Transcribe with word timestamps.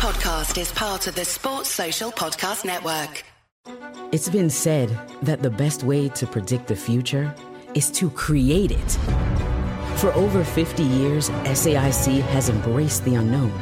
podcast 0.00 0.58
is 0.58 0.72
part 0.72 1.06
of 1.08 1.14
the 1.14 1.26
Sports 1.26 1.68
Social 1.68 2.10
Podcast 2.10 2.64
Network. 2.64 3.22
It's 4.12 4.30
been 4.30 4.48
said 4.48 4.88
that 5.20 5.42
the 5.42 5.50
best 5.50 5.82
way 5.82 6.08
to 6.08 6.26
predict 6.26 6.68
the 6.68 6.74
future 6.74 7.34
is 7.74 7.90
to 7.90 8.08
create 8.08 8.70
it. 8.70 8.90
For 9.98 10.10
over 10.14 10.42
50 10.42 10.82
years, 10.82 11.28
SAIC 11.28 12.22
has 12.22 12.48
embraced 12.48 13.04
the 13.04 13.16
unknown, 13.16 13.52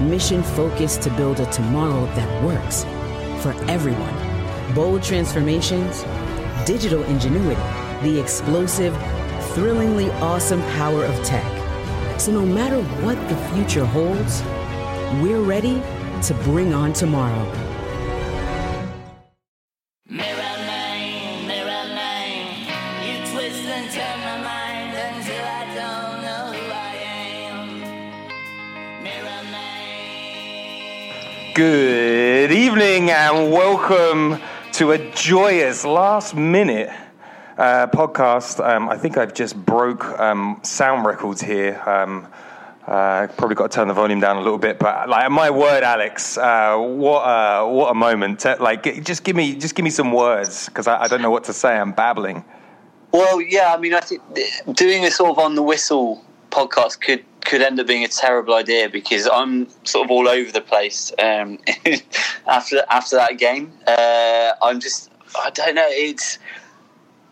mission 0.00 0.42
focused 0.42 1.02
to 1.02 1.10
build 1.10 1.40
a 1.40 1.46
tomorrow 1.52 2.06
that 2.14 2.42
works 2.42 2.84
for 3.42 3.52
everyone. 3.70 4.74
Bold 4.74 5.02
transformations, 5.02 6.04
digital 6.64 7.02
ingenuity, 7.02 7.60
the 8.02 8.18
explosive, 8.18 8.96
thrillingly 9.52 10.10
awesome 10.22 10.62
power 10.78 11.04
of 11.04 11.22
tech. 11.22 11.44
So 12.18 12.32
no 12.32 12.46
matter 12.46 12.80
what 13.04 13.18
the 13.28 13.36
future 13.52 13.84
holds, 13.84 14.42
we're 15.20 15.40
ready 15.42 15.82
to 16.22 16.34
bring 16.42 16.72
on 16.72 16.92
tomorrow. 16.92 17.44
Mirror 20.08 20.36
man, 20.38 21.46
mirror 21.46 21.86
man, 21.94 22.66
you 23.04 23.18
twist 23.30 23.64
and 23.64 23.90
turn 23.90 24.20
my 24.20 24.38
mind 24.42 24.96
until 24.96 25.44
I 25.44 25.64
don't 25.74 26.22
know 26.22 26.52
who 26.58 26.72
I 26.72 26.94
am. 27.50 27.80
Mirror 29.02 29.42
man. 29.50 31.52
Good 31.54 32.52
evening 32.52 33.10
and 33.10 33.52
welcome 33.52 34.40
to 34.72 34.92
a 34.92 34.98
joyous 35.10 35.84
last 35.84 36.34
minute 36.34 36.88
uh, 37.58 37.86
podcast. 37.88 38.66
Um, 38.66 38.88
I 38.88 38.96
think 38.96 39.18
I've 39.18 39.34
just 39.34 39.54
broke 39.56 40.04
um, 40.18 40.60
sound 40.62 41.04
records 41.04 41.42
here. 41.42 41.78
Um, 41.86 42.26
uh, 42.86 43.28
probably 43.36 43.54
got 43.54 43.70
to 43.70 43.76
turn 43.76 43.88
the 43.88 43.94
volume 43.94 44.20
down 44.20 44.36
a 44.36 44.40
little 44.40 44.58
bit, 44.58 44.78
but 44.78 45.08
like 45.08 45.30
my 45.30 45.50
word, 45.50 45.84
Alex, 45.84 46.36
uh, 46.36 46.76
what 46.76 47.20
uh, 47.20 47.64
what 47.66 47.90
a 47.90 47.94
moment! 47.94 48.44
Like, 48.58 49.04
just 49.04 49.22
give 49.22 49.36
me 49.36 49.54
just 49.54 49.74
give 49.74 49.84
me 49.84 49.90
some 49.90 50.12
words 50.12 50.66
because 50.66 50.88
I, 50.88 51.02
I 51.02 51.08
don't 51.08 51.22
know 51.22 51.30
what 51.30 51.44
to 51.44 51.52
say. 51.52 51.76
I'm 51.76 51.92
babbling. 51.92 52.44
Well, 53.12 53.40
yeah, 53.40 53.74
I 53.74 53.78
mean, 53.78 53.94
I 53.94 54.00
think 54.00 54.22
doing 54.72 55.04
a 55.04 55.10
sort 55.10 55.30
of 55.30 55.38
on 55.38 55.54
the 55.54 55.62
whistle 55.62 56.24
podcast 56.50 57.00
could 57.00 57.24
could 57.44 57.62
end 57.62 57.78
up 57.78 57.86
being 57.86 58.04
a 58.04 58.08
terrible 58.08 58.54
idea 58.54 58.88
because 58.88 59.28
I'm 59.32 59.68
sort 59.84 60.06
of 60.06 60.10
all 60.10 60.28
over 60.28 60.50
the 60.50 60.60
place 60.60 61.12
um, 61.18 61.58
after 62.46 62.84
after 62.90 63.16
that 63.16 63.38
game. 63.38 63.72
Uh, 63.86 64.52
I'm 64.62 64.80
just, 64.80 65.10
I 65.38 65.50
don't 65.50 65.74
know, 65.74 65.86
it's 65.88 66.38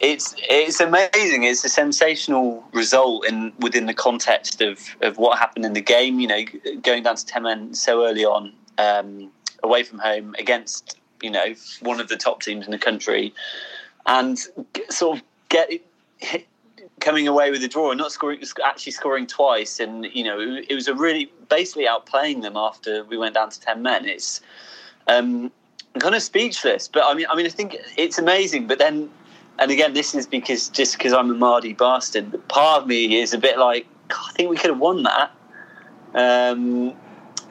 it's 0.01 0.34
it's 0.39 0.81
amazing. 0.81 1.45
It's 1.45 1.65
a 1.65 1.69
sensational 1.69 2.65
result 2.73 3.27
in 3.27 3.53
within 3.61 3.87
the 3.87 3.95
context 3.95 4.61
of, 4.62 4.81
of 5.03 5.19
what 5.19 5.39
happened 5.39 5.65
in 5.67 5.75
the 5.75 5.81
game. 5.81 6.20
You 6.20 6.29
know, 6.29 6.43
going 6.83 7.03
down 7.03 7.17
to 7.17 7.27
ten 7.27 7.43
men 7.43 7.75
so 7.75 8.05
early 8.05 8.25
on, 8.25 8.53
um, 8.78 9.31
away 9.62 9.83
from 9.83 9.98
home 9.98 10.34
against 10.39 10.98
you 11.23 11.31
know 11.31 11.55
one 11.81 12.01
of 12.01 12.09
the 12.09 12.17
top 12.17 12.43
teams 12.43 12.65
in 12.65 12.71
the 12.71 12.78
country, 12.78 13.34
and 14.06 14.39
sort 14.89 15.19
of 15.19 15.25
get 15.51 15.71
hit, 16.17 16.47
coming 17.01 17.27
away 17.28 17.51
with 17.51 17.62
a 17.62 17.69
draw 17.69 17.91
and 17.91 17.98
not 17.98 18.12
scoring, 18.12 18.43
actually 18.65 18.93
scoring 18.93 19.27
twice. 19.27 19.81
And 19.81 20.06
you 20.06 20.25
know, 20.25 20.39
it, 20.41 20.75
was 20.75 20.89
a 20.89 20.95
really 20.95 21.31
basically 21.48 21.87
outplaying 21.87 22.43
them 22.43 22.56
after 22.56 23.05
we 23.05 23.19
went 23.19 23.34
down 23.34 23.51
to 23.51 23.61
ten 23.61 23.83
men. 23.83 24.06
It's 24.06 24.41
um, 25.09 25.51
I'm 25.95 26.01
kind 26.01 26.15
of 26.15 26.23
speechless. 26.23 26.89
But 26.89 27.05
I 27.05 27.15
mean, 27.15 27.27
I 27.31 27.37
mean, 27.37 27.47
I 27.47 27.51
think 27.51 27.77
it's 27.97 28.19
amazing. 28.19 28.67
But 28.67 28.78
then, 28.78 29.11
and 29.61 29.70
again, 29.70 29.92
this 29.92 30.14
is 30.14 30.27
because 30.27 30.69
just 30.70 30.97
because 30.97 31.12
I'm 31.12 31.30
a 31.30 31.34
Mardy 31.34 31.75
bastard. 31.75 32.48
Part 32.48 32.83
of 32.83 32.89
me 32.89 33.20
is 33.20 33.34
a 33.34 33.39
bit 33.39 33.58
like, 33.58 33.86
I 34.11 34.33
think 34.33 34.48
we 34.50 34.56
could 34.56 34.70
have 34.70 34.78
won 34.78 35.03
that. 35.03 35.30
Um, 36.14 36.94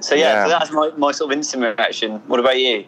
so 0.01 0.15
yeah, 0.15 0.33
Yeah. 0.33 0.43
so 0.43 0.49
that's 0.49 0.71
my, 0.71 0.89
my 0.97 1.11
sort 1.11 1.31
of 1.31 1.37
instant 1.37 1.63
reaction. 1.63 2.21
What 2.27 2.39
about 2.39 2.59
you? 2.59 2.85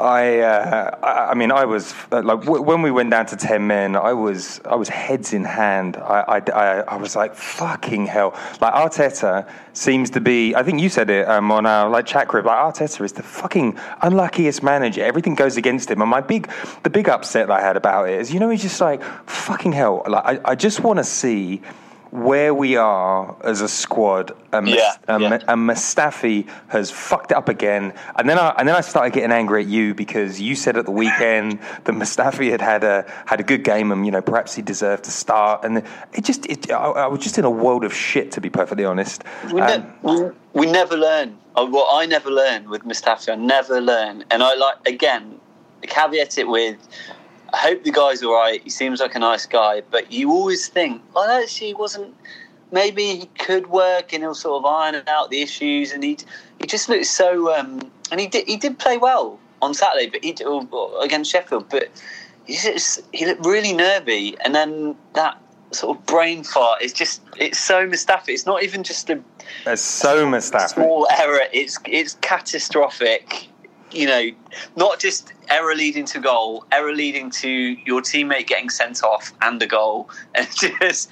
I, 0.00 0.38
uh, 0.40 0.98
I 1.02 1.30
I 1.30 1.34
mean, 1.34 1.50
I 1.50 1.64
was 1.64 1.94
like 2.10 2.24
w- 2.24 2.62
when 2.62 2.82
we 2.82 2.90
went 2.90 3.10
down 3.10 3.26
to 3.26 3.36
ten 3.36 3.66
men, 3.66 3.96
I 3.96 4.12
was 4.12 4.60
I 4.64 4.76
was 4.76 4.88
heads 4.88 5.32
in 5.32 5.44
hand. 5.44 5.96
I, 5.96 6.20
I, 6.20 6.52
I, 6.52 6.80
I 6.80 6.96
was 6.96 7.16
like 7.16 7.34
fucking 7.34 8.06
hell. 8.06 8.30
Like 8.60 8.74
Arteta 8.74 9.48
seems 9.72 10.10
to 10.10 10.20
be. 10.20 10.54
I 10.54 10.62
think 10.62 10.80
you 10.80 10.88
said 10.88 11.10
it 11.10 11.28
um, 11.28 11.50
on 11.50 11.66
our 11.66 11.88
like 11.88 12.06
chat 12.06 12.28
group. 12.28 12.44
Like 12.44 12.58
Arteta 12.58 13.04
is 13.04 13.12
the 13.12 13.22
fucking 13.22 13.78
unluckiest 14.02 14.62
manager. 14.62 15.02
Everything 15.04 15.34
goes 15.34 15.56
against 15.56 15.90
him. 15.90 16.00
And 16.00 16.10
my 16.10 16.20
big 16.20 16.48
the 16.84 16.90
big 16.90 17.08
upset 17.08 17.48
that 17.48 17.58
I 17.58 17.60
had 17.60 17.76
about 17.76 18.08
it 18.08 18.20
is 18.20 18.32
you 18.32 18.38
know 18.38 18.50
he's 18.50 18.62
just 18.62 18.80
like 18.80 19.02
fucking 19.26 19.72
hell. 19.72 20.04
Like 20.06 20.24
I, 20.24 20.50
I 20.52 20.54
just 20.54 20.80
want 20.80 20.98
to 20.98 21.04
see. 21.04 21.60
Where 22.10 22.54
we 22.54 22.76
are 22.76 23.36
as 23.44 23.60
a 23.60 23.68
squad, 23.68 24.32
and, 24.52 24.66
Yeah, 24.66 24.94
yeah. 25.08 25.38
and 25.46 25.68
Mustafi 25.68 26.48
has 26.68 26.90
fucked 26.90 27.32
it 27.32 27.36
up 27.36 27.48
again. 27.50 27.92
And 28.16 28.28
then 28.28 28.38
I 28.38 28.54
and 28.58 28.66
then 28.66 28.74
I 28.74 28.80
started 28.80 29.12
getting 29.12 29.30
angry 29.30 29.62
at 29.62 29.68
you 29.68 29.94
because 29.94 30.40
you 30.40 30.54
said 30.54 30.78
at 30.78 30.86
the 30.86 30.90
weekend 30.90 31.58
that 31.84 31.92
Mustafi 31.92 32.50
had 32.50 32.62
had 32.62 32.82
a 32.82 33.04
had 33.26 33.40
a 33.40 33.42
good 33.42 33.62
game 33.62 33.92
and 33.92 34.06
you 34.06 34.12
know 34.12 34.22
perhaps 34.22 34.54
he 34.54 34.62
deserved 34.62 35.04
to 35.04 35.10
start. 35.10 35.64
And 35.64 35.82
it 36.14 36.24
just 36.24 36.46
it, 36.46 36.70
I, 36.70 36.76
I 36.76 37.06
was 37.08 37.20
just 37.20 37.36
in 37.36 37.44
a 37.44 37.50
world 37.50 37.84
of 37.84 37.92
shit 37.92 38.32
to 38.32 38.40
be 38.40 38.48
perfectly 38.48 38.86
honest. 38.86 39.22
We, 39.52 39.60
Um, 39.60 39.82
ne- 40.02 40.12
we, 40.12 40.30
we 40.54 40.66
never 40.72 40.96
learn. 40.96 41.36
Uh, 41.56 41.66
Well, 41.70 41.88
I 41.92 42.06
never 42.06 42.30
learn 42.30 42.70
with 42.70 42.84
Mustafi. 42.84 43.32
I 43.32 43.34
never 43.34 43.80
learn. 43.82 44.24
And 44.30 44.42
I 44.42 44.54
like, 44.54 44.76
again, 44.86 45.40
caveat 45.82 46.38
it 46.38 46.48
with, 46.48 46.76
I 47.52 47.56
hope 47.58 47.84
the 47.84 47.90
guy's 47.90 48.22
all 48.22 48.34
right. 48.34 48.62
He 48.62 48.70
seems 48.70 49.00
like 49.00 49.14
a 49.14 49.18
nice 49.18 49.46
guy. 49.46 49.82
But 49.90 50.12
you 50.12 50.30
always 50.30 50.68
think, 50.68 51.02
well, 51.14 51.28
actually, 51.30 51.68
he 51.68 51.74
wasn't, 51.74 52.14
maybe 52.72 53.16
he 53.16 53.26
could 53.38 53.68
work 53.68 54.12
and 54.12 54.22
he'll 54.22 54.34
sort 54.34 54.64
of 54.64 54.66
iron 54.66 55.02
out 55.06 55.30
the 55.30 55.42
issues. 55.42 55.92
And 55.92 56.02
he, 56.04 56.18
he 56.60 56.66
just 56.66 56.88
looks 56.88 57.10
so, 57.10 57.54
um, 57.54 57.90
and 58.10 58.20
he 58.20 58.26
did, 58.26 58.46
he 58.46 58.56
did 58.56 58.78
play 58.78 58.98
well 58.98 59.38
on 59.62 59.74
Saturday, 59.74 60.08
but 60.08 60.22
he 60.22 60.32
did, 60.32 60.46
against 61.02 61.30
Sheffield. 61.30 61.68
But 61.68 61.88
he, 62.46 62.56
just, 62.56 63.00
he 63.12 63.26
looked 63.26 63.44
really 63.44 63.72
nervy. 63.72 64.36
And 64.44 64.54
then 64.54 64.96
that 65.14 65.40
sort 65.72 65.96
of 65.96 66.06
brain 66.06 66.44
fart 66.44 66.82
is 66.82 66.92
just, 66.92 67.22
it's 67.36 67.58
so 67.58 67.86
Mustafi. 67.86 68.28
It's 68.30 68.46
not 68.46 68.62
even 68.62 68.82
just 68.82 69.08
a 69.10 69.22
there's 69.64 69.80
so 69.80 70.26
Mustafi. 70.26 70.74
small 70.74 71.08
error. 71.10 71.42
It's 71.52 71.78
it's 71.86 72.14
catastrophic. 72.20 73.48
You 73.92 74.06
know, 74.06 74.30
not 74.76 74.98
just 74.98 75.32
error 75.48 75.74
leading 75.74 76.04
to 76.06 76.20
goal, 76.20 76.64
error 76.72 76.94
leading 76.94 77.30
to 77.30 77.48
your 77.50 78.00
teammate 78.02 78.46
getting 78.46 78.68
sent 78.70 79.02
off 79.02 79.32
and 79.42 79.60
a 79.62 79.66
goal, 79.66 80.10
and 80.34 80.46
just. 80.54 81.10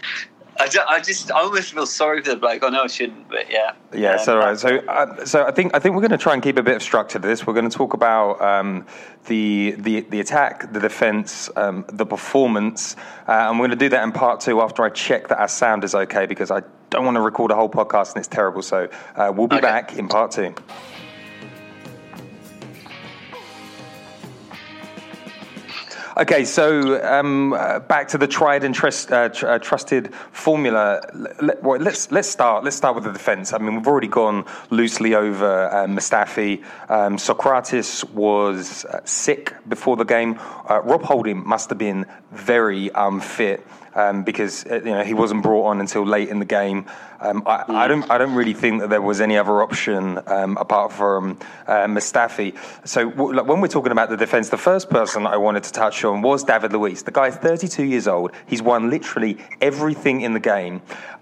I, 0.58 0.68
ju- 0.68 0.80
I 0.88 1.00
just 1.00 1.30
I 1.30 1.40
almost 1.40 1.74
feel 1.74 1.84
sorry 1.84 2.22
for 2.22 2.30
the 2.30 2.36
bloke. 2.38 2.64
I 2.64 2.70
know 2.70 2.84
I 2.84 2.86
shouldn't, 2.86 3.28
but 3.28 3.50
yeah. 3.52 3.72
Yeah, 3.94 4.12
Um, 4.12 4.18
so 4.20 4.38
right. 4.38 4.58
So, 4.58 4.78
uh, 4.88 5.22
so 5.26 5.44
I 5.44 5.50
think 5.50 5.74
I 5.74 5.78
think 5.78 5.94
we're 5.94 6.00
going 6.00 6.12
to 6.12 6.16
try 6.16 6.32
and 6.32 6.42
keep 6.42 6.56
a 6.56 6.62
bit 6.62 6.76
of 6.76 6.82
structure 6.82 7.18
to 7.18 7.28
this. 7.28 7.46
We're 7.46 7.52
going 7.52 7.68
to 7.68 7.76
talk 7.76 7.92
about 7.92 8.40
um, 8.40 8.86
the 9.26 9.74
the 9.76 10.00
the 10.08 10.18
attack, 10.18 10.72
the 10.72 10.80
defense, 10.80 11.50
um, 11.56 11.84
the 11.92 12.06
performance, 12.06 12.96
uh, 13.28 13.32
and 13.32 13.58
we're 13.58 13.66
going 13.66 13.78
to 13.78 13.84
do 13.84 13.90
that 13.90 14.02
in 14.02 14.12
part 14.12 14.40
two 14.40 14.62
after 14.62 14.82
I 14.82 14.88
check 14.88 15.28
that 15.28 15.38
our 15.38 15.48
sound 15.48 15.84
is 15.84 15.94
okay 15.94 16.24
because 16.24 16.50
I 16.50 16.62
don't 16.88 17.04
want 17.04 17.16
to 17.16 17.20
record 17.20 17.50
a 17.50 17.54
whole 17.54 17.68
podcast 17.68 18.14
and 18.14 18.18
it's 18.20 18.28
terrible. 18.28 18.62
So 18.62 18.88
uh, 19.14 19.30
we'll 19.36 19.48
be 19.48 19.56
Okay. 19.56 19.60
back 19.66 19.98
in 19.98 20.08
part 20.08 20.30
two. 20.30 20.54
Okay, 26.18 26.46
so 26.46 27.04
um, 27.04 27.52
uh, 27.52 27.78
back 27.78 28.08
to 28.08 28.16
the 28.16 28.26
tried 28.26 28.64
and 28.64 28.74
trust, 28.74 29.12
uh, 29.12 29.28
tr- 29.28 29.48
uh, 29.48 29.58
trusted 29.58 30.14
formula. 30.32 31.02
Let, 31.42 31.62
well, 31.62 31.78
let's 31.78 32.10
let's 32.10 32.26
start. 32.26 32.64
Let's 32.64 32.76
start 32.76 32.94
with 32.94 33.04
the 33.04 33.12
defence. 33.12 33.52
I 33.52 33.58
mean, 33.58 33.74
we've 33.76 33.86
already 33.86 34.08
gone 34.08 34.46
loosely 34.70 35.14
over 35.14 35.68
uh, 35.68 35.86
Mustafi. 35.86 36.64
Um, 36.88 37.18
Sokratis 37.18 38.02
was 38.12 38.86
uh, 38.86 39.00
sick 39.04 39.52
before 39.68 39.96
the 39.96 40.04
game. 40.04 40.40
Uh, 40.70 40.80
Rob 40.80 41.02
Holding 41.02 41.46
must 41.46 41.68
have 41.68 41.78
been 41.78 42.06
very 42.32 42.90
unfit. 42.94 43.66
Um, 43.94 44.24
because 44.24 44.66
you 44.66 44.82
know 44.82 45.02
he 45.02 45.14
wasn't 45.14 45.42
brought 45.42 45.68
on 45.68 45.80
until 45.80 46.04
late 46.04 46.28
in 46.28 46.38
the 46.38 46.44
game. 46.44 46.84
Um, 47.18 47.42
I, 47.46 47.64
I 47.66 47.88
don't 47.88 48.10
I 48.10 48.18
don't 48.18 48.34
really 48.34 48.52
think 48.52 48.82
that 48.82 48.90
there 48.90 49.00
was 49.00 49.22
any 49.22 49.38
other 49.38 49.62
option 49.62 50.20
um, 50.26 50.58
apart 50.58 50.92
from 50.92 51.38
uh, 51.66 51.86
Mustafi. 51.86 52.54
So 52.86 53.10
w- 53.10 53.42
when 53.42 53.62
we're 53.62 53.68
talking 53.68 53.92
about 53.92 54.10
the 54.10 54.18
defence, 54.18 54.50
the 54.50 54.58
first 54.58 54.90
person 54.90 55.26
I 55.26 55.38
wanted 55.38 55.62
to 55.64 55.72
touch 55.72 56.04
on 56.06 56.22
was 56.22 56.44
David 56.44 56.72
Luiz. 56.72 57.02
The 57.02 57.10
guy's 57.10 57.36
32 57.36 57.84
years 57.84 58.08
old. 58.08 58.32
He's 58.46 58.62
won 58.62 58.90
literally 58.90 59.38
everything 59.60 60.22
in 60.22 60.32
the 60.32 60.40
game. 60.40 60.80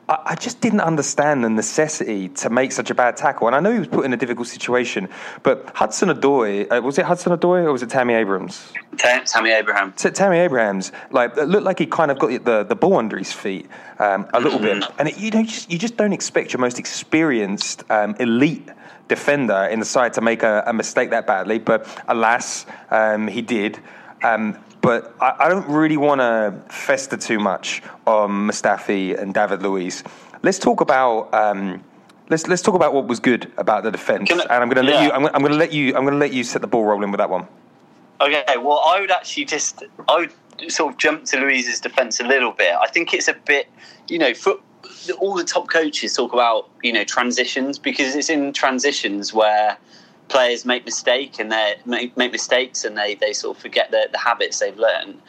I, 0.09 0.19
I 0.27 0.35
just 0.35 0.61
didn't 0.61 0.81
understand 0.81 1.45
the 1.45 1.51
necessity 1.51 2.29
to 2.29 2.51
make 2.51 2.73
such 2.73 2.91
a 2.91 2.95
bad 2.95 3.17
tackle, 3.17 3.47
and 3.47 3.57
I 3.57 3.61
know 3.61 3.73
he 3.73 3.79
was 3.79 3.89
put 3.89 4.05
in 4.05 4.13
a 4.13 4.17
difficult 4.17 4.49
situation. 4.49 5.09
But 5.43 5.71
Hudson 5.75 6.09
Odoi, 6.11 6.71
uh, 6.71 6.81
was 6.83 6.99
it 6.99 7.07
Hudson 7.07 7.37
Odoi 7.37 7.65
or 7.65 7.73
was 7.73 7.83
it 7.83 7.91
Tammy 7.91 8.15
Abrams? 8.15 8.73
Ta- 8.99 9.23
Tammy 9.25 9.51
Abraham. 9.51 9.93
T- 9.93 10.11
Tammy 10.11 10.39
Abrahams, 10.39 10.93
like 11.11 11.37
it 11.37 11.49
looked 11.49 11.65
like 11.65 11.79
he 11.79 11.87
kind 11.87 12.11
of 12.11 12.19
got 12.19 12.45
the, 12.45 12.65
the 12.65 12.77
ball 12.77 12.97
under 12.97 13.17
his 13.17 13.33
feet 13.33 13.69
um, 13.99 14.27
a 14.35 14.41
little 14.41 14.59
bit, 14.59 14.85
and 14.99 15.09
it, 15.09 15.19
you 15.19 15.31
know, 15.31 15.41
you 15.41 15.47
just, 15.47 15.71
you 15.71 15.79
just 15.79 15.97
don't 15.97 16.13
expect 16.13 16.53
your 16.53 16.61
most 16.61 16.79
experienced 16.79 17.85
um, 17.91 18.15
elite 18.21 18.69
defender 19.09 19.69
in 19.71 19.81
the 19.81 19.85
side 19.85 20.15
to 20.15 20.21
make 20.21 20.43
a, 20.43 20.65
a 20.67 20.73
mistake 20.73 21.11
that 21.11 21.27
badly. 21.27 21.59
But 21.59 21.87
alas, 22.09 22.67
um, 22.91 23.29
he 23.29 23.43
did. 23.43 23.79
Um, 24.23 24.59
but 24.85 25.15
I, 25.21 25.47
I 25.47 25.49
don't 25.49 25.69
really 25.69 25.97
want 25.97 26.21
to 26.21 26.55
fester 26.69 27.17
too 27.17 27.39
much 27.39 27.83
on 28.07 28.31
Mustafi 28.49 29.19
and 29.19 29.33
David 29.33 29.63
Luiz. 29.63 30.05
Let's 30.43 30.59
talk 30.59 30.81
about 30.81 31.33
um, 31.33 31.83
Let's 32.31 32.47
let's 32.47 32.63
talk 32.63 32.75
about 32.75 32.95
what 32.95 33.07
was 33.07 33.21
good 33.21 33.53
about 33.59 33.83
the 33.83 33.91
defence, 33.91 34.31
Can 34.31 34.41
and 34.41 34.51
I- 34.51 34.57
I'm 34.57 34.69
going 34.71 34.87
to 34.87 34.91
let 34.91 35.01
yeah. 35.01 35.07
you. 35.07 35.13
I'm, 35.13 35.27
I'm 35.27 35.41
going 35.43 35.53
to 35.53 35.59
let 35.59 35.73
you. 35.73 35.95
I'm 35.95 36.05
going 36.05 36.15
to 36.15 36.19
let 36.19 36.33
you 36.33 36.43
set 36.43 36.63
the 36.63 36.67
ball 36.67 36.85
rolling 36.85 37.11
with 37.11 37.19
that 37.19 37.29
one. 37.29 37.47
Okay, 38.21 38.45
well, 38.57 38.83
I 38.87 38.99
would 39.01 39.11
actually 39.11 39.45
just 39.45 39.85
I 40.09 40.17
would 40.17 40.73
sort 40.73 40.95
of 40.95 40.99
jump 40.99 41.25
to 41.27 41.37
Luiz's 41.37 41.81
defence 41.81 42.21
a 42.21 42.25
little 42.25 42.53
bit. 42.53 42.75
I 42.75 42.89
think 42.89 43.13
it's 43.13 43.29
a 43.29 43.35
bit, 43.35 43.69
you 44.09 44.19
know, 44.19 44.33
foot, 44.33 44.63
all 45.19 45.35
the 45.35 45.45
top 45.45 45.69
coaches 45.69 46.15
talk 46.15 46.33
about 46.33 46.71
you 46.83 46.95
know 46.95 47.05
transitions 47.05 47.79
because 47.79 48.15
it's 48.15 48.31
in 48.31 48.55
transitions 48.55 49.35
where 49.35 49.77
players 50.29 50.65
make 50.65 50.85
mistake 50.85 51.39
and 51.39 51.53
they 51.53 51.77
make, 51.85 52.17
make 52.17 52.33
mistakes 52.33 52.85
and 52.85 52.97
they, 52.97 53.15
they 53.15 53.33
sort 53.33 53.57
of 53.57 53.63
forget 53.63 53.91
the, 53.91 54.09
the 54.11 54.19
habits 54.19 54.59
they've 54.59 54.77
learned. 54.77 55.21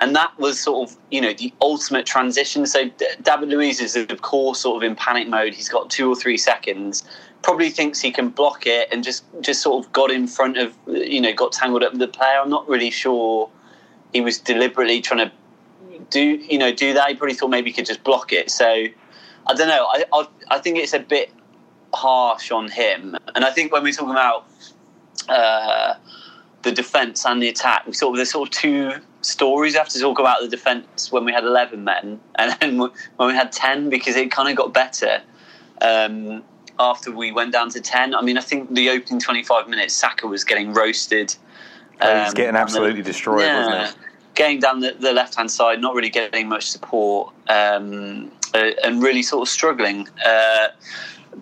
And 0.00 0.16
that 0.16 0.36
was 0.38 0.58
sort 0.58 0.90
of, 0.90 0.96
you 1.10 1.20
know, 1.20 1.34
the 1.34 1.52
ultimate 1.60 2.06
transition. 2.06 2.64
So 2.64 2.90
David 3.22 3.50
Luiz 3.50 3.80
is, 3.80 3.96
of 3.96 4.22
course, 4.22 4.60
sort 4.60 4.82
of 4.82 4.90
in 4.90 4.96
panic 4.96 5.28
mode. 5.28 5.52
He's 5.52 5.68
got 5.68 5.90
two 5.90 6.10
or 6.10 6.16
three 6.16 6.38
seconds. 6.38 7.04
Probably 7.42 7.68
thinks 7.68 8.00
he 8.00 8.10
can 8.10 8.30
block 8.30 8.66
it, 8.66 8.88
and 8.90 9.04
just 9.04 9.24
just 9.40 9.62
sort 9.62 9.84
of 9.84 9.92
got 9.92 10.10
in 10.10 10.26
front 10.26 10.56
of, 10.58 10.74
you 10.86 11.20
know, 11.20 11.32
got 11.34 11.52
tangled 11.52 11.82
up 11.82 11.92
with 11.92 12.00
the 12.00 12.08
player. 12.08 12.38
I'm 12.38 12.50
not 12.50 12.66
really 12.68 12.90
sure 12.90 13.50
he 14.12 14.20
was 14.20 14.38
deliberately 14.38 15.00
trying 15.02 15.28
to 15.28 15.32
do, 16.10 16.20
you 16.22 16.58
know, 16.58 16.72
do 16.72 16.92
that. 16.94 17.08
He 17.08 17.14
probably 17.14 17.34
thought 17.34 17.48
maybe 17.48 17.70
he 17.70 17.74
could 17.74 17.86
just 17.86 18.02
block 18.04 18.32
it. 18.32 18.50
So 18.50 18.66
I 18.66 19.54
don't 19.54 19.68
know. 19.68 19.86
I 19.86 20.04
I, 20.12 20.28
I 20.50 20.58
think 20.58 20.78
it's 20.78 20.94
a 20.94 20.98
bit 20.98 21.30
harsh 21.92 22.50
on 22.50 22.68
him. 22.70 23.16
And 23.34 23.44
I 23.44 23.50
think 23.50 23.72
when 23.72 23.82
we're 23.82 23.92
talking 23.92 24.10
about 24.10 24.46
uh, 25.28 25.94
the 26.62 26.72
defence 26.72 27.24
and 27.24 27.42
the 27.42 27.48
attack, 27.48 27.86
we 27.86 27.92
sort 27.92 28.14
of 28.14 28.16
there's 28.16 28.30
sort 28.30 28.48
of 28.48 28.54
two 28.54 28.92
stories. 29.22 29.74
We 29.74 29.78
have 29.78 29.88
to 29.90 30.00
talk 30.00 30.18
about 30.18 30.40
the 30.40 30.48
defence 30.48 31.10
when 31.12 31.24
we 31.24 31.32
had 31.32 31.44
eleven 31.44 31.84
men, 31.84 32.20
and 32.36 32.56
then 32.60 32.78
when 32.78 33.28
we 33.28 33.34
had 33.34 33.52
ten, 33.52 33.90
because 33.90 34.16
it 34.16 34.30
kind 34.30 34.48
of 34.48 34.56
got 34.56 34.72
better 34.72 35.22
um, 35.80 36.42
after 36.78 37.10
we 37.10 37.32
went 37.32 37.52
down 37.52 37.70
to 37.70 37.80
ten. 37.80 38.14
I 38.14 38.22
mean, 38.22 38.38
I 38.38 38.42
think 38.42 38.74
the 38.74 38.90
opening 38.90 39.20
twenty 39.20 39.42
five 39.42 39.68
minutes, 39.68 39.94
Saka 39.94 40.26
was 40.26 40.44
getting 40.44 40.72
roasted. 40.72 41.34
Oh, 42.00 42.12
he 42.12 42.20
was 42.20 42.28
um, 42.28 42.34
getting 42.34 42.48
and 42.48 42.56
the- 42.56 42.60
absolutely 42.60 43.02
destroyed, 43.02 43.46
wasn't 43.46 43.88
he? 43.88 44.04
Getting 44.34 44.60
down 44.60 44.80
the, 44.80 44.96
the 44.98 45.12
left 45.12 45.34
hand 45.34 45.50
side, 45.50 45.80
not 45.80 45.94
really 45.94 46.08
getting 46.08 46.48
much 46.48 46.70
support, 46.70 47.34
um, 47.48 48.30
uh, 48.54 48.70
and 48.84 49.02
really 49.02 49.22
sort 49.22 49.42
of 49.42 49.48
struggling. 49.48 50.08
Uh, 50.24 50.68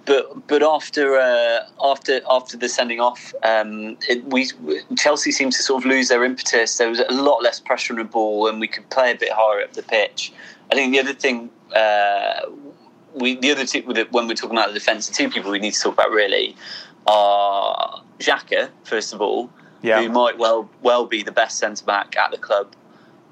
but 0.05 0.47
but 0.47 0.63
after 0.63 1.17
uh, 1.17 1.61
after 1.83 2.21
after 2.31 2.57
the 2.57 2.69
sending 2.69 3.01
off, 3.01 3.35
um, 3.43 3.97
it, 4.09 4.25
we 4.25 4.51
Chelsea 4.97 5.33
seemed 5.33 5.53
to 5.53 5.63
sort 5.63 5.85
of 5.85 5.91
lose 5.91 6.09
their 6.09 6.25
impetus. 6.25 6.77
There 6.79 6.89
was 6.89 7.01
a 7.01 7.13
lot 7.13 7.43
less 7.43 7.61
pressure 7.61 7.93
on 7.95 7.99
the 7.99 8.05
ball, 8.05 8.49
and 8.49 8.61
we 8.61 8.69
could 8.69 8.89
play 8.91 9.11
a 9.13 9.15
bit 9.17 9.31
higher 9.33 9.63
up 9.63 9.73
the 9.73 9.83
pitch. 9.83 10.33
I 10.71 10.75
think 10.75 10.93
the 10.93 11.01
other 11.01 11.15
thing. 11.15 11.51
Uh, 11.75 12.41
we, 13.15 13.37
the 13.37 13.51
other 13.51 13.65
two, 13.65 13.81
when 14.11 14.29
we're 14.29 14.35
talking 14.35 14.57
about 14.57 14.69
the 14.69 14.75
defence, 14.75 15.09
the 15.09 15.15
two 15.15 15.29
people 15.31 15.51
we 15.51 15.59
need 15.59 15.73
to 15.73 15.81
talk 15.81 15.95
about 15.95 16.11
really 16.11 16.55
are 17.07 18.03
Xhaka, 18.21 18.69
first 18.85 19.13
of 19.13 19.21
all, 19.21 19.51
Yeah. 19.83 20.03
who 20.03 20.09
might 20.11 20.39
well 20.39 20.69
well 20.83 21.07
be 21.07 21.23
the 21.23 21.33
best 21.33 21.59
centre 21.59 21.85
back 21.85 22.17
at 22.17 22.31
the 22.31 22.39
club 22.39 22.75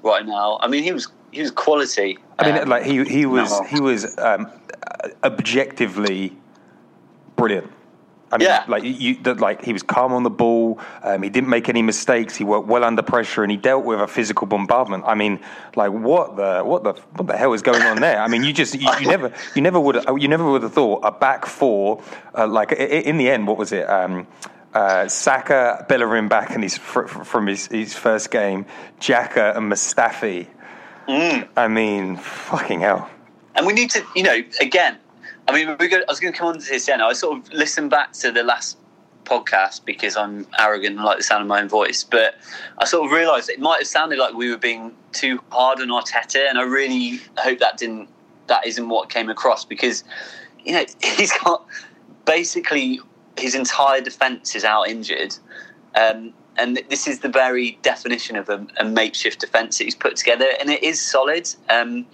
right 0.03 0.25
now. 0.25 0.57
I 0.61 0.67
mean, 0.67 0.83
he 0.83 0.91
was 0.91 1.07
he 1.31 1.41
was 1.41 1.51
quality. 1.51 2.17
I 2.39 2.45
mean, 2.51 2.61
Um, 2.63 2.69
like 2.69 2.83
he 2.83 3.03
he 3.05 3.25
was 3.25 3.51
he 3.69 3.79
was 3.79 4.17
um, 4.17 4.47
objectively 5.23 6.35
brilliant. 7.37 7.71
I 8.29 8.37
mean, 8.39 8.47
Yeah. 8.49 8.65
like 8.67 8.83
you, 8.83 9.15
like 9.23 9.63
he 9.63 9.71
was 9.71 9.83
calm 9.83 10.11
on 10.11 10.23
the 10.23 10.29
ball. 10.29 10.79
Um, 11.01 11.23
he 11.23 11.29
didn't 11.29 11.49
make 11.49 11.69
any 11.69 11.81
mistakes. 11.81 12.35
He 12.35 12.43
worked 12.43 12.67
well 12.67 12.83
under 12.83 13.01
pressure, 13.01 13.41
and 13.41 13.49
he 13.49 13.55
dealt 13.55 13.85
with 13.85 14.01
a 14.01 14.07
physical 14.07 14.45
bombardment. 14.47 15.05
I 15.07 15.15
mean, 15.15 15.39
like 15.77 15.91
what 15.91 16.35
the 16.35 16.59
what 16.61 16.83
the 16.83 16.91
what 17.15 17.27
the 17.27 17.37
hell 17.37 17.53
is 17.53 17.61
going 17.61 17.81
on 17.83 18.01
there? 18.01 18.19
I 18.19 18.27
mean, 18.27 18.43
you 18.43 18.51
just 18.51 18.73
you, 18.75 18.89
you 18.99 19.07
never 19.15 19.31
you 19.55 19.61
never 19.61 19.79
would 19.79 20.03
you 20.21 20.27
never 20.27 20.43
would 20.51 20.63
have 20.63 20.73
thought 20.73 20.99
a 21.05 21.11
back 21.11 21.45
four 21.45 22.03
uh, 22.37 22.45
like 22.45 22.73
in 22.73 23.17
the 23.17 23.29
end. 23.29 23.47
What 23.47 23.57
was 23.57 23.71
it? 23.71 23.89
Um, 23.89 24.27
uh, 24.73 25.07
Saka, 25.07 25.85
Bellerin 25.87 26.27
back 26.27 26.51
in 26.51 26.61
his 26.61 26.77
fr- 26.77 27.07
fr- 27.07 27.23
from 27.23 27.47
his, 27.47 27.67
his 27.67 27.95
first 27.95 28.29
game. 28.29 28.65
Xhaka 28.99 29.55
and 29.55 29.71
Mustafi. 29.71 30.47
Mm. 31.07 31.47
I 31.55 31.67
mean, 31.69 32.17
fucking 32.17 32.81
hell. 32.81 33.09
And 33.55 33.65
we 33.65 33.71
need 33.73 33.89
to, 33.91 34.03
you 34.15 34.21
know, 34.23 34.37
again, 34.61 34.97
I 35.47 35.53
mean, 35.53 35.65
going, 35.77 35.93
I 35.93 36.03
was 36.07 36.19
going 36.19 36.33
to 36.33 36.37
come 36.37 36.47
on 36.49 36.59
to 36.59 36.65
this 36.65 36.85
then. 36.85 37.01
I 37.01 37.13
sort 37.13 37.37
of 37.37 37.53
listened 37.53 37.89
back 37.89 38.11
to 38.13 38.31
the 38.31 38.43
last 38.43 38.77
podcast 39.23 39.85
because 39.85 40.17
I'm 40.17 40.47
arrogant 40.59 40.95
and 40.95 41.05
like 41.05 41.17
the 41.17 41.23
sound 41.23 41.41
of 41.41 41.47
my 41.47 41.61
own 41.61 41.69
voice, 41.69 42.03
but 42.03 42.35
I 42.79 42.85
sort 42.85 43.05
of 43.05 43.11
realised 43.11 43.49
it 43.49 43.59
might 43.59 43.79
have 43.79 43.87
sounded 43.87 44.19
like 44.19 44.33
we 44.33 44.49
were 44.49 44.57
being 44.57 44.93
too 45.13 45.39
hard 45.51 45.79
on 45.79 45.87
Arteta, 45.87 46.49
and 46.49 46.57
I 46.57 46.63
really 46.63 47.19
hope 47.37 47.59
that 47.59 47.77
didn't, 47.77 48.09
that 48.47 48.65
isn't 48.65 48.89
what 48.89 49.09
came 49.09 49.29
across 49.29 49.63
because, 49.65 50.03
you 50.63 50.73
know, 50.73 50.85
he's 51.03 51.31
got 51.39 51.65
basically 52.25 52.99
his 53.37 53.55
entire 53.55 54.01
defence 54.01 54.55
is 54.55 54.63
out 54.63 54.87
injured. 54.87 55.35
Um, 55.95 56.33
and 56.57 56.81
this 56.89 57.07
is 57.07 57.19
the 57.19 57.29
very 57.29 57.77
definition 57.83 58.35
of 58.35 58.49
a, 58.49 58.65
a 58.77 58.85
makeshift 58.85 59.39
defence 59.39 59.77
that 59.77 59.83
he's 59.83 59.95
put 59.95 60.15
together, 60.15 60.49
and 60.59 60.69
it 60.69 60.83
is 60.83 60.99
solid. 60.99 61.49
Um, 61.69 62.05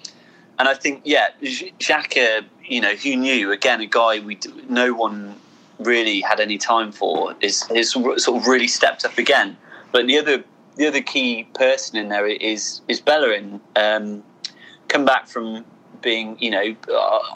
and 0.59 0.67
I 0.67 0.73
think, 0.73 1.01
yeah, 1.03 1.27
Xhaka, 1.41 2.45
you 2.65 2.81
know, 2.81 2.95
who 2.95 3.15
knew? 3.15 3.51
Again, 3.51 3.81
a 3.81 3.85
guy 3.85 4.19
we 4.19 4.37
no 4.69 4.93
one 4.93 5.35
really 5.79 6.21
had 6.21 6.39
any 6.39 6.57
time 6.57 6.91
for 6.91 7.35
is 7.41 7.69
is 7.71 7.91
sort 7.91 8.27
of 8.27 8.47
really 8.47 8.67
stepped 8.67 9.05
up 9.05 9.17
again. 9.17 9.57
But 9.91 10.07
the 10.07 10.17
other 10.17 10.43
the 10.75 10.87
other 10.87 11.01
key 11.01 11.45
person 11.53 11.97
in 11.97 12.09
there 12.09 12.27
is 12.27 12.81
is 12.87 13.01
Bellerin. 13.01 13.59
Um, 13.75 14.23
come 14.87 15.05
back 15.05 15.27
from 15.27 15.65
being, 16.01 16.37
you 16.39 16.51
know, 16.51 16.75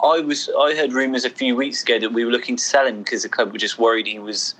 I 0.04 0.20
was 0.20 0.48
I 0.56 0.76
heard 0.76 0.92
rumours 0.92 1.24
a 1.24 1.30
few 1.30 1.56
weeks 1.56 1.82
ago 1.82 1.98
that 1.98 2.12
we 2.12 2.24
were 2.24 2.30
looking 2.30 2.56
to 2.56 2.62
sell 2.62 2.86
him 2.86 2.98
because 3.02 3.22
the 3.22 3.28
club 3.28 3.52
were 3.52 3.58
just 3.58 3.78
worried 3.78 4.06
he 4.06 4.18
was 4.18 4.54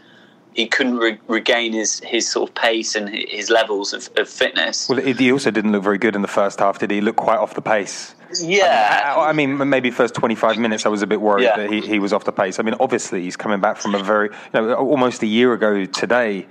he 0.58 0.66
couldn't 0.66 0.96
re- 0.96 1.20
regain 1.28 1.72
his, 1.72 2.00
his 2.00 2.28
sort 2.28 2.48
of 2.50 2.54
pace 2.56 2.96
and 2.96 3.08
his 3.08 3.48
levels 3.48 3.92
of, 3.92 4.10
of 4.16 4.28
fitness. 4.28 4.88
Well, 4.88 4.98
he 5.00 5.30
also 5.30 5.52
didn't 5.52 5.70
look 5.70 5.84
very 5.84 5.98
good 5.98 6.16
in 6.16 6.22
the 6.22 6.26
first 6.26 6.58
half, 6.58 6.80
did 6.80 6.90
he? 6.90 6.96
He 6.96 7.00
looked 7.00 7.16
quite 7.18 7.38
off 7.38 7.54
the 7.54 7.62
pace. 7.62 8.16
yeah, 8.42 9.14
I, 9.16 9.28
I 9.28 9.32
mean, 9.32 9.56
maybe 9.68 9.92
first 9.92 10.14
25 10.14 10.58
minutes, 10.58 10.84
I 10.84 10.88
was 10.88 11.00
a 11.00 11.06
bit 11.06 11.20
worried 11.20 11.44
Yeah. 11.44 11.56
that 11.58 11.70
he, 11.70 11.80
he 11.80 12.00
was 12.00 12.12
off 12.12 12.24
the 12.24 12.32
pace. 12.32 12.58
I 12.58 12.64
mean, 12.64 12.74
obviously, 12.80 13.22
he's 13.22 13.36
coming 13.36 13.60
back 13.60 13.76
from 13.76 13.94
a 13.94 14.02
very, 14.02 14.30
you 14.52 14.60
know, 14.60 14.74
almost 14.74 15.22
a 15.22 15.28
year 15.28 15.52
ago 15.52 15.84
today, 15.84 16.48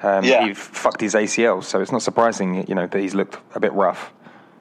um, 0.00 0.24
Yeah. 0.24 0.46
he 0.46 0.54
fucked 0.54 1.02
his 1.02 1.12
ACL. 1.12 1.62
So 1.62 1.82
it's 1.82 1.92
not 1.92 2.00
surprising, 2.00 2.66
you 2.66 2.74
know, 2.74 2.86
that 2.86 2.98
he's 2.98 3.14
looked 3.14 3.36
a 3.54 3.60
bit 3.60 3.74
rough. 3.74 4.10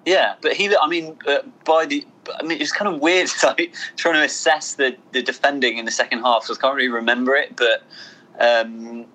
Yeah, 0.05 0.35
but 0.41 0.51
he, 0.57 0.75
I 0.75 0.87
mean, 0.89 1.17
uh, 1.25 1.37
by 1.63 1.85
the, 1.85 2.05
I 2.37 2.43
mean, 2.43 2.59
it's 2.59 2.73
kind 2.73 2.93
of 2.93 2.99
weird 2.99 3.29
like, 3.45 3.73
trying 3.95 4.15
to 4.15 4.23
assess 4.23 4.73
the, 4.73 4.97
the 5.13 5.21
defending 5.23 5.77
in 5.77 5.85
the 5.85 5.91
second 5.91 6.19
half. 6.23 6.43
So 6.43 6.53
I 6.53 6.57
can't 6.57 6.75
really 6.75 6.89
remember 6.89 7.33
it, 7.35 7.55
but 7.55 7.83
um, 8.39 9.05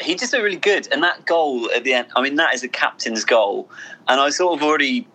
he 0.00 0.14
just 0.14 0.32
looked 0.32 0.44
really 0.44 0.56
good. 0.56 0.88
And 0.92 1.02
that 1.02 1.26
goal 1.26 1.70
at 1.72 1.84
the 1.84 1.92
end, 1.92 2.08
I 2.16 2.22
mean, 2.22 2.36
that 2.36 2.54
is 2.54 2.62
a 2.62 2.68
captain's 2.68 3.24
goal. 3.24 3.68
And 4.08 4.20
I 4.20 4.30
sort 4.30 4.56
of 4.58 4.62
already 4.62 5.06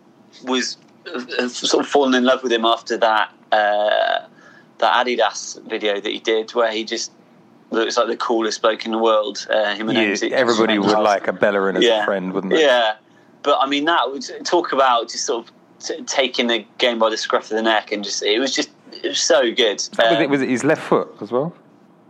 was 0.44 0.78
uh, 1.14 1.24
uh, 1.40 1.48
sort 1.48 1.84
of 1.86 1.90
fallen 1.90 2.14
in 2.14 2.24
love 2.26 2.44
with 2.44 2.52
him 2.52 2.66
after 2.66 2.98
that 2.98 3.34
uh, 3.52 4.26
that 4.80 5.06
Adidas 5.06 5.62
video 5.70 6.00
that 6.02 6.12
he 6.12 6.20
did, 6.20 6.54
where 6.54 6.72
he 6.72 6.84
just 6.84 7.12
looks 7.72 7.98
like 7.98 8.08
the 8.08 8.18
coolest 8.18 8.62
bloke 8.62 8.86
in 8.86 8.92
the 8.92 8.98
world. 8.98 9.46
Uh, 9.50 9.76
him 9.76 9.90
and 9.90 10.24
everybody 10.32 10.78
would 10.80 11.00
like 11.00 11.28
a 11.28 11.34
Bellerin 11.34 11.78
as 11.78 11.86
a 11.86 12.06
friend, 12.06 12.34
wouldn't 12.34 12.54
they? 12.54 12.62
Yeah, 12.62 12.96
but 13.42 13.58
I 13.62 13.68
mean 13.68 13.86
that 13.86 14.12
would 14.12 14.24
talk 14.46 14.74
about 14.74 15.10
just 15.10 15.26
sort 15.26 15.48
of 15.48 15.54
t- 15.80 16.04
taking 16.04 16.48
the 16.48 16.66
game 16.78 17.00
by 17.00 17.10
the 17.10 17.18
scruff 17.18 17.44
of 17.52 17.58
the 17.58 17.64
neck 17.64 17.92
and 17.92 18.04
just 18.04 18.24
it 18.24 18.40
was 18.40 18.54
just 18.54 18.70
it 18.92 19.08
was 19.08 19.22
so 19.22 19.54
good. 19.54 19.76
Was, 19.76 19.90
Um, 20.00 20.22
it, 20.22 20.30
was 20.30 20.42
it 20.42 20.50
his 20.50 20.64
left 20.64 20.82
foot 20.82 21.10
as 21.22 21.32
well? 21.32 21.54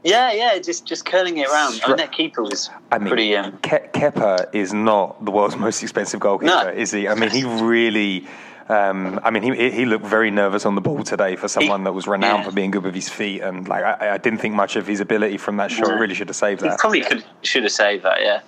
Yeah, 0.04 0.32
yeah, 0.32 0.60
just 0.60 0.86
just 0.86 1.06
curling 1.06 1.38
it 1.38 1.48
around. 1.48 1.82
I 1.84 1.88
mean, 1.88 1.98
their 1.98 2.08
keeper 2.08 2.44
was 2.44 2.70
I 2.92 2.98
mean, 2.98 3.08
pretty. 3.08 3.36
Um, 3.36 3.54
Ke- 3.60 3.92
Kepa 3.94 4.54
is 4.54 4.74
not 4.74 5.24
the 5.24 5.32
world's 5.32 5.56
most 5.68 5.82
expensive 5.82 6.20
goalkeeper, 6.20 6.52
No. 6.52 6.70
is 6.70 6.92
he? 6.92 7.08
I 7.08 7.16
mean, 7.16 7.30
he 7.30 7.44
really. 7.44 8.28
Um, 8.70 9.20
I 9.24 9.30
mean, 9.30 9.44
he 9.44 9.72
he 9.72 9.86
looked 9.86 10.06
very 10.06 10.32
nervous 10.32 10.66
on 10.66 10.76
the 10.76 10.82
ball 10.82 11.04
today 11.04 11.36
for 11.36 11.48
someone 11.48 11.84
that 11.84 11.92
was 11.94 12.08
renowned 12.08 12.44
yeah. 12.44 12.50
for 12.50 12.56
being 12.56 12.72
good 12.72 12.84
with 12.84 12.96
his 12.96 13.10
feet, 13.10 13.42
and 13.42 13.68
like 13.68 13.84
I, 13.84 14.14
I 14.14 14.18
didn't 14.18 14.40
think 14.40 14.56
much 14.56 14.76
of 14.76 14.88
his 14.88 15.00
ability 15.00 15.38
from 15.38 15.58
that 15.58 15.70
shot. 15.72 15.90
No. 15.90 15.98
Really 15.98 16.16
should 16.16 16.30
have 16.30 16.36
saved 16.36 16.62
he 16.62 16.70
that. 16.70 16.80
probably 16.80 17.02
could 17.02 17.26
should 17.42 17.64
have 17.64 17.74
saved 17.74 18.04
that. 18.04 18.22
Yeah. 18.22 18.42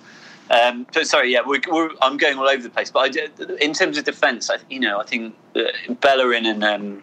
Um, 0.48 0.86
but 0.92 1.06
sorry, 1.06 1.32
yeah, 1.32 1.40
we're, 1.44 1.60
we're, 1.68 1.90
I'm 2.00 2.16
going 2.18 2.38
all 2.38 2.48
over 2.48 2.62
the 2.62 2.70
place. 2.70 2.90
But 2.90 3.18
I, 3.18 3.54
in 3.60 3.72
terms 3.72 3.98
of 3.98 4.04
defence, 4.04 4.48
I, 4.48 4.58
you 4.70 4.78
know, 4.78 5.00
I 5.00 5.04
think 5.04 5.34
uh, 5.56 5.62
Bellerin 6.00 6.46
and 6.46 6.62
um, 6.62 7.02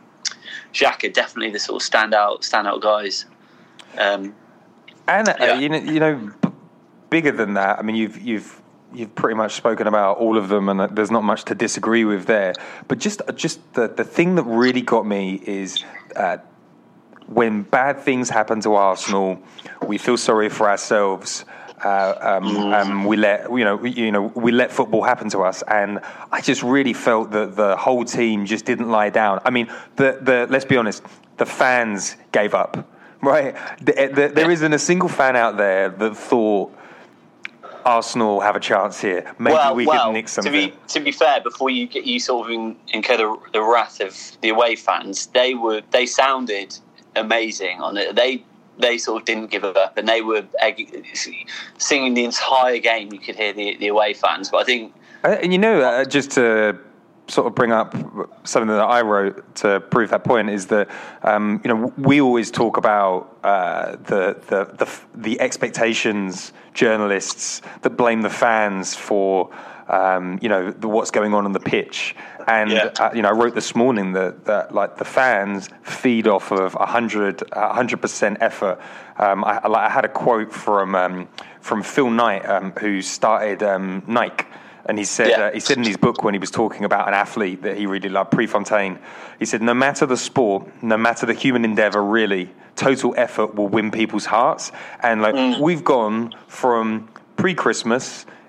Xhaka 0.73 1.09
are 1.09 1.11
definitely 1.11 1.51
the 1.51 1.59
sort 1.59 1.83
of 1.83 1.89
standout 1.89 2.39
standout 2.41 2.81
guys. 2.81 3.25
Um, 3.97 4.33
And 5.07 5.29
uh, 5.29 5.35
Yeah. 5.39 5.59
you 5.59 5.69
know, 5.69 5.77
you 5.77 5.99
know, 5.99 6.31
b- 6.41 6.49
bigger 7.09 7.31
than 7.31 7.53
that. 7.55 7.79
I 7.79 7.81
mean, 7.81 7.95
you've 7.95 8.21
you've 8.21 8.61
you've 8.93 9.13
pretty 9.15 9.35
much 9.35 9.53
spoken 9.55 9.87
about 9.87 10.17
all 10.17 10.37
of 10.37 10.49
them, 10.49 10.69
and 10.69 10.81
uh, 10.81 10.87
there's 10.87 11.11
not 11.11 11.23
much 11.23 11.43
to 11.45 11.55
disagree 11.55 12.05
with 12.05 12.25
there. 12.25 12.53
But 12.87 12.99
just 12.99 13.21
just 13.35 13.59
the 13.73 13.87
the 13.87 14.03
thing 14.03 14.35
that 14.35 14.43
really 14.43 14.81
got 14.81 15.05
me 15.05 15.41
is. 15.45 15.83
Uh, 16.15 16.37
when 17.27 17.63
bad 17.63 17.99
things 18.01 18.29
happen 18.29 18.59
to 18.59 18.75
Arsenal, 18.75 19.39
we 19.87 19.97
feel 19.97 20.17
sorry 20.17 20.49
for 20.49 20.69
ourselves. 20.69 21.45
Uh, 21.83 22.13
um, 22.19 22.73
um, 22.73 23.05
we 23.05 23.15
let 23.15 23.49
you 23.49 23.63
know, 23.63 23.77
we, 23.77 23.91
you 23.91 24.11
know, 24.11 24.23
we 24.35 24.51
let 24.51 24.71
football 24.71 25.01
happen 25.01 25.29
to 25.29 25.39
us, 25.39 25.63
and 25.63 25.99
I 26.33 26.41
just 26.41 26.63
really 26.63 26.93
felt 26.93 27.31
that 27.31 27.55
the 27.55 27.77
whole 27.77 28.03
team 28.03 28.45
just 28.45 28.65
didn't 28.65 28.89
lie 28.89 29.09
down. 29.09 29.39
I 29.45 29.49
mean, 29.51 29.67
the 29.95 30.19
the 30.21 30.47
let's 30.49 30.65
be 30.65 30.75
honest, 30.77 31.01
the 31.37 31.45
fans 31.45 32.17
gave 32.33 32.53
up. 32.53 32.77
Right. 33.23 33.55
Th- 33.85 34.11
There 34.11 34.51
isn't 34.51 34.73
a 34.73 34.79
single 34.79 35.09
fan 35.09 35.35
out 35.35 35.57
there 35.57 35.89
that 35.89 36.15
thought 36.17 36.71
Arsenal 37.85 38.39
have 38.41 38.55
a 38.55 38.59
chance 38.59 38.99
here. 39.01 39.33
Maybe 39.39 39.53
well, 39.55 39.75
we 39.75 39.85
well, 39.85 40.05
could 40.07 40.13
nick 40.13 40.25
to 40.27 40.31
something. 40.31 40.51
be 40.51 40.73
to 40.87 40.99
be 40.99 41.11
fair, 41.11 41.41
before 41.41 41.69
you 41.69 41.87
get 41.87 42.05
you 42.05 42.19
sort 42.19 42.47
of 42.47 42.51
in, 42.53 42.75
incur 42.93 43.17
the, 43.17 43.37
the 43.53 43.61
wrath 43.61 43.99
of 43.99 44.15
the 44.41 44.49
away 44.49 44.75
fans, 44.75 45.27
they 45.27 45.53
were 45.55 45.81
they 45.91 46.05
sounded 46.05 46.77
amazing 47.15 47.81
on 47.81 47.97
it. 47.97 48.15
They 48.15 48.43
they 48.77 48.97
sort 48.97 49.21
of 49.21 49.25
didn't 49.25 49.51
give 49.51 49.63
up, 49.63 49.97
and 49.97 50.07
they 50.07 50.21
were 50.21 50.43
egg, 50.59 51.05
singing 51.77 52.13
the 52.13 52.23
entire 52.25 52.79
game. 52.79 53.11
You 53.13 53.19
could 53.19 53.35
hear 53.35 53.53
the, 53.53 53.75
the 53.77 53.87
away 53.87 54.13
fans, 54.13 54.49
but 54.49 54.57
I 54.57 54.63
think 54.63 54.93
Uh, 55.23 55.37
And 55.41 55.51
you 55.51 55.59
know, 55.59 55.81
uh, 55.81 56.05
just 56.05 56.31
to 56.31 56.77
sort 57.33 57.47
of 57.47 57.55
bring 57.55 57.71
up 57.71 57.93
something 58.43 58.67
that 58.67 58.79
I 58.79 59.01
wrote 59.01 59.55
to 59.55 59.79
prove 59.79 60.11
that 60.11 60.23
point 60.23 60.49
is 60.49 60.67
that 60.67 60.89
um, 61.23 61.59
you 61.63 61.69
know 61.73 61.93
we 61.97 62.21
always 62.21 62.51
talk 62.51 62.77
about 62.77 63.37
uh, 63.43 63.91
the, 64.11 64.39
the 64.47 64.65
the 64.85 64.99
the 65.15 65.41
expectations 65.41 66.53
journalists 66.73 67.61
that 67.81 67.91
blame 67.91 68.21
the 68.21 68.29
fans 68.29 68.95
for 68.95 69.49
um, 69.87 70.39
you 70.41 70.49
know 70.49 70.71
the, 70.71 70.87
what's 70.87 71.11
going 71.11 71.33
on 71.33 71.45
on 71.45 71.51
the 71.51 71.59
pitch. 71.59 72.15
And 72.47 72.71
Yeah. 72.71 72.91
uh, 72.99 73.11
you 73.15 73.21
know, 73.21 73.29
I 73.29 73.31
wrote 73.31 73.55
this 73.55 73.73
morning 73.73 74.13
that, 74.13 74.45
that 74.45 74.73
like 74.73 74.97
the 74.97 75.05
fans 75.05 75.69
feed 75.83 76.27
off 76.27 76.51
of 76.51 76.75
a 76.75 76.85
hundred 76.85 77.41
hundred 77.53 78.01
percent 78.01 78.37
effort. 78.41 78.79
Um, 79.17 79.43
I, 79.45 79.61
I 79.63 79.89
had 79.89 80.05
a 80.05 80.09
quote 80.09 80.51
from 80.51 80.93
um, 80.95 81.27
from 81.61 81.83
Phil 81.83 82.09
Knight, 82.09 82.47
um, 82.47 82.71
who 82.79 83.01
started 83.01 83.63
um, 83.63 84.03
Nike. 84.07 84.45
And 84.85 84.97
he 84.97 85.05
said, 85.05 85.29
Yeah. 85.29 85.41
uh, 85.45 85.51
he 85.53 85.59
said 85.59 85.77
in 85.77 85.83
his 85.83 85.97
book 85.97 86.23
when 86.23 86.33
he 86.33 86.39
was 86.39 86.51
talking 86.51 86.83
about 86.83 87.07
an 87.07 87.13
athlete 87.13 87.61
that 87.61 87.77
he 87.77 87.85
really 87.85 88.09
loved, 88.09 88.31
Prefontaine, 88.31 88.99
he 89.39 89.45
said, 89.45 89.61
no 89.61 89.73
matter 89.73 90.05
the 90.05 90.17
sport, 90.17 90.67
no 90.83 90.97
matter 90.97 91.25
the 91.25 91.33
human 91.33 91.63
endeavor, 91.63 92.03
really, 92.03 92.51
total 92.75 93.13
effort 93.17 93.55
will 93.55 93.67
win 93.67 93.91
people's 93.91 94.25
hearts. 94.25 94.71
And 95.01 95.21
like 95.21 95.59
we've 95.59 95.83
gone 95.83 96.35
from 96.47 97.07
pre-Christmas, 97.37 98.25
but 98.25 98.42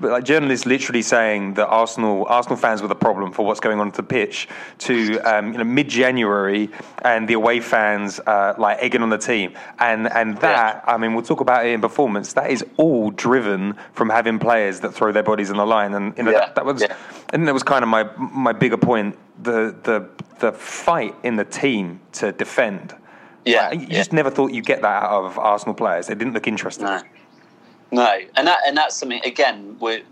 like 0.00 0.24
journalists 0.24 0.66
literally 0.66 1.02
saying 1.02 1.54
that 1.54 1.66
Arsenal 1.68 2.26
Arsenal 2.26 2.56
fans 2.56 2.82
were 2.82 2.88
the 2.88 2.94
problem 2.94 3.32
for 3.32 3.44
what's 3.44 3.60
going 3.60 3.80
on 3.80 3.88
at 3.88 3.94
the 3.94 4.02
pitch 4.02 4.48
to 4.78 5.18
um, 5.20 5.52
you 5.52 5.58
know 5.58 5.64
mid 5.64 5.88
January 5.88 6.70
and 7.02 7.28
the 7.28 7.34
away 7.34 7.60
fans 7.60 8.20
uh, 8.26 8.54
like 8.58 8.78
egging 8.80 9.02
on 9.02 9.10
the 9.10 9.18
team. 9.18 9.54
And 9.78 10.10
and 10.12 10.38
that 10.38 10.84
I 10.86 10.96
mean 10.96 11.14
we'll 11.14 11.24
talk 11.24 11.40
about 11.40 11.66
it 11.66 11.70
in 11.70 11.80
performance. 11.80 12.32
That 12.32 12.50
is 12.50 12.64
all 12.76 13.10
driven 13.10 13.74
from 13.92 14.08
having 14.10 14.38
players 14.38 14.80
that 14.80 14.94
throw 14.94 15.12
their 15.12 15.22
bodies 15.22 15.50
on 15.50 15.56
the 15.56 15.66
line. 15.66 15.94
And 15.94 16.16
you 16.16 16.24
know 16.24 16.30
Yeah, 16.30 16.40
that, 16.40 16.54
that 16.56 16.64
was 16.64 16.82
yeah. 16.82 16.96
and 17.32 17.46
that 17.46 17.54
was 17.54 17.62
kind 17.62 17.82
of 17.82 17.88
my 17.88 18.04
my 18.16 18.52
bigger 18.52 18.76
point. 18.76 19.16
The 19.42 19.74
the 19.82 20.08
the 20.40 20.52
fight 20.52 21.14
in 21.22 21.36
the 21.36 21.44
team 21.44 22.00
to 22.12 22.32
defend. 22.32 22.94
Yeah, 23.44 23.68
Like, 23.68 23.80
you 23.80 23.86
yeah. 23.88 23.96
just 23.96 24.12
never 24.12 24.30
thought 24.30 24.52
you'd 24.52 24.64
get 24.64 24.82
that 24.82 25.02
out 25.02 25.24
of 25.24 25.38
Arsenal 25.38 25.74
players. 25.74 26.06
They 26.06 26.14
didn't 26.14 26.32
look 26.32 26.48
interested. 26.48 26.84
No. 26.84 27.02
No, 27.90 28.18
and 28.36 28.46
that 28.46 28.58
and 28.66 28.76
that's 28.76 28.96
something 28.96 29.20
again. 29.24 29.76
We're 29.78 30.02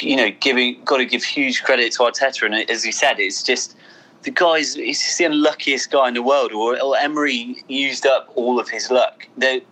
you 0.00 0.16
know 0.16 0.30
giving 0.40 0.82
got 0.84 0.98
to 0.98 1.04
give 1.04 1.24
huge 1.24 1.62
credit 1.62 1.92
to 1.94 2.00
Arteta, 2.00 2.44
and 2.46 2.70
as 2.70 2.84
you 2.84 2.92
said, 2.92 3.18
it's 3.18 3.42
just 3.42 3.76
the 4.22 4.30
guy's 4.30 4.74
he's 4.74 5.02
just 5.02 5.18
the 5.18 5.24
unluckiest 5.24 5.90
guy 5.90 6.08
in 6.08 6.14
the 6.14 6.22
world. 6.22 6.52
Or, 6.52 6.80
or 6.80 6.96
Emery 6.96 7.64
used 7.68 8.06
up 8.06 8.30
all 8.34 8.60
of 8.60 8.68
his 8.68 8.90
luck. 8.90 9.26
The 9.36 9.62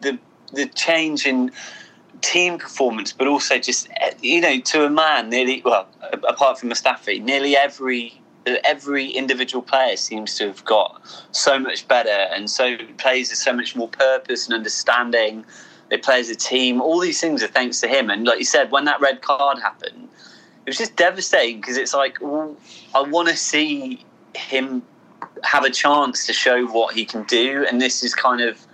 the 0.00 0.18
the 0.52 0.66
change 0.66 1.26
in 1.26 1.52
team 2.20 2.58
performance, 2.58 3.12
but 3.12 3.26
also 3.26 3.58
just 3.58 3.88
you 4.22 4.40
know 4.40 4.58
to 4.60 4.84
a 4.84 4.90
man, 4.90 5.28
nearly 5.28 5.62
well 5.64 5.88
apart 6.28 6.58
from 6.58 6.70
Mustafi, 6.70 7.22
nearly 7.22 7.56
every 7.56 8.20
every 8.64 9.06
individual 9.06 9.62
player 9.62 9.96
seems 9.96 10.36
to 10.36 10.46
have 10.46 10.64
got 10.64 11.00
so 11.32 11.58
much 11.58 11.86
better, 11.88 12.28
and 12.34 12.50
so 12.50 12.76
plays 12.98 13.30
with 13.30 13.38
so 13.38 13.52
much 13.52 13.76
more 13.76 13.88
purpose 13.88 14.46
and 14.46 14.54
understanding. 14.54 15.44
They 15.88 15.98
play 15.98 16.20
as 16.20 16.28
a 16.28 16.34
team. 16.34 16.80
All 16.80 16.98
these 16.98 17.20
things 17.20 17.42
are 17.42 17.48
thanks 17.48 17.80
to 17.80 17.88
him. 17.88 18.10
And 18.10 18.24
like 18.24 18.38
you 18.38 18.44
said, 18.44 18.70
when 18.70 18.84
that 18.86 19.00
red 19.00 19.22
card 19.22 19.58
happened, 19.58 20.08
it 20.64 20.70
was 20.70 20.78
just 20.78 20.96
devastating 20.96 21.60
because 21.60 21.76
it's 21.76 21.94
like, 21.94 22.20
I 22.22 23.02
want 23.02 23.28
to 23.28 23.36
see 23.36 24.04
him 24.34 24.82
have 25.44 25.64
a 25.64 25.70
chance 25.70 26.26
to 26.26 26.32
show 26.32 26.66
what 26.66 26.94
he 26.94 27.04
can 27.04 27.22
do, 27.24 27.64
and 27.70 27.80
this 27.80 28.02
is 28.02 28.14
kind 28.14 28.40
of 28.40 28.66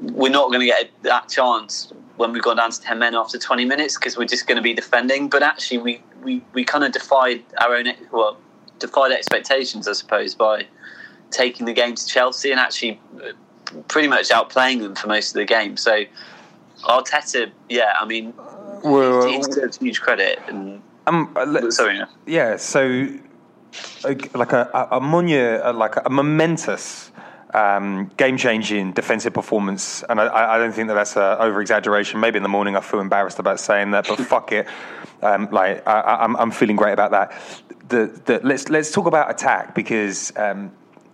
we're 0.00 0.30
not 0.30 0.48
going 0.48 0.60
to 0.60 0.66
get 0.66 0.90
that 1.02 1.28
chance 1.28 1.92
when 2.16 2.32
we've 2.32 2.42
gone 2.42 2.56
down 2.56 2.70
to 2.70 2.80
10 2.80 2.98
men 2.98 3.14
after 3.14 3.38
20 3.38 3.64
minutes 3.64 3.96
because 3.96 4.16
we're 4.16 4.24
just 4.24 4.46
going 4.46 4.56
to 4.56 4.62
be 4.62 4.74
defending 4.74 5.28
but 5.28 5.42
actually 5.42 5.78
we, 5.78 6.02
we, 6.22 6.42
we 6.52 6.64
kind 6.64 6.84
of 6.84 6.92
defied 6.92 7.42
our 7.60 7.76
own 7.76 7.86
well 8.10 8.36
defied 8.78 9.12
expectations 9.12 9.86
i 9.86 9.92
suppose 9.92 10.34
by 10.34 10.66
taking 11.30 11.66
the 11.66 11.72
game 11.72 11.94
to 11.94 12.04
chelsea 12.06 12.50
and 12.50 12.58
actually 12.58 13.00
uh, 13.22 13.30
pretty 13.88 14.08
much 14.08 14.28
outplaying 14.30 14.80
them 14.80 14.94
for 14.94 15.06
most 15.08 15.28
of 15.30 15.34
the 15.34 15.44
game 15.44 15.76
so 15.76 16.04
arteta 16.84 17.50
yeah 17.68 17.92
i 18.00 18.04
mean 18.04 18.32
Well, 18.82 19.26
he 19.28 19.38
deserves 19.38 19.78
huge 19.78 20.00
credit 20.00 20.38
and 20.48 20.82
um, 21.06 21.32
uh, 21.36 21.44
let- 21.46 21.72
sorry 21.72 21.98
no. 21.98 22.06
Yeah, 22.26 22.56
so 22.56 23.08
like 24.04 24.34
like 24.36 24.52
a, 24.52 24.68
a, 24.74 24.96
a 24.96 25.00
monument, 25.00 25.62
uh, 25.64 25.72
like 25.72 25.94
a, 26.04 26.10
momentous 26.10 27.10
um, 27.54 28.10
game-changing 28.16 28.92
defensive 28.92 29.32
performance, 29.32 30.04
and 30.08 30.20
I, 30.20 30.54
I 30.54 30.58
don't 30.58 30.72
think 30.72 30.88
that 30.88 30.94
that's 30.94 31.16
an 31.16 31.36
over-exaggeration. 31.40 32.20
Maybe 32.20 32.36
in 32.36 32.42
the 32.44 32.48
morning 32.48 32.76
I 32.76 32.80
feel 32.80 33.00
embarrassed 33.00 33.38
about 33.40 33.58
saying 33.58 33.90
that, 33.92 34.06
but 34.06 34.18
fuck 34.20 34.52
it, 34.52 34.68
um, 35.22 35.48
like 35.50 35.86
I, 35.88 36.00
I- 36.00 36.24
I'm, 36.24 36.36
I'm 36.36 36.50
feeling 36.50 36.76
great 36.76 36.92
about 36.92 37.10
that. 37.12 37.32
The, 37.88 38.06
the, 38.26 38.40
let's 38.44 38.68
let's 38.68 38.92
talk 38.92 39.06
about 39.06 39.30
attack 39.30 39.74
because 39.74 40.32
um, 40.36 40.70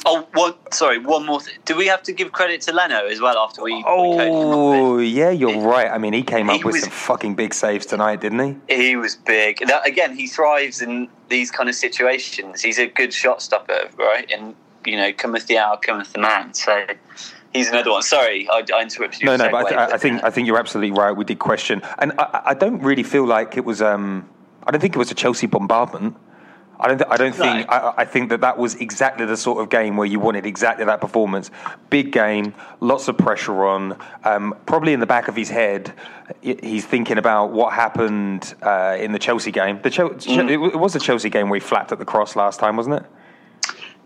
oh 0.07 0.27
what 0.35 0.73
sorry 0.73 0.99
one 0.99 1.27
more 1.27 1.41
thing 1.41 1.55
do 1.65 1.77
we 1.77 1.87
have 1.87 2.03
to 2.03 2.13
give 2.13 2.33
credit 2.33 2.61
to 2.63 2.73
leno 2.73 3.07
as 3.07 3.21
well 3.21 3.37
after 3.37 3.63
we, 3.63 3.75
we 3.75 3.83
coached 3.83 4.21
him 4.21 4.33
off 4.33 4.75
oh 4.75 4.99
yeah, 4.99 5.31
you're 5.31 5.61
right. 5.61 5.89
I 5.91 5.99
mean, 5.99 6.13
he 6.13 6.23
came 6.23 6.49
He 6.49 6.55
up 6.59 6.65
with 6.65 6.75
was- 6.75 6.83
some 6.85 6.91
fucking 6.93 7.35
big 7.35 7.53
saves 7.53 7.85
tonight, 7.87 8.21
didn't 8.21 8.61
he? 8.69 8.75
He 8.75 8.97
was 8.97 9.15
big. 9.17 9.59
That, 9.67 9.87
again, 9.87 10.17
he 10.17 10.27
thrives 10.27 10.81
in 10.81 11.09
these 11.29 11.51
kind 11.51 11.69
of 11.69 11.75
situations. 11.75 12.63
He's 12.63 12.79
a 12.79 12.87
good 12.87 13.13
shot 13.13 13.43
stopper, 13.43 13.89
right? 13.99 14.31
And 14.33 14.55
you 14.85 14.97
know, 14.97 15.13
cometh 15.13 15.47
the 15.47 15.59
hour, 15.59 15.77
cometh 15.77 16.13
the 16.13 16.21
man. 16.21 16.55
So 16.55 16.87
he's 17.53 17.69
another 17.69 17.91
one. 17.91 18.03
Sorry, 18.03 18.49
I, 18.51 18.63
I 18.75 18.83
interrupted 18.83 19.21
you. 19.21 19.27
No, 19.27 19.37
no, 19.37 19.45
segue, 19.49 19.51
but 19.53 19.67
I, 19.67 19.69
th- 19.69 19.95
I 19.95 19.99
think 19.99 20.25
I 20.25 20.31
think 20.31 20.47
you're 20.47 20.59
absolutely 20.59 20.97
right. 20.99 21.13
We 21.13 21.25
did 21.25 21.39
question, 21.39 21.83
and 21.99 22.13
I, 22.19 22.43
I 22.47 22.55
don't 22.55 22.81
really 22.81 23.03
feel 23.03 23.27
like 23.27 23.57
it 23.57 23.65
was. 23.65 23.83
Um, 23.83 24.29
I 24.67 24.71
don't 24.71 24.81
think 24.81 24.95
it 24.97 24.99
was 24.99 25.11
a 25.11 25.15
Chelsea 25.15 25.47
bombardment. 25.47 26.17
I 26.79 26.89
don't. 26.89 26.99
Th- 26.99 27.11
I 27.11 27.17
don't 27.17 27.35
think. 27.35 27.67
I, 27.71 27.95
I 27.99 28.05
think 28.05 28.29
that 28.31 28.41
that 28.43 28.59
was 28.59 28.75
exactly 28.77 29.25
the 29.25 29.37
sort 29.37 29.63
of 29.63 29.71
game 29.71 29.97
where 29.97 30.07
you 30.07 30.21
wanted 30.21 30.45
exactly 30.45 30.85
that 30.85 31.01
performance. 31.01 31.51
Big 31.91 32.13
game, 32.13 32.55
lots 32.81 33.09
of 33.09 33.17
pressure 33.17 33.65
on. 33.65 33.99
Um, 34.25 34.55
probably 34.67 34.93
in 34.93 35.01
the 35.01 35.07
back 35.07 35.29
of 35.29 35.37
his 35.37 35.49
head, 35.49 35.93
he's 36.43 36.85
thinking 36.85 37.17
about 37.19 37.53
what 37.53 37.73
happened 37.73 38.55
uh, 38.63 38.97
in 39.01 39.13
the 39.13 39.19
Chelsea 39.19 39.51
game. 39.51 39.81
The 39.83 39.91
Chel- 39.91 40.11
Mm. 40.11 40.51
it 40.51 40.77
was 40.77 40.93
the 40.93 41.01
Chelsea 41.01 41.31
game 41.31 41.49
where 41.49 41.59
he 41.59 41.65
flapped 41.67 41.93
at 41.93 41.99
the 41.99 42.05
cross 42.05 42.37
last 42.37 42.61
time, 42.61 42.77
wasn't 42.77 42.97
it? 42.97 43.05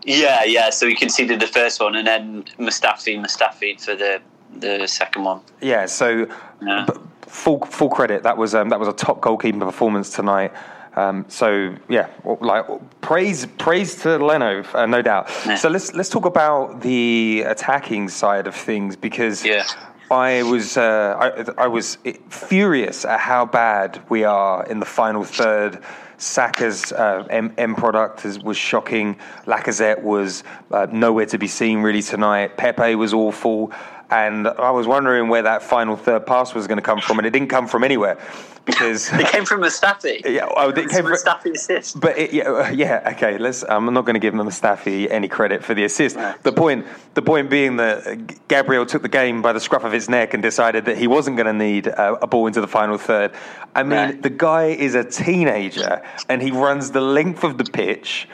Yeah, 0.03 0.43
yeah. 0.45 0.69
So 0.71 0.87
he 0.87 0.95
conceded 0.95 1.39
the 1.39 1.47
first 1.47 1.79
one, 1.81 1.95
and 1.95 2.07
then 2.07 2.43
Mustafi, 2.57 3.19
Mustafi 3.23 3.79
for 3.83 3.95
the 3.95 4.21
the 4.55 4.85
second 4.87 5.23
one. 5.23 5.41
Yeah, 5.61 5.85
so 5.85 6.27
Yeah. 6.61 6.85
full 7.21 7.59
full 7.65 7.89
credit. 7.89 8.23
That 8.23 8.37
was 8.37 8.55
um, 8.55 8.69
that 8.69 8.79
was 8.79 8.87
a 8.87 8.93
top 8.93 9.21
goalkeeping 9.21 9.59
performance 9.59 10.09
tonight. 10.09 10.51
Um, 10.95 11.25
so 11.29 11.73
yeah, 11.87 12.09
like 12.41 12.65
praise 13.01 13.45
praise 13.57 13.95
to 14.03 14.17
Leno, 14.17 14.63
uh, 14.73 14.85
no 14.85 15.01
doubt. 15.01 15.29
Yeah. 15.45 15.55
So 15.55 15.69
let's 15.69 15.93
let's 15.93 16.09
talk 16.09 16.25
about 16.25 16.81
the 16.81 17.43
attacking 17.47 18.09
side 18.09 18.47
of 18.47 18.55
things 18.55 18.95
because 18.95 19.45
Yeah. 19.45 19.63
I 20.09 20.43
was 20.43 20.75
uh, 20.75 21.15
I, 21.57 21.63
I 21.63 21.67
was 21.67 21.97
furious 22.29 23.05
at 23.05 23.19
how 23.21 23.45
bad 23.45 24.01
we 24.09 24.25
are 24.25 24.65
in 24.65 24.79
the 24.81 24.85
final 24.85 25.23
third. 25.23 25.79
Saka's 26.17 26.91
uh, 26.91 27.25
M, 27.31 27.51
M 27.57 27.75
product 27.75 28.25
is, 28.25 28.37
was 28.37 28.55
shocking. 28.57 29.17
Lacazette 29.45 30.03
was 30.03 30.43
uh, 30.69 30.85
nowhere 30.91 31.25
to 31.27 31.37
be 31.39 31.47
seen 31.47 31.79
really 31.81 32.03
tonight. 32.03 32.57
Pepe 32.57 32.93
was 32.95 33.11
awful, 33.13 33.71
and 34.11 34.47
I 34.47 34.71
was 34.71 34.85
wondering 34.87 35.29
where 35.29 35.41
that 35.41 35.63
final 35.63 35.95
third 35.95 36.25
pass 36.25 36.53
was 36.53 36.67
going 36.67 36.77
to 36.77 36.83
come 36.83 36.99
from, 36.99 37.17
and 37.17 37.25
it 37.25 37.31
didn't 37.31 37.47
come 37.49 37.67
from 37.67 37.83
anywhere 37.83 38.17
because 38.65 39.11
It 39.13 39.27
came 39.27 39.45
from 39.45 39.61
Mustafi. 39.61 40.21
yeah, 40.25 40.47
oh, 40.55 40.69
it 40.69 40.77
It's 40.77 40.93
came 40.93 41.03
from, 41.03 41.13
Mustafi 41.13 41.53
assist. 41.53 41.99
but 41.99 42.17
it, 42.17 42.33
yeah, 42.33 42.43
uh, 42.49 42.69
yeah, 42.69 43.13
okay. 43.13 43.37
Let's. 43.37 43.63
I'm 43.63 43.91
not 43.93 44.05
going 44.05 44.15
to 44.15 44.19
give 44.19 44.33
Mustafi 44.33 45.09
any 45.09 45.27
credit 45.27 45.63
for 45.63 45.73
the 45.73 45.83
assist. 45.85 46.17
The 46.43 46.51
point, 46.51 46.85
the 47.13 47.21
point 47.21 47.49
being 47.49 47.77
that 47.77 48.47
Gabriel 48.47 48.85
took 48.85 49.01
the 49.01 49.09
game 49.09 49.41
by 49.41 49.53
the 49.53 49.59
scruff 49.59 49.83
of 49.83 49.91
his 49.91 50.09
neck 50.09 50.33
and 50.33 50.43
decided 50.43 50.85
that 50.85 50.97
he 50.97 51.07
wasn't 51.07 51.37
going 51.37 51.47
to 51.47 51.53
need 51.53 51.87
uh, 51.87 52.17
a 52.21 52.27
ball 52.27 52.47
into 52.47 52.61
the 52.61 52.67
final 52.67 52.97
third. 52.97 53.31
I 53.73 53.83
mean, 53.83 54.21
the 54.21 54.29
guy 54.29 54.65
is 54.65 54.95
a 54.95 55.03
teenager 55.03 56.01
and 56.27 56.41
he 56.41 56.51
runs 56.51 56.91
the 56.91 57.01
length 57.01 57.43
of 57.43 57.57
the 57.57 57.63
pitch. 57.63 58.27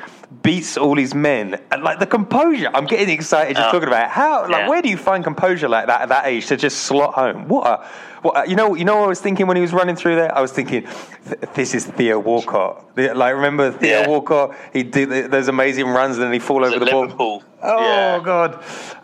Beats 0.43 0.77
all 0.77 0.97
his 0.97 1.13
men, 1.15 1.59
and 1.71 1.83
like 1.83 1.99
the 1.99 2.05
composure. 2.05 2.69
I'm 2.73 2.85
getting 2.85 3.09
excited 3.09 3.55
just 3.55 3.69
Oh. 3.69 3.71
talking 3.71 3.87
about 3.87 4.05
it. 4.05 4.09
how. 4.09 4.41
Like, 4.43 4.51
Yeah. 4.63 4.69
where 4.69 4.81
do 4.81 4.89
you 4.89 4.97
find 4.97 5.23
composure 5.23 5.69
like 5.69 5.87
that 5.87 6.01
at 6.01 6.09
that 6.09 6.25
age 6.25 6.47
to 6.47 6.57
just 6.57 6.79
slot 6.79 7.13
home? 7.13 7.47
What? 7.47 7.65
A, 7.65 7.85
what? 8.23 8.45
A, 8.45 8.49
you 8.49 8.55
know? 8.57 8.75
You 8.75 8.83
know 8.83 8.97
what 8.97 9.05
I 9.05 9.07
was 9.07 9.21
thinking 9.21 9.47
when 9.47 9.55
he 9.55 9.61
was 9.61 9.71
running 9.73 9.95
through 9.95 10.15
there? 10.15 10.35
I 10.37 10.41
was 10.41 10.51
thinking, 10.51 10.85
this 11.53 11.73
is 11.73 11.85
Theo 11.85 12.19
Walcott. 12.19 12.83
Like, 12.97 13.35
remember 13.35 13.71
Theo 13.71 14.01
Yeah. 14.01 14.07
Walcott? 14.07 14.53
He 14.73 14.83
did 14.83 15.31
those 15.31 15.47
amazing 15.47 15.87
runs, 15.87 16.17
and 16.17 16.25
then 16.25 16.33
he 16.33 16.39
fall 16.39 16.65
over 16.65 16.77
the 16.77 16.85
ball. 16.91 17.41
Oh 17.63 17.79
Yeah. 17.81 18.19
God! 18.23 18.55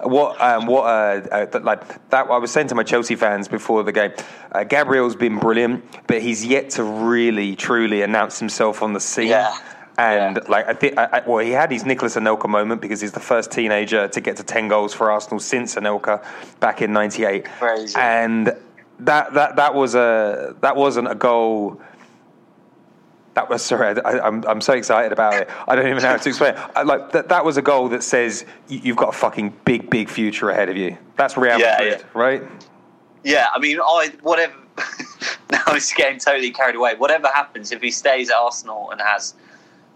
What? 0.01 0.39
Um, 0.41 0.65
what? 0.67 0.83
Uh, 0.85 1.21
uh, 1.31 1.59
like 1.63 2.09
that? 2.09 2.27
I 2.29 2.37
was 2.37 2.51
saying 2.51 2.67
to 2.67 2.75
my 2.75 2.83
Chelsea 2.83 3.15
fans 3.15 3.47
before 3.47 3.83
the 3.83 3.91
game. 3.91 4.11
Uh, 4.51 4.63
Gabriel's 4.65 5.15
been 5.15 5.39
brilliant, 5.39 5.83
but 6.05 6.21
he's 6.21 6.45
yet 6.45 6.69
to 6.71 6.83
really, 6.83 7.55
truly 7.55 8.01
announce 8.03 8.37
himself 8.39 8.83
on 8.83 8.93
the 8.93 8.99
scene. 8.99 9.29
Yeah. 9.29 9.53
And 9.97 10.37
Yeah. 10.37 10.43
like 10.49 10.67
I 10.67 10.73
think, 10.73 10.97
I, 10.97 11.05
I, 11.11 11.23
well, 11.27 11.37
he 11.45 11.51
had 11.51 11.71
his 11.71 11.85
Nicolas 11.85 12.15
Anelka 12.15 12.49
moment 12.49 12.81
because 12.81 12.99
he's 13.01 13.11
the 13.11 13.19
first 13.19 13.51
teenager 13.51 14.07
to 14.07 14.21
get 14.21 14.37
to 14.37 14.43
ten 14.43 14.67
goals 14.67 14.93
for 14.93 15.11
Arsenal 15.11 15.39
since 15.39 15.75
Anelka 15.75 16.23
back 16.59 16.81
in 16.81 16.91
'98. 16.93 17.45
Crazy. 17.45 17.95
And 17.99 18.53
that 18.99 19.33
that 19.33 19.55
that 19.55 19.75
was 19.75 19.93
a 19.95 20.55
that 20.61 20.75
wasn't 20.75 21.09
a 21.11 21.15
goal. 21.15 21.79
That 23.35 23.49
was 23.49 23.63
sorry. 23.63 23.99
I, 24.03 24.19
I'm 24.19 24.43
I'm 24.47 24.61
so 24.61 24.73
excited 24.73 25.11
about 25.11 25.33
it. 25.33 25.49
I 25.67 25.75
don't 25.75 25.87
even 25.87 26.01
know 26.01 26.09
how 26.09 26.17
to 26.17 26.29
explain. 26.29 26.53
It. 26.53 26.59
I, 26.75 26.83
like 26.83 27.11
that 27.11 27.29
that 27.29 27.43
was 27.45 27.57
a 27.57 27.61
goal 27.63 27.89
that 27.89 28.03
says 28.03 28.45
you- 28.67 28.81
you've 28.83 28.97
got 28.97 29.09
a 29.09 29.17
fucking 29.17 29.53
big 29.65 29.89
big 29.89 30.09
future 30.09 30.49
ahead 30.51 30.69
of 30.69 30.77
you. 30.77 30.97
That's 31.17 31.35
Real 31.37 31.59
Yeah, 31.59 31.71
Madrid, 31.79 31.99
yeah. 32.01 32.19
right? 32.19 32.43
Yeah, 33.23 33.47
I 33.53 33.59
mean, 33.59 33.79
I 33.79 34.11
whatever. 34.21 34.53
now 35.51 35.61
he's 35.71 35.91
getting 35.93 36.19
totally 36.19 36.51
carried 36.51 36.75
away. 36.75 36.95
Whatever 36.95 37.27
happens, 37.27 37.71
if 37.71 37.81
he 37.81 37.89
stays 37.91 38.29
at 38.29 38.35
Arsenal 38.35 38.89
and 38.91 38.99
has 39.01 39.33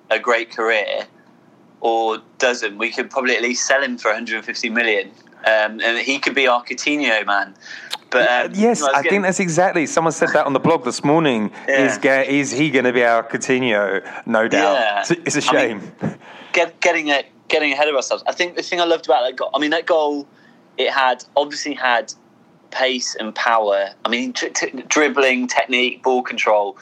a 0.10 0.20
great 0.20 0.52
career, 0.52 1.06
or 1.82 2.20
doesn't, 2.38 2.78
we 2.78 2.92
could 2.92 3.10
probably 3.10 3.36
at 3.36 3.42
least 3.42 3.66
sell 3.66 3.82
him 3.82 3.98
for 3.98 4.10
150 4.10 4.70
million, 4.70 5.12
um, 5.46 5.80
and 5.82 5.98
he 6.00 6.20
could 6.20 6.36
be 6.36 6.48
our 6.48 6.64
Coutinho 6.64 7.26
man. 7.26 7.56
But 8.10 8.30
um, 8.30 8.52
yes, 8.56 8.80
know, 8.80 8.88
I 8.88 9.02
getting- 9.04 9.10
think 9.10 9.24
that's 9.24 9.40
exactly. 9.42 9.86
Someone 9.86 10.14
said 10.14 10.30
that 10.30 10.46
on 10.46 10.54
the 10.54 10.60
blog 10.62 10.86
this 10.86 11.04
morning. 11.04 11.52
Yeah. 11.68 11.86
Is 11.86 12.52
is 12.52 12.58
he 12.58 12.70
going 12.70 12.86
to 12.86 12.94
be 12.94 13.04
our 13.04 13.22
Coutinho? 13.22 14.26
No 14.26 14.48
doubt. 14.48 14.74
Yeah. 14.74 15.00
It's, 15.02 15.36
it's 15.36 15.36
a 15.48 15.50
I 15.50 15.54
shame. 15.54 15.80
mean, 16.02 16.18
get, 16.54 16.80
getting 16.80 17.10
it, 17.10 17.26
getting 17.50 17.74
ahead 17.74 17.90
of 17.90 17.96
ourselves. 17.96 18.24
I 18.26 18.32
think 18.32 18.56
the 18.56 18.64
thing 18.64 18.80
I 18.80 18.86
loved 18.86 19.06
about 19.08 19.24
that 19.26 19.36
goal. 19.36 19.50
I 19.54 19.60
mean, 19.60 19.72
that 19.72 19.86
goal, 19.86 20.26
it 20.78 20.90
had 20.90 21.26
obviously 21.36 21.74
had 21.74 22.14
pace 22.72 23.14
and 23.16 23.36
power. 23.36 23.90
I 24.06 24.10
mean, 24.10 24.32
t- 24.32 24.48
dribbling, 24.88 25.48
technique, 25.48 26.02
ball 26.02 26.22
control. 26.24 26.78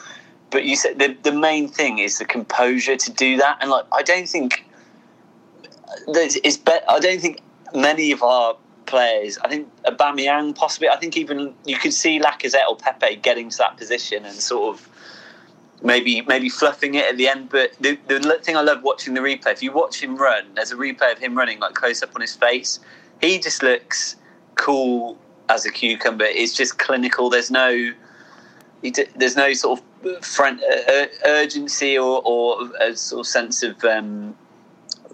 But 0.50 0.64
you 0.64 0.76
said 0.76 0.98
the 0.98 1.16
the 1.22 1.32
main 1.32 1.68
thing 1.68 1.98
is 1.98 2.18
the 2.18 2.24
composure 2.24 2.96
to 2.96 3.12
do 3.12 3.36
that. 3.38 3.58
And 3.60 3.70
like, 3.70 3.84
I 3.92 4.02
don't 4.02 4.28
think 4.28 4.64
it's 6.08 6.56
be- 6.56 6.72
I 6.88 6.98
don't 6.98 7.20
think 7.20 7.40
many 7.74 8.12
of 8.12 8.22
our 8.22 8.56
players. 8.86 9.38
I 9.38 9.48
think 9.48 9.68
Aubameyang 9.84 10.54
possibly. 10.54 10.88
I 10.88 10.96
think 10.96 11.16
even 11.16 11.54
you 11.64 11.76
could 11.76 11.92
see 11.92 12.20
Lacazette 12.20 12.66
or 12.68 12.76
Pepe 12.76 13.16
getting 13.16 13.50
to 13.50 13.58
that 13.58 13.76
position 13.76 14.24
and 14.24 14.34
sort 14.34 14.76
of 14.76 14.88
maybe 15.82 16.22
maybe 16.22 16.48
fluffing 16.48 16.94
it 16.94 17.06
at 17.06 17.16
the 17.16 17.28
end. 17.28 17.48
But 17.50 17.72
the, 17.80 17.98
the 18.06 18.38
thing 18.42 18.56
I 18.56 18.62
love 18.62 18.82
watching 18.82 19.14
the 19.14 19.20
replay, 19.20 19.52
if 19.52 19.62
you 19.62 19.72
watch 19.72 20.02
him 20.02 20.16
run, 20.16 20.54
there's 20.54 20.72
a 20.72 20.76
replay 20.76 21.12
of 21.12 21.18
him 21.18 21.36
running 21.36 21.58
like 21.60 21.74
close 21.74 22.02
up 22.02 22.14
on 22.14 22.20
his 22.20 22.34
face. 22.34 22.78
He 23.20 23.38
just 23.38 23.62
looks 23.62 24.16
cool 24.54 25.18
as 25.48 25.64
a 25.66 25.70
cucumber. 25.70 26.24
It's 26.24 26.54
just 26.54 26.78
clinical. 26.78 27.30
There's 27.30 27.50
no 27.50 27.92
there's 29.16 29.36
no 29.36 29.52
sort 29.52 29.80
of 29.80 29.85
fran- 30.22 30.60
uh, 30.60 30.92
uh, 30.92 31.06
urgency 31.24 31.98
or, 31.98 32.22
or 32.24 32.70
a 32.80 32.96
sort 32.96 33.20
of 33.20 33.26
sense 33.26 33.62
of 33.62 33.82
um, 33.84 34.34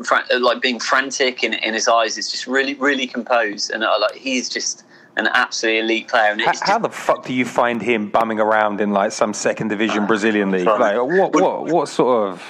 fran- 0.05 0.25
uh, 0.33 0.39
like 0.41 0.61
being 0.61 0.79
frantic 0.81 1.43
in, 1.45 1.55
in 1.55 1.75
his 1.75 1.89
eyes. 1.89 2.19
It's 2.19 2.31
just 2.31 2.47
really 2.47 2.75
really 2.75 3.07
composed 3.07 3.71
and 3.71 3.83
uh, 3.85 3.99
like 4.01 4.15
he's 4.15 4.49
just 4.49 4.85
an 5.17 5.29
absolutely 5.35 5.81
elite 5.81 6.09
player. 6.09 6.33
And 6.33 6.41
How, 6.41 6.53
just, 6.53 6.65
how 6.67 6.79
the 6.79 6.89
fuck 6.89 7.25
do 7.27 7.35
you 7.35 7.45
find 7.45 7.83
him 7.83 8.09
bumming 8.09 8.41
around 8.41 8.81
in 8.81 8.93
like 8.93 9.13
some 9.13 9.35
second 9.35 9.69
division 9.69 10.07
Brazilian 10.07 10.51
league? 10.51 10.67
Like 10.67 10.97
what 10.97 11.33
what 11.35 11.67
what 11.73 11.89
sort 11.89 12.31
of? 12.31 12.41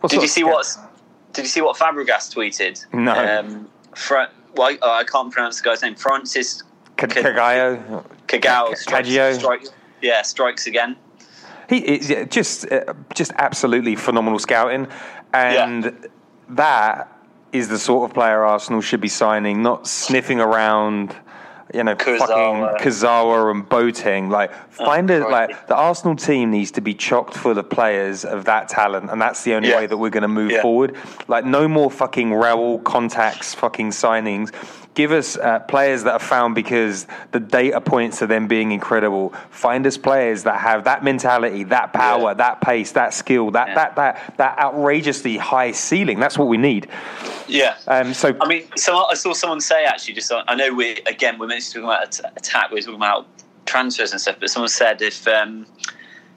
What 0.00 0.10
Did 0.10 0.16
sort 0.16 0.22
you 0.22 0.28
see 0.28 0.40
sca- 0.42 0.48
what's? 0.50 0.78
Did 1.32 1.42
you 1.42 1.48
see 1.48 1.60
what 1.62 1.76
Fabregas 1.76 2.32
tweeted? 2.32 2.84
No. 2.94 3.12
Um, 3.12 3.68
Fra- 3.94 4.30
well, 4.56 4.76
I, 4.82 5.00
I 5.00 5.04
can't 5.04 5.32
pronounce 5.32 5.60
the 5.60 5.64
guy's 5.64 5.82
name. 5.82 5.94
Francis 5.96 6.62
Ca- 6.96 7.06
Ca- 7.08 7.22
Cagayo? 7.22 8.04
Kagao. 8.28 8.76
strikes- 8.76 9.08
Caggio? 9.08 9.34
strike- 9.34 9.66
yeah, 10.00 10.22
strikes 10.22 10.66
again. 10.66 10.96
He 11.68 11.78
is 11.78 12.10
yeah, 12.10 12.24
just 12.24 12.70
uh, 12.70 12.94
just 13.14 13.32
absolutely 13.38 13.96
phenomenal 13.96 14.38
scouting, 14.38 14.86
and 15.32 16.08
that 16.50 17.10
is 17.52 17.68
the 17.68 17.78
sort 17.78 18.10
of 18.10 18.14
player 18.14 18.42
Arsenal 18.44 18.80
should 18.80 19.00
be 19.00 19.08
signing, 19.08 19.62
not 19.62 19.86
sniffing 19.86 20.40
around. 20.40 21.14
You 21.72 21.82
know, 21.82 21.96
Kurzawa. 21.96 22.18
fucking 22.78 22.86
Kurzawa 22.86 23.50
and 23.50 23.68
Boateng. 23.68 24.30
Like, 24.30 24.52
find 24.70 25.10
a 25.10 25.24
crikey. 25.24 25.32
like 25.54 25.66
the 25.66 25.74
Arsenal 25.74 26.14
team 26.14 26.52
needs 26.52 26.70
to 26.72 26.80
be 26.80 26.94
chocked 26.94 27.34
full 27.34 27.58
of 27.58 27.68
players 27.68 28.24
of 28.24 28.44
that 28.44 28.68
talent, 28.68 29.10
and 29.10 29.20
that's 29.20 29.42
the 29.42 29.54
only 29.54 29.70
Yeah. 29.70 29.78
way 29.78 29.86
that 29.86 29.96
we're 29.96 30.10
going 30.10 30.22
to 30.22 30.28
move 30.28 30.52
Yeah. 30.52 30.62
forward. 30.62 30.94
Like, 31.26 31.44
no 31.46 31.66
more 31.66 31.90
fucking 31.90 32.30
Raul 32.30 32.84
contacts, 32.84 33.54
fucking 33.54 33.90
signings. 33.90 34.52
Give 34.94 35.10
us 35.10 35.36
uh, 35.36 35.58
players 35.60 36.04
that 36.04 36.12
are 36.12 36.18
found 36.20 36.54
because 36.54 37.06
the 37.32 37.40
data 37.40 37.80
points 37.80 38.20
to 38.20 38.28
them 38.28 38.46
being 38.46 38.70
incredible. 38.70 39.30
Find 39.50 39.84
us 39.86 39.96
players 39.96 40.44
that 40.44 40.60
have 40.60 40.84
that 40.84 41.02
mentality, 41.02 41.64
that 41.64 41.92
power, 41.92 42.28
Yeah. 42.30 42.34
that 42.34 42.60
pace, 42.60 42.92
that 42.92 43.12
skill, 43.12 43.50
that 43.52 43.68
Yeah. 43.68 43.74
that 43.74 43.96
that 43.96 44.34
that 44.36 44.58
outrageously 44.58 45.36
high 45.36 45.72
ceiling. 45.72 46.20
That's 46.20 46.38
what 46.38 46.46
we 46.46 46.58
need. 46.58 46.88
Yeah. 47.48 47.74
Um, 47.88 48.14
so 48.14 48.36
I 48.40 48.46
mean, 48.46 48.68
so 48.76 49.04
I 49.10 49.14
saw 49.14 49.32
someone 49.32 49.60
say 49.60 49.84
actually, 49.84 50.14
just 50.14 50.30
on- 50.30 50.44
I 50.46 50.54
know 50.54 50.72
we 50.72 50.92
again 51.06 51.38
we're 51.38 51.48
meant 51.48 51.62
to 51.64 51.72
talking 51.72 51.84
about 51.84 52.20
attack, 52.36 52.70
we're 52.70 52.80
talking 52.80 52.94
about 52.94 53.26
transfers 53.66 54.12
and 54.12 54.20
stuff, 54.20 54.36
but 54.38 54.48
someone 54.48 54.68
said 54.68 55.02
if 55.02 55.26
um, 55.26 55.66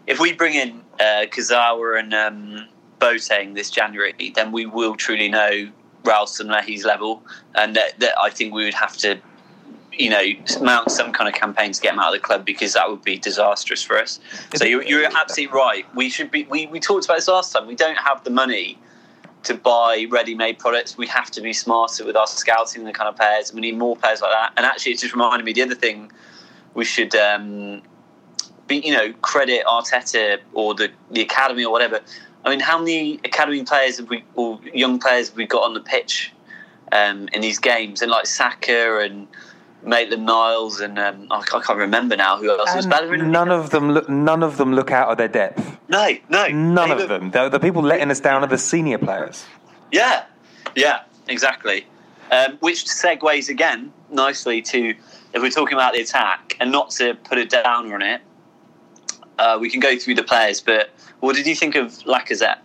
if 0.08 0.20
we 0.20 0.34
bring 0.34 0.56
in 0.56 0.82
uh, 1.00 1.26
Kurzawa 1.30 2.00
and 2.00 2.12
um, 2.14 2.68
Boateng 3.00 3.54
this 3.54 3.70
January, 3.70 4.32
then 4.34 4.52
we 4.52 4.66
will 4.66 4.96
truly 4.96 5.30
know 5.30 5.70
Raul 6.08 6.28
Sanllehi's 6.28 6.86
level, 6.86 7.22
and 7.56 7.76
that, 7.76 8.00
that 8.00 8.14
I 8.20 8.30
think 8.30 8.54
we 8.54 8.64
would 8.66 8.80
have 8.86 8.96
to. 8.98 9.20
You 10.06 10.12
know, 10.12 10.26
mount 10.62 10.92
some 10.92 11.12
kind 11.12 11.28
of 11.28 11.34
campaign 11.34 11.72
to 11.72 11.82
get 11.82 11.94
him 11.94 12.00
out 12.00 12.14
of 12.14 12.22
the 12.22 12.28
club 12.28 12.46
because 12.46 12.74
that 12.74 12.88
would 12.88 13.04
be 13.04 13.18
disastrous 13.18 13.82
for 13.82 13.98
us. 13.98 14.20
So 14.54 14.64
you're, 14.64 14.84
you're 14.84 15.04
absolutely 15.06 15.58
right. 15.58 15.86
We 15.96 16.12
should 16.12 16.30
be. 16.30 16.44
We, 16.44 16.68
we 16.68 16.80
talked 16.80 17.06
about 17.06 17.18
this 17.18 17.28
last 17.28 17.52
time. 17.52 17.66
We 17.66 17.74
don't 17.74 17.98
have 17.98 18.24
the 18.24 18.30
money 18.30 18.78
to 19.42 19.56
buy 19.56 20.06
ready-made 20.08 20.60
products. 20.60 21.00
We 21.00 21.08
have 21.08 21.32
to 21.32 21.42
be 21.42 21.52
smarter 21.52 22.06
with 22.06 22.16
our 22.16 22.28
scouting 22.28 22.82
and 22.82 22.88
the 22.88 22.94
kind 22.94 23.10
of 23.10 23.16
players. 23.16 23.52
We 23.52 23.62
need 23.62 23.76
more 23.76 23.96
players 23.98 24.22
like 24.22 24.30
that. 24.30 24.54
And 24.56 24.68
actually, 24.68 24.92
it 24.92 25.00
just 25.00 25.14
reminded 25.14 25.46
me 25.46 25.54
the 25.54 25.64
other 25.64 25.74
thing 25.74 26.12
we 26.76 26.86
should 26.86 27.16
um, 27.16 27.82
be, 28.68 28.78
you 28.78 28.94
know, 28.94 29.14
credit 29.24 29.66
Arteta 29.66 30.42
or 30.54 30.76
the 30.76 30.92
the 31.10 31.22
academy 31.22 31.66
or 31.66 31.72
whatever. 31.72 32.02
I 32.46 32.50
mean, 32.50 32.60
how 32.60 32.78
many 32.80 33.16
academy 33.26 33.64
players 33.64 33.98
have 33.98 34.10
we 34.10 34.24
or 34.36 34.60
young 34.74 35.00
players 35.00 35.30
have 35.30 35.38
we 35.38 35.46
got 35.46 35.64
on 35.64 35.74
the 35.74 35.82
pitch 35.82 36.32
um, 36.92 37.28
in 37.34 37.42
these 37.42 37.60
games? 37.60 38.02
And 38.02 38.10
like 38.12 38.26
Saka 38.26 39.00
and 39.00 39.28
Maitland 39.84 40.26
Niles 40.26 40.80
and 40.80 40.98
um, 40.98 41.28
I 41.30 41.42
can't 41.42 41.64
I 41.64 41.66
can't 41.68 41.80
remember 41.80 42.16
now 42.16 42.38
who 42.38 42.50
else 42.50 42.74
was 42.76 42.86
and 42.86 42.92
Bellerin. 42.92 43.32
none 43.32 43.50
of 43.52 43.70
them 43.70 43.92
look 43.92 44.10
none 44.10 44.44
of 44.44 44.58
them 44.58 44.74
look 44.74 44.92
out 44.92 45.10
of 45.10 45.18
their 45.18 45.28
depth. 45.28 45.78
no, 45.90 46.10
no, 46.30 46.48
None 46.48 46.92
of 46.92 46.98
look- 47.00 47.08
them. 47.10 47.32
The, 47.32 47.50
the 47.50 47.60
people 47.60 47.82
letting 47.82 48.10
us 48.12 48.20
down 48.20 48.44
are 48.44 48.48
the 48.48 48.58
senior 48.58 48.98
players. 48.98 49.46
Yeah, 49.92 50.26
yeah, 50.76 51.04
exactly. 51.28 51.86
Um, 52.32 52.58
which 52.60 52.84
segues 52.86 53.48
again 53.50 53.94
nicely 54.12 54.62
to 54.64 54.94
if 55.34 55.42
we're 55.42 55.50
talking 55.50 55.74
about 55.76 55.94
the 55.94 56.02
attack, 56.02 56.58
and 56.60 56.72
not 56.72 56.90
to 56.92 57.14
put 57.16 57.38
a 57.38 57.46
downer 57.46 57.94
on 57.94 58.02
it, 58.02 58.22
uh, 59.38 59.58
we 59.60 59.70
can 59.70 59.80
go 59.80 59.98
through 59.98 60.16
the 60.16 60.24
players. 60.24 60.62
But 60.62 60.90
what 61.20 61.36
did 61.36 61.46
you 61.46 61.56
think 61.56 61.76
of 61.76 61.92
Lacazette? 62.04 62.60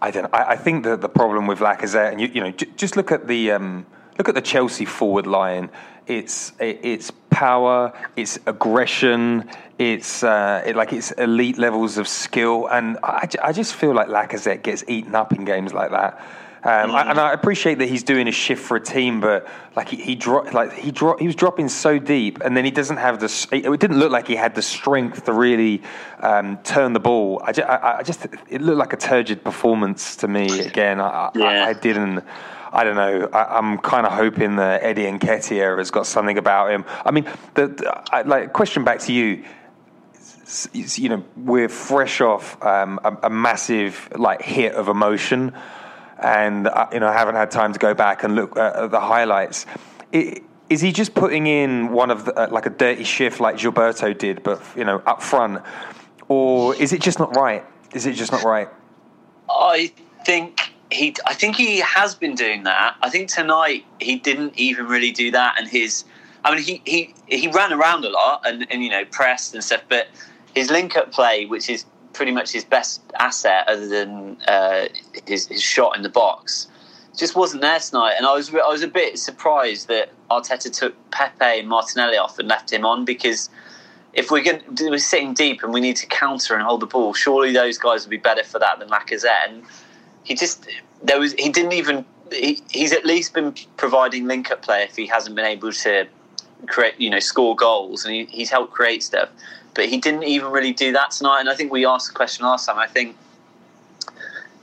I 0.00 0.10
don't. 0.10 0.32
I, 0.32 0.50
I 0.50 0.56
think 0.56 0.84
that 0.84 1.00
the 1.00 1.08
problem 1.08 1.46
with 1.46 1.60
Lacazette, 1.60 2.12
and 2.12 2.20
you, 2.20 2.28
you 2.28 2.40
know, 2.40 2.50
j- 2.50 2.68
just 2.76 2.96
look 2.96 3.10
at 3.10 3.26
the 3.26 3.52
um, 3.52 3.86
look 4.18 4.28
at 4.28 4.34
the 4.34 4.42
Chelsea 4.42 4.84
forward 4.84 5.26
line. 5.26 5.70
It's 6.06 6.52
it, 6.60 6.80
it's 6.82 7.10
power, 7.30 7.92
it's 8.14 8.38
aggression, 8.46 9.50
it's 9.78 10.22
uh, 10.22 10.62
it, 10.64 10.76
like 10.76 10.92
it's 10.92 11.10
elite 11.12 11.58
levels 11.58 11.98
of 11.98 12.06
skill, 12.06 12.68
and 12.68 12.98
I 13.02 13.52
just 13.52 13.74
feel 13.74 13.94
like 13.94 14.08
Lacazette 14.08 14.62
gets 14.62 14.84
eaten 14.86 15.14
up 15.14 15.32
in 15.32 15.44
games 15.44 15.72
like 15.72 15.90
that. 15.90 16.20
Um, 16.66 16.96
I, 16.96 17.10
and 17.10 17.20
I 17.20 17.32
appreciate 17.32 17.78
that 17.78 17.88
he's 17.88 18.02
doing 18.02 18.26
a 18.26 18.32
shift 18.32 18.60
for 18.60 18.76
a 18.76 18.80
team, 18.80 19.20
but 19.20 19.46
like 19.76 19.88
he, 19.88 19.98
he 19.98 20.16
dropped, 20.16 20.52
like 20.52 20.72
he 20.72 20.90
dropped, 20.90 21.20
he 21.20 21.26
was 21.28 21.36
dropping 21.36 21.68
so 21.68 22.00
deep, 22.00 22.40
and 22.44 22.56
then 22.56 22.64
he 22.64 22.72
doesn't 22.72 22.96
have 22.96 23.20
the. 23.20 23.48
It 23.52 23.78
didn't 23.78 24.00
look 24.00 24.10
like 24.10 24.26
he 24.26 24.34
had 24.34 24.56
the 24.56 24.62
strength 24.62 25.26
to 25.26 25.32
really 25.32 25.82
um, 26.18 26.58
turn 26.64 26.92
the 26.92 26.98
ball. 26.98 27.40
I 27.44 27.52
just, 27.52 27.68
I, 27.68 27.98
I 27.98 28.02
just, 28.02 28.26
it 28.48 28.60
looked 28.62 28.78
like 28.78 28.92
a 28.92 28.96
turgid 28.96 29.44
performance 29.44 30.16
to 30.16 30.28
me. 30.28 30.60
Again, 30.66 31.00
I, 31.00 31.06
I, 31.06 31.30
Yeah. 31.36 31.66
I 31.66 31.72
didn't. 31.72 32.24
I 32.72 32.82
don't 32.82 32.96
know. 32.96 33.28
I, 33.32 33.58
I'm 33.58 33.78
kind 33.78 34.04
of 34.04 34.12
hoping 34.12 34.56
that 34.56 34.82
Eddie 34.82 35.04
Nketiah 35.04 35.78
has 35.78 35.92
got 35.92 36.04
something 36.04 36.36
about 36.36 36.72
him. 36.72 36.84
I 37.04 37.12
mean, 37.12 37.30
the, 37.54 37.68
the 37.68 38.02
I, 38.12 38.22
like 38.22 38.52
question 38.52 38.82
back 38.82 38.98
to 39.00 39.12
you. 39.12 39.44
you 40.72 41.10
know, 41.10 41.24
we're 41.36 41.68
fresh 41.68 42.20
off 42.20 42.60
um, 42.64 42.98
a, 43.04 43.16
a 43.28 43.30
massive 43.30 44.08
like 44.16 44.42
hit 44.42 44.74
of 44.74 44.88
emotion, 44.88 45.54
and 46.22 46.66
uh, 46.68 46.86
you 46.92 47.00
know, 47.00 47.08
I 47.08 47.12
haven't 47.12 47.34
had 47.36 47.50
time 47.50 47.72
to 47.72 47.78
go 47.78 47.94
back 47.94 48.24
and 48.24 48.34
look 48.34 48.56
at, 48.56 48.76
at 48.76 48.90
the 48.90 49.00
highlights. 49.00 49.66
I- 50.14 50.40
Is 50.68 50.80
he 50.80 50.90
just 50.92 51.14
putting 51.14 51.46
in 51.46 51.92
one 51.92 52.10
of 52.10 52.24
the, 52.24 52.34
uh, 52.34 52.48
like 52.50 52.66
a 52.66 52.70
dirty 52.70 53.04
shift 53.04 53.38
like 53.40 53.56
Gilberto 53.56 54.16
did, 54.16 54.42
but 54.42 54.60
you 54.76 54.84
know, 54.84 55.00
up 55.06 55.22
front, 55.22 55.62
or 56.28 56.74
is 56.74 56.92
it 56.92 57.00
just 57.00 57.18
not 57.18 57.36
right? 57.36 57.64
Is 57.92 58.06
it 58.06 58.14
just 58.14 58.32
not 58.32 58.42
right? 58.42 58.68
I 59.48 59.92
think 60.24 60.72
he. 60.90 61.14
I 61.24 61.34
think 61.34 61.56
he 61.56 61.78
has 61.80 62.14
been 62.14 62.34
doing 62.34 62.64
that. 62.64 62.96
I 63.00 63.10
think 63.10 63.28
tonight 63.28 63.84
he 64.00 64.16
didn't 64.16 64.58
even 64.58 64.86
really 64.86 65.12
do 65.12 65.30
that, 65.30 65.54
and 65.58 65.68
his. 65.68 66.04
I 66.44 66.54
mean, 66.54 66.62
he 66.64 66.82
he 66.84 67.14
he 67.28 67.48
ran 67.48 67.72
around 67.72 68.04
a 68.04 68.08
lot 68.10 68.42
and 68.44 68.66
and 68.70 68.82
you 68.82 68.90
know 68.90 69.04
pressed 69.06 69.54
and 69.54 69.62
stuff, 69.62 69.82
but 69.88 70.08
his 70.54 70.70
link 70.70 70.96
up 70.96 71.12
play, 71.12 71.46
which 71.46 71.68
is 71.70 71.84
pretty 72.16 72.32
much 72.32 72.52
his 72.52 72.64
best 72.64 73.02
asset 73.18 73.68
other 73.68 73.86
than 73.86 74.36
uh, 74.48 74.86
his 75.26 75.46
his 75.46 75.62
shot 75.62 75.96
in 75.96 76.02
the 76.02 76.08
box, 76.08 76.66
just 77.16 77.36
wasn't 77.36 77.62
there 77.62 77.78
tonight. 77.78 78.14
And 78.16 78.26
I 78.26 78.34
was 78.34 78.52
I 78.52 78.68
was 78.68 78.82
a 78.82 78.88
bit 78.88 79.18
surprised 79.18 79.88
that 79.88 80.10
Arteta 80.30 80.72
took 80.72 80.94
Pepe 81.10 81.60
and 81.60 81.68
Martinelli 81.68 82.16
off 82.16 82.38
and 82.38 82.48
left 82.48 82.72
him 82.72 82.84
on 82.84 83.04
because 83.04 83.50
if 84.14 84.30
we're 84.30 84.42
going 84.42 84.62
we're 84.80 84.98
sitting 84.98 85.34
deep 85.34 85.62
and 85.62 85.72
we 85.72 85.80
need 85.80 85.96
to 85.96 86.06
counter 86.06 86.54
and 86.54 86.62
hold 86.62 86.80
the 86.80 86.86
ball, 86.86 87.12
surely 87.12 87.52
those 87.52 87.78
guys 87.78 88.04
would 88.04 88.10
be 88.10 88.16
better 88.16 88.42
for 88.42 88.58
that 88.58 88.78
than 88.78 88.88
Lacazette. 88.88 89.48
And 89.48 89.62
he 90.24 90.34
just 90.34 90.66
there 91.02 91.20
was 91.20 91.34
he 91.34 91.50
didn't 91.50 91.72
even 91.72 92.04
he, 92.32 92.62
he's 92.70 92.92
at 92.92 93.04
least 93.04 93.34
been 93.34 93.54
providing 93.76 94.26
link 94.26 94.50
up 94.50 94.62
play 94.62 94.82
if 94.82 94.96
he 94.96 95.06
hasn't 95.06 95.36
been 95.36 95.44
able 95.44 95.70
to 95.70 96.06
create 96.66 96.98
you 96.98 97.10
know 97.10 97.20
score 97.20 97.54
goals 97.54 98.04
and 98.04 98.14
he, 98.14 98.24
he's 98.26 98.50
helped 98.50 98.72
create 98.72 99.02
stuff. 99.02 99.28
But 99.76 99.86
he 99.86 99.98
didn't 99.98 100.24
even 100.24 100.50
really 100.50 100.72
do 100.72 100.90
that 100.92 101.12
tonight. 101.12 101.40
And 101.40 101.50
I 101.50 101.54
think 101.54 101.70
we 101.70 101.86
asked 101.86 102.08
the 102.08 102.14
question 102.14 102.44
last 102.46 102.66
time. 102.66 102.78
I 102.78 102.88
think 102.88 103.14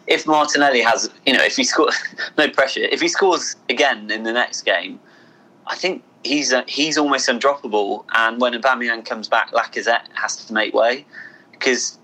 if 0.08 0.28
Martinelli 0.28 0.82
has 0.82 1.10
you 1.26 1.34
know 1.34 1.43
if 1.43 1.56
he 1.56 1.63
scores 1.63 1.95
no 2.38 2.49
pressure 2.49 2.82
if 2.82 2.99
he 2.99 3.08
scores 3.08 3.56
again 3.69 4.12
in 4.12 4.23
the 4.23 4.34
next 4.34 4.63
game, 4.63 4.99
I 5.67 5.76
think 5.76 6.04
he's 6.23 6.52
uh, 6.52 6.63
he's 6.67 6.97
almost 6.97 7.30
undroppable. 7.30 8.06
And 8.13 8.41
when 8.41 8.54
Aubameyang 8.54 9.06
comes 9.06 9.28
back, 9.28 9.52
Lacazette 9.52 10.08
has 10.15 10.36
to 10.45 10.54
make 10.54 10.73
way 10.73 11.06
because 11.52 11.97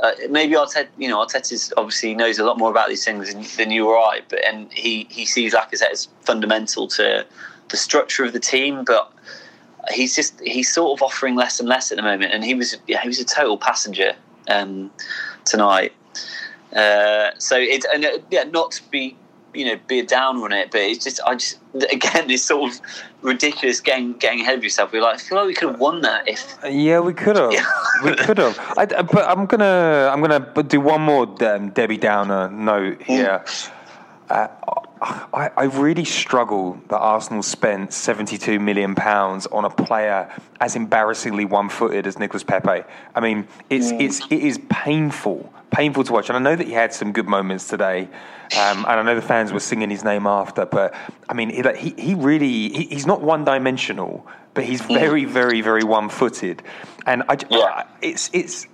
uh, 0.00 0.12
maybe 0.28 0.54
Arteta, 0.54 0.88
you 0.98 1.08
know, 1.08 1.24
Arteta 1.24 1.72
obviously 1.76 2.14
knows 2.14 2.38
a 2.38 2.44
lot 2.44 2.58
more 2.58 2.70
about 2.70 2.88
these 2.88 3.04
things 3.04 3.32
than, 3.32 3.44
than 3.56 3.70
you 3.70 3.88
or 3.88 3.96
I, 3.96 4.20
but 4.28 4.44
and 4.44 4.72
he 4.72 5.06
he 5.10 5.24
sees 5.24 5.54
Lacazette 5.54 5.90
as 5.90 6.08
fundamental 6.20 6.86
to 6.88 7.26
the 7.68 7.76
structure 7.76 8.24
of 8.24 8.32
the 8.32 8.40
team, 8.40 8.84
but. 8.84 9.10
He's 9.92 10.14
just 10.14 10.40
he's 10.40 10.72
sort 10.72 10.98
of 10.98 11.02
offering 11.02 11.34
less 11.34 11.60
and 11.60 11.68
less 11.68 11.92
at 11.92 11.96
the 11.96 12.02
moment, 12.02 12.32
and 12.32 12.44
he 12.44 12.54
was 12.54 12.76
he 12.86 13.08
was 13.08 13.18
a 13.18 13.24
total 13.24 13.58
passenger 13.58 14.14
um, 14.48 14.90
tonight. 15.44 15.92
Uh, 16.74 17.30
so 17.38 17.56
it 17.58 17.84
and 17.92 18.04
uh, 18.04 18.18
yeah, 18.30 18.44
not 18.44 18.72
to 18.72 18.82
be 18.90 19.16
you 19.54 19.64
know 19.64 19.78
be 19.86 20.00
a 20.00 20.06
downer 20.06 20.44
on 20.44 20.52
it, 20.52 20.70
but 20.70 20.80
it's 20.80 21.04
just 21.04 21.20
I 21.26 21.34
just 21.34 21.58
again 21.92 22.28
this 22.28 22.44
sort 22.44 22.72
of 22.72 22.80
ridiculous 23.22 23.80
getting 23.80 24.14
getting 24.14 24.40
ahead 24.40 24.58
of 24.58 24.64
yourself. 24.64 24.92
We're 24.92 25.02
like 25.02 25.16
I 25.16 25.18
feel 25.18 25.38
like 25.38 25.46
we 25.46 25.54
could 25.54 25.70
have 25.70 25.80
won 25.80 26.02
that 26.02 26.28
if 26.28 26.58
Yeah, 26.64 27.00
we 27.00 27.14
could 27.14 27.36
have. 27.36 27.52
We 28.02 28.14
could 28.14 28.38
have. 28.38 28.58
I, 28.76 28.86
but 28.86 29.28
I'm 29.28 29.46
gonna 29.46 30.10
I'm 30.12 30.20
gonna 30.20 30.62
do 30.62 30.80
one 30.80 31.02
more 31.02 31.26
um, 31.44 31.70
Debbie 31.70 31.96
Downer 31.96 32.50
note 32.50 33.02
here. 33.02 33.44
Uh, 34.30 34.48
I, 35.02 35.50
I 35.56 35.64
really 35.64 36.04
struggle 36.04 36.80
that 36.88 36.96
Arsenal 36.98 37.42
spent 37.42 37.92
72 37.92 38.58
million 38.58 38.94
pounds 38.94 39.46
on 39.46 39.64
a 39.64 39.70
player 39.70 40.32
as 40.60 40.76
embarrassingly 40.76 41.44
one-footed 41.44 42.06
as 42.06 42.18
Nicolas 42.18 42.42
Pepe. 42.42 42.84
I 43.14 43.20
mean, 43.20 43.46
it's 43.68 43.90
it's 43.90 44.20
it 44.30 44.40
is 44.40 44.58
painful, 44.70 45.52
painful 45.70 46.04
to 46.04 46.12
watch. 46.12 46.30
And 46.30 46.38
I 46.38 46.40
know 46.40 46.56
that 46.56 46.66
he 46.66 46.72
had 46.72 46.94
some 46.94 47.12
good 47.12 47.26
moments 47.26 47.68
today, 47.68 48.08
um, 48.58 48.78
and 48.78 48.86
I 48.86 49.02
know 49.02 49.14
the 49.14 49.20
fans 49.22 49.52
were 49.52 49.60
singing 49.60 49.90
his 49.90 50.04
name 50.04 50.26
after. 50.26 50.64
But 50.64 50.94
I 51.28 51.34
mean, 51.34 51.50
he 51.50 51.90
he, 51.98 52.14
really 52.14 52.48
he, 52.70 52.84
he's 52.86 53.06
not 53.06 53.20
one-dimensional, 53.20 54.26
but 54.54 54.64
he's 54.64 54.80
very, 54.80 55.26
very, 55.26 55.60
very 55.60 55.84
one-footed. 55.84 56.62
And 57.06 57.24
I, 57.28 57.36
Yeah. 57.50 57.84
it's 58.00 58.30
it's 58.32 58.66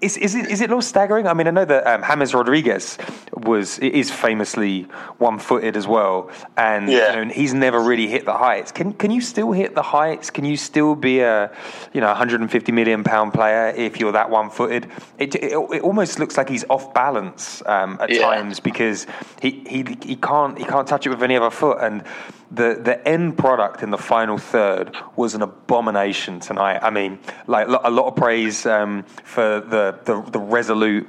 is, 0.00 0.16
is 0.18 0.34
it 0.34 0.50
is 0.50 0.60
it 0.60 0.64
a 0.64 0.68
little 0.68 0.82
staggering? 0.82 1.26
I 1.26 1.32
mean, 1.34 1.46
I 1.48 1.50
know 1.50 1.64
that 1.64 1.86
um, 1.86 2.02
James 2.06 2.34
Rodriguez 2.34 2.98
was 3.32 3.78
is 3.78 4.10
famously 4.10 4.82
one 5.18 5.38
footed 5.38 5.76
as 5.76 5.86
well, 5.86 6.30
and 6.56 6.88
Yeah. 6.88 7.18
you 7.18 7.24
know, 7.26 7.32
he's 7.32 7.54
never 7.54 7.80
really 7.80 8.06
hit 8.06 8.24
the 8.26 8.34
heights. 8.34 8.72
Can 8.72 8.92
can 8.92 9.10
you 9.10 9.20
still 9.20 9.52
hit 9.52 9.74
the 9.74 9.82
heights? 9.82 10.30
Can 10.30 10.44
you 10.44 10.56
still 10.56 10.94
be 10.94 11.20
a 11.20 11.50
you 11.94 12.00
know 12.02 12.08
150 12.08 12.72
million 12.72 13.04
pound 13.04 13.32
player 13.32 13.72
if 13.76 13.98
you're 13.98 14.12
that 14.12 14.28
one 14.30 14.50
footed? 14.50 14.86
It, 15.18 15.34
it 15.36 15.52
it 15.52 15.82
almost 15.82 16.18
looks 16.18 16.36
like 16.36 16.48
he's 16.48 16.64
off 16.68 16.92
balance 16.92 17.62
um, 17.66 17.96
at 18.00 18.10
Yeah. 18.10 18.20
times 18.20 18.60
because 18.60 19.06
he, 19.40 19.64
he 19.66 19.96
he 20.02 20.16
can't 20.16 20.58
he 20.58 20.64
can't 20.64 20.86
touch 20.86 21.06
it 21.06 21.10
with 21.10 21.22
any 21.22 21.36
other 21.36 21.50
foot 21.50 21.78
and. 21.80 22.04
The, 22.50 22.78
the 22.80 23.06
end 23.06 23.36
product 23.36 23.82
in 23.82 23.90
the 23.90 23.98
final 23.98 24.38
third 24.38 24.96
was 25.16 25.34
an 25.34 25.42
abomination 25.42 26.38
tonight. 26.38 26.78
I 26.80 26.90
mean, 26.90 27.18
like 27.46 27.66
a 27.66 27.90
lot 27.90 28.06
of 28.06 28.14
praise 28.16 28.66
um, 28.66 29.02
for 29.24 29.60
the 29.60 29.98
the, 30.04 30.22
the 30.30 30.38
resolute 30.38 31.08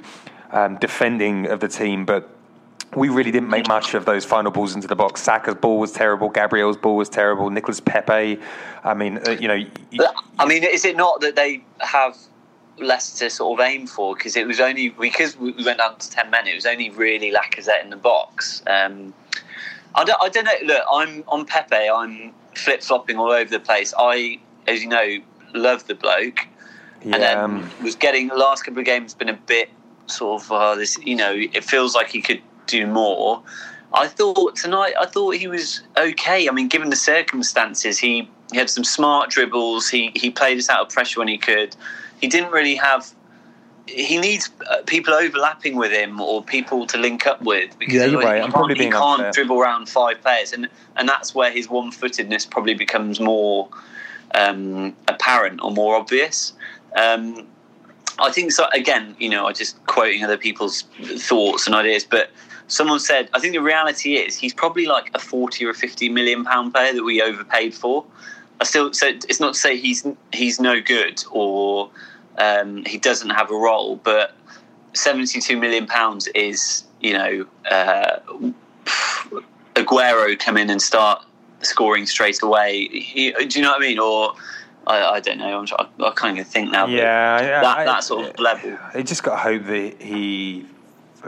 um, 0.50 0.76
defending 0.78 1.46
of 1.46 1.60
the 1.60 1.68
team, 1.68 2.04
but 2.04 2.28
we 2.96 3.08
really 3.08 3.30
didn't 3.30 3.50
make 3.50 3.68
much 3.68 3.94
of 3.94 4.04
those 4.04 4.24
final 4.24 4.50
balls 4.50 4.74
into 4.74 4.88
the 4.88 4.96
box. 4.96 5.22
Saka's 5.22 5.54
ball 5.54 5.78
was 5.78 5.92
terrible. 5.92 6.28
Gabriel's 6.28 6.76
ball 6.76 6.96
was 6.96 7.08
terrible. 7.08 7.50
Nicolas 7.50 7.80
Pepe, 7.80 8.40
I 8.82 8.94
mean, 8.94 9.18
uh, 9.26 9.32
you 9.32 9.46
know, 9.46 9.62
y- 9.92 10.08
I 10.38 10.46
mean, 10.46 10.64
is 10.64 10.84
it 10.84 10.96
not 10.96 11.20
that 11.20 11.36
they 11.36 11.62
have 11.80 12.16
less 12.78 13.18
to 13.18 13.28
sort 13.28 13.60
of 13.60 13.66
aim 13.66 13.86
for? 13.86 14.14
Because 14.14 14.36
it 14.36 14.46
was 14.46 14.58
only 14.58 14.88
because 14.88 15.36
we 15.36 15.52
went 15.64 15.78
down 15.78 15.98
to 15.98 16.10
ten 16.10 16.30
men. 16.30 16.46
It 16.48 16.54
was 16.54 16.66
only 16.66 16.90
really 16.90 17.30
Lacazette 17.30 17.82
in 17.84 17.90
the 17.90 17.96
box. 17.96 18.62
Um, 18.66 19.12
I 19.94 20.04
don't, 20.04 20.22
I 20.22 20.28
don't 20.28 20.44
know. 20.44 20.74
Look, 20.74 20.84
I'm 20.92 21.24
on 21.28 21.44
Pepe. 21.46 21.74
I'm 21.74 22.32
flip 22.54 22.82
flopping 22.82 23.16
all 23.18 23.30
over 23.30 23.50
the 23.50 23.60
place. 23.60 23.94
I, 23.98 24.38
as 24.66 24.82
you 24.82 24.88
know, 24.88 25.18
love 25.54 25.86
the 25.86 25.94
bloke, 25.94 26.46
and 27.02 27.12
Yeah, 27.12 27.18
then 27.18 27.38
um, 27.38 27.70
was 27.82 27.96
getting 27.96 28.28
the 28.28 28.36
last 28.36 28.64
couple 28.64 28.80
of 28.80 28.86
games 28.86 29.14
been 29.14 29.28
a 29.28 29.34
bit 29.34 29.70
sort 30.06 30.42
of 30.42 30.52
uh, 30.52 30.74
this. 30.74 30.98
You 30.98 31.16
know, 31.16 31.32
it 31.34 31.64
feels 31.64 31.94
like 31.94 32.08
he 32.08 32.20
could 32.20 32.42
do 32.66 32.86
more. 32.86 33.42
I 33.92 34.06
thought 34.06 34.56
tonight. 34.56 34.94
I 35.00 35.06
thought 35.06 35.34
he 35.36 35.48
was 35.48 35.82
okay. 35.96 36.48
I 36.48 36.52
mean, 36.52 36.68
given 36.68 36.90
the 36.90 36.96
circumstances, 36.96 37.98
he, 37.98 38.28
he 38.52 38.58
had 38.58 38.68
some 38.70 38.84
smart 38.84 39.30
dribbles. 39.30 39.88
He 39.88 40.12
he 40.14 40.30
played 40.30 40.58
us 40.58 40.68
out 40.68 40.82
of 40.82 40.88
pressure 40.90 41.20
when 41.20 41.28
he 41.28 41.38
could. 41.38 41.74
He 42.20 42.28
didn't 42.28 42.50
really 42.52 42.76
have. 42.76 43.10
He 43.88 44.18
needs 44.18 44.50
uh, 44.70 44.82
people 44.86 45.14
overlapping 45.14 45.76
with 45.76 45.90
him 45.92 46.20
or 46.20 46.42
people 46.42 46.86
to 46.88 46.98
link 46.98 47.26
up 47.26 47.40
with 47.42 47.78
because 47.78 47.94
Yeah, 47.94 48.04
you're 48.06 48.20
he 48.20 48.26
right. 48.26 48.36
I'm 48.36 48.42
can't- 48.42 48.54
probably 48.54 48.84
he 48.84 48.90
can't 48.90 49.20
unfair. 49.20 49.32
dribble 49.32 49.58
around 49.58 49.88
five 49.88 50.20
players, 50.20 50.52
and 50.52 50.68
and 50.96 51.08
that's 51.08 51.34
where 51.34 51.50
his 51.50 51.68
one 51.68 51.90
footedness 51.90 52.44
probably 52.44 52.74
becomes 52.74 53.18
more 53.18 53.68
um, 54.34 54.94
apparent 55.08 55.60
or 55.62 55.70
more 55.70 55.96
obvious. 55.96 56.52
Um, 56.96 57.46
I 58.18 58.30
think 58.32 58.52
so. 58.52 58.66
Again, 58.74 59.14
you 59.18 59.28
know, 59.28 59.46
I 59.46 59.52
just 59.52 59.82
quoting 59.86 60.22
other 60.24 60.36
people's 60.36 60.82
thoughts 61.16 61.66
and 61.66 61.74
ideas, 61.74 62.04
but 62.04 62.30
someone 62.66 62.98
said, 63.00 63.30
I 63.32 63.38
think 63.38 63.54
the 63.54 63.62
reality 63.62 64.16
is 64.16 64.36
he's 64.36 64.52
probably 64.52 64.86
like 64.86 65.10
a 65.14 65.18
forty 65.18 65.64
or 65.64 65.70
a 65.70 65.74
fifty 65.74 66.08
million 66.08 66.44
pound 66.44 66.74
player 66.74 66.92
that 66.92 67.04
we 67.04 67.22
overpaid 67.22 67.74
for. 67.74 68.04
I 68.60 68.64
still, 68.64 68.92
so 68.92 69.06
it's 69.06 69.38
not 69.40 69.54
to 69.54 69.58
say 69.60 69.76
he's 69.78 70.04
he's 70.32 70.58
no 70.60 70.80
good 70.80 71.24
or 71.30 71.90
um, 72.38 72.84
he 72.86 72.98
doesn't 72.98 73.30
have 73.30 73.50
a 73.50 73.54
role, 73.56 73.96
but 73.96 74.34
seventy-two 74.94 75.56
million 75.58 75.86
pounds 75.86 76.26
is, 76.28 76.84
you 77.00 77.12
know, 77.12 77.46
uh, 77.70 78.18
Aguero 79.74 80.38
come 80.38 80.56
in 80.56 80.70
and 80.70 80.80
start 80.80 81.24
scoring 81.60 82.06
straight 82.06 82.42
away. 82.42 82.88
He- 82.88 83.32
do 83.32 83.58
you 83.58 83.62
know 83.62 83.70
what 83.72 83.82
I 83.82 83.86
mean? 83.86 83.98
Or 83.98 84.34
I, 84.86 85.02
I 85.16 85.20
don't 85.20 85.38
know. 85.38 85.64
I'm, 85.78 85.86
I, 86.04 86.10
kind 86.10 86.38
of 86.38 86.46
think 86.46 86.70
now. 86.70 86.86
yeah, 86.86 87.60
that, 87.60 87.78
I- 87.78 87.84
that 87.84 88.04
sort 88.04 88.26
of 88.26 88.38
level. 88.38 88.76
I 88.94 89.02
just 89.02 89.22
got 89.22 89.32
to 89.32 89.36
hope 89.42 89.64
that 89.66 90.00
he 90.00 90.66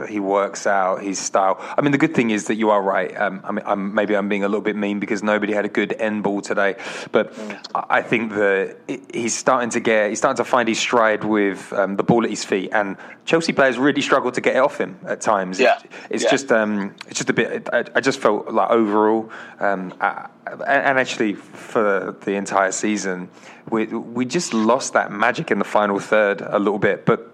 he 0.07 0.19
works 0.19 0.65
out 0.67 1.01
his 1.01 1.19
style. 1.19 1.57
I 1.77 1.81
mean, 1.81 1.91
the 1.91 1.97
good 1.97 2.13
thing 2.15 2.29
is 2.31 2.45
that 2.45 2.55
you 2.55 2.69
are 2.69 2.81
right. 2.81 3.15
Um, 3.15 3.41
I 3.43 3.51
mean, 3.51 3.63
I'm, 3.65 3.93
maybe 3.93 4.15
I'm 4.15 4.29
being 4.29 4.43
a 4.43 4.47
little 4.47 4.61
bit 4.61 4.75
mean 4.75 4.99
because 4.99 5.21
nobody 5.23 5.53
had 5.53 5.65
a 5.65 5.69
good 5.69 5.93
end 5.93 6.23
ball 6.23 6.41
today, 6.41 6.75
but 7.11 7.33
I 7.75 7.99
I 8.01 8.01
think 8.01 8.31
that 8.33 8.77
he's 9.13 9.35
starting 9.37 9.69
to 9.71 9.79
get 9.79 10.09
he's 10.09 10.17
starting 10.19 10.43
to 10.43 10.49
find 10.49 10.67
his 10.67 10.79
stride 10.79 11.23
with 11.23 11.71
um, 11.73 11.97
the 11.97 12.03
ball 12.03 12.23
at 12.23 12.29
his 12.29 12.43
feet, 12.43 12.69
and 12.73 12.97
Chelsea 13.25 13.53
players 13.53 13.77
really 13.77 14.01
struggle 14.01 14.31
to 14.31 14.41
get 14.41 14.55
it 14.55 14.59
off 14.59 14.77
him 14.79 14.97
at 15.05 15.21
times. 15.21 15.59
Yeah. 15.59 15.77
It- 15.77 15.91
it's 16.09 16.23
Yeah. 16.23 16.31
just 16.31 16.51
um, 16.51 16.95
it's 17.07 17.17
just 17.19 17.29
a 17.29 17.33
bit. 17.33 17.69
I, 17.71 17.85
I 17.95 17.99
just 18.01 18.19
felt 18.19 18.51
like 18.51 18.69
overall, 18.71 19.29
um, 19.59 19.93
I, 20.01 20.27
and 20.67 20.97
actually 20.99 21.33
for 21.35 22.15
the 22.25 22.33
entire 22.33 22.71
season, 22.71 23.29
we 23.69 23.85
we 23.87 24.25
just 24.25 24.53
lost 24.53 24.93
that 24.93 25.11
magic 25.11 25.51
in 25.51 25.59
the 25.59 25.65
final 25.65 25.99
third 25.99 26.41
a 26.41 26.57
little 26.59 26.79
bit, 26.79 27.05
but. 27.05 27.27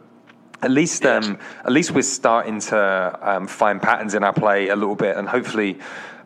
At 0.62 0.72
least, 0.72 1.06
um, 1.06 1.38
at 1.64 1.72
least 1.72 1.92
we're 1.92 2.02
starting 2.02 2.60
to 2.62 3.20
um, 3.22 3.48
find 3.48 3.80
patterns 3.80 4.16
in 4.16 4.24
our 4.24 4.34
play 4.34 4.70
a 4.70 4.76
little 4.76 4.96
bit, 4.96 5.16
and 5.16 5.30
hopefully, 5.30 5.78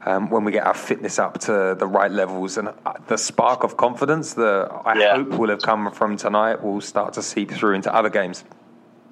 um, 0.05 0.29
when 0.29 0.45
we 0.45 0.53
get 0.53 0.65
our 0.65 0.73
fitness 0.73 1.19
up 1.19 1.37
to 1.39 1.75
the 1.77 1.85
right 1.85 2.09
levels 2.09 2.57
and 2.57 2.69
uh, 2.69 2.93
the 3.07 3.17
spark 3.17 3.63
of 3.63 3.75
confidence 3.75 4.33
that 4.35 4.71
I 4.85 4.97
Yeah. 4.97 5.15
hope 5.17 5.29
will 5.37 5.49
have 5.49 5.61
come 5.61 5.91
from 5.91 6.15
tonight 6.15 6.63
will 6.63 6.79
start 6.79 7.13
to 7.13 7.21
seep 7.21 7.51
through 7.51 7.73
into 7.75 7.93
other 7.93 8.09
games. 8.09 8.45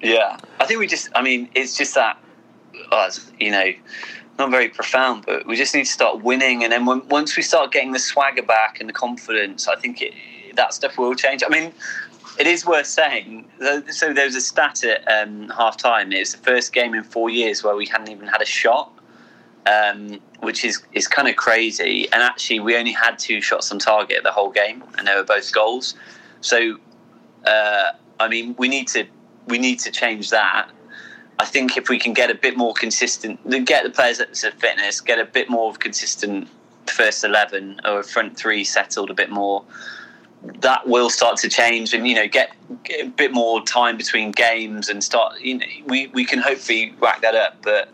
Yeah, 0.00 0.38
I 0.58 0.64
think 0.64 0.80
we 0.80 0.86
just. 0.86 1.10
I 1.14 1.20
mean, 1.20 1.50
it's 1.54 1.76
just 1.76 1.94
that, 1.96 2.16
uh, 2.90 3.10
you 3.38 3.50
know, 3.50 3.72
not 4.38 4.50
very 4.50 4.70
profound, 4.70 5.26
but 5.26 5.46
we 5.46 5.54
just 5.54 5.74
need 5.74 5.84
to 5.84 5.92
start 5.92 6.22
winning, 6.22 6.64
and 6.64 6.72
then 6.72 6.86
when, 6.86 7.06
once 7.08 7.36
we 7.36 7.42
start 7.42 7.72
getting 7.72 7.92
the 7.92 7.98
swagger 7.98 8.42
back 8.42 8.80
and 8.80 8.88
the 8.88 8.94
confidence, 8.94 9.68
I 9.68 9.76
think 9.76 10.00
it, 10.00 10.14
that 10.56 10.72
stuff 10.72 10.96
will 10.96 11.14
change. 11.14 11.42
I 11.46 11.50
mean, 11.50 11.74
it 12.38 12.46
is 12.46 12.64
worth 12.64 12.86
saying. 12.86 13.50
So 13.90 14.12
there 14.12 14.26
was 14.26 14.36
a 14.36 14.40
stat 14.40 14.84
at 14.84 15.06
um, 15.10 15.48
half 15.50 15.76
time. 15.76 16.12
It 16.12 16.20
was 16.20 16.32
the 16.32 16.38
first 16.38 16.72
game 16.72 16.94
in 16.94 17.02
four 17.02 17.30
years 17.30 17.62
where 17.62 17.76
we 17.76 17.86
hadn't 17.86 18.10
even 18.10 18.28
had 18.28 18.42
a 18.42 18.46
shot. 18.46 18.92
Um, 19.66 20.20
which 20.40 20.64
is, 20.64 20.82
is 20.92 21.06
kind 21.06 21.28
of 21.28 21.36
crazy. 21.36 22.08
And 22.12 22.22
actually, 22.22 22.60
we 22.60 22.76
only 22.76 22.92
had 22.92 23.18
two 23.18 23.42
shots 23.42 23.70
on 23.70 23.78
target 23.78 24.22
the 24.22 24.32
whole 24.32 24.50
game, 24.50 24.82
and 24.96 25.06
they 25.06 25.14
were 25.14 25.22
both 25.22 25.52
goals. 25.52 25.94
So 26.40 26.78
uh, 27.46 27.90
I 28.18 28.28
mean, 28.28 28.54
we 28.58 28.68
need 28.68 28.88
to 28.88 29.06
we 29.46 29.58
need 29.58 29.80
to 29.80 29.90
change 29.90 30.30
that. 30.30 30.68
I 31.38 31.46
think 31.46 31.76
if 31.76 31.88
we 31.88 31.98
can 31.98 32.12
get 32.12 32.30
a 32.30 32.34
bit 32.34 32.56
more 32.56 32.74
consistent, 32.74 33.40
get 33.64 33.84
the 33.84 33.90
players 33.90 34.20
up 34.20 34.32
to 34.32 34.52
fitness, 34.52 35.00
get 35.00 35.18
a 35.18 35.24
bit 35.24 35.48
more 35.48 35.70
of 35.70 35.78
consistent 35.78 36.48
first 36.86 37.24
eleven 37.24 37.80
or 37.84 38.02
front 38.02 38.36
three 38.36 38.62
settled 38.64 39.10
a 39.10 39.14
bit 39.14 39.30
more, 39.30 39.64
that 40.60 40.86
will 40.86 41.10
start 41.10 41.36
to 41.38 41.48
change, 41.48 41.92
and 41.94 42.06
you 42.06 42.14
know, 42.14 42.26
get, 42.28 42.52
get 42.84 43.06
a 43.06 43.08
bit 43.10 43.32
more 43.32 43.62
time 43.64 43.96
between 43.96 44.32
games 44.32 44.88
and 44.88 45.02
start. 45.04 45.40
You 45.40 45.58
know, 45.58 45.66
we 45.86 46.06
we 46.08 46.24
can 46.24 46.38
hopefully 46.38 46.94
whack 47.00 47.20
that 47.22 47.34
up, 47.34 47.56
but. 47.62 47.88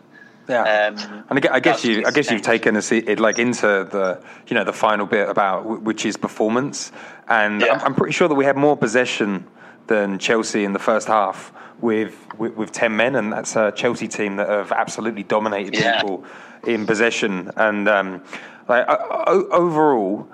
Yeah, 0.49 0.61
Um, 0.61 1.25
and 1.29 1.45
I 1.45 1.55
I 1.55 1.59
guess 1.59 1.83
you, 1.83 2.05
I 2.05 2.11
guess 2.11 2.31
you've 2.31 2.41
taken 2.41 2.77
us 2.77 2.89
it 2.93 3.19
like 3.19 3.37
into 3.37 3.67
the, 3.67 4.23
you 4.47 4.55
know, 4.55 4.63
the 4.63 4.71
final 4.71 5.05
bit 5.05 5.27
about 5.27 5.81
which 5.83 6.05
is 6.05 6.15
performance, 6.15 6.93
and 7.27 7.59
Yeah. 7.59 7.73
I'm, 7.73 7.87
I'm 7.87 7.93
pretty 7.95 8.13
sure 8.13 8.29
that 8.29 8.35
we 8.35 8.45
had 8.45 8.55
more 8.55 8.77
possession 8.77 9.45
than 9.87 10.19
Chelsea 10.19 10.63
in 10.63 10.71
the 10.71 10.79
first 10.79 11.09
half 11.09 11.51
with 11.81 12.15
with, 12.37 12.55
with 12.55 12.71
ten 12.71 12.95
men, 12.95 13.15
and 13.17 13.33
that's 13.33 13.57
a 13.57 13.73
Chelsea 13.73 14.07
team 14.07 14.37
that 14.37 14.47
have 14.47 14.71
absolutely 14.71 15.23
dominated 15.23 15.75
Yeah. 15.75 15.99
people 16.01 16.23
in 16.65 16.85
possession, 16.85 17.51
and 17.57 17.89
um, 17.89 18.23
like 18.69 18.87
overall, 19.51 20.29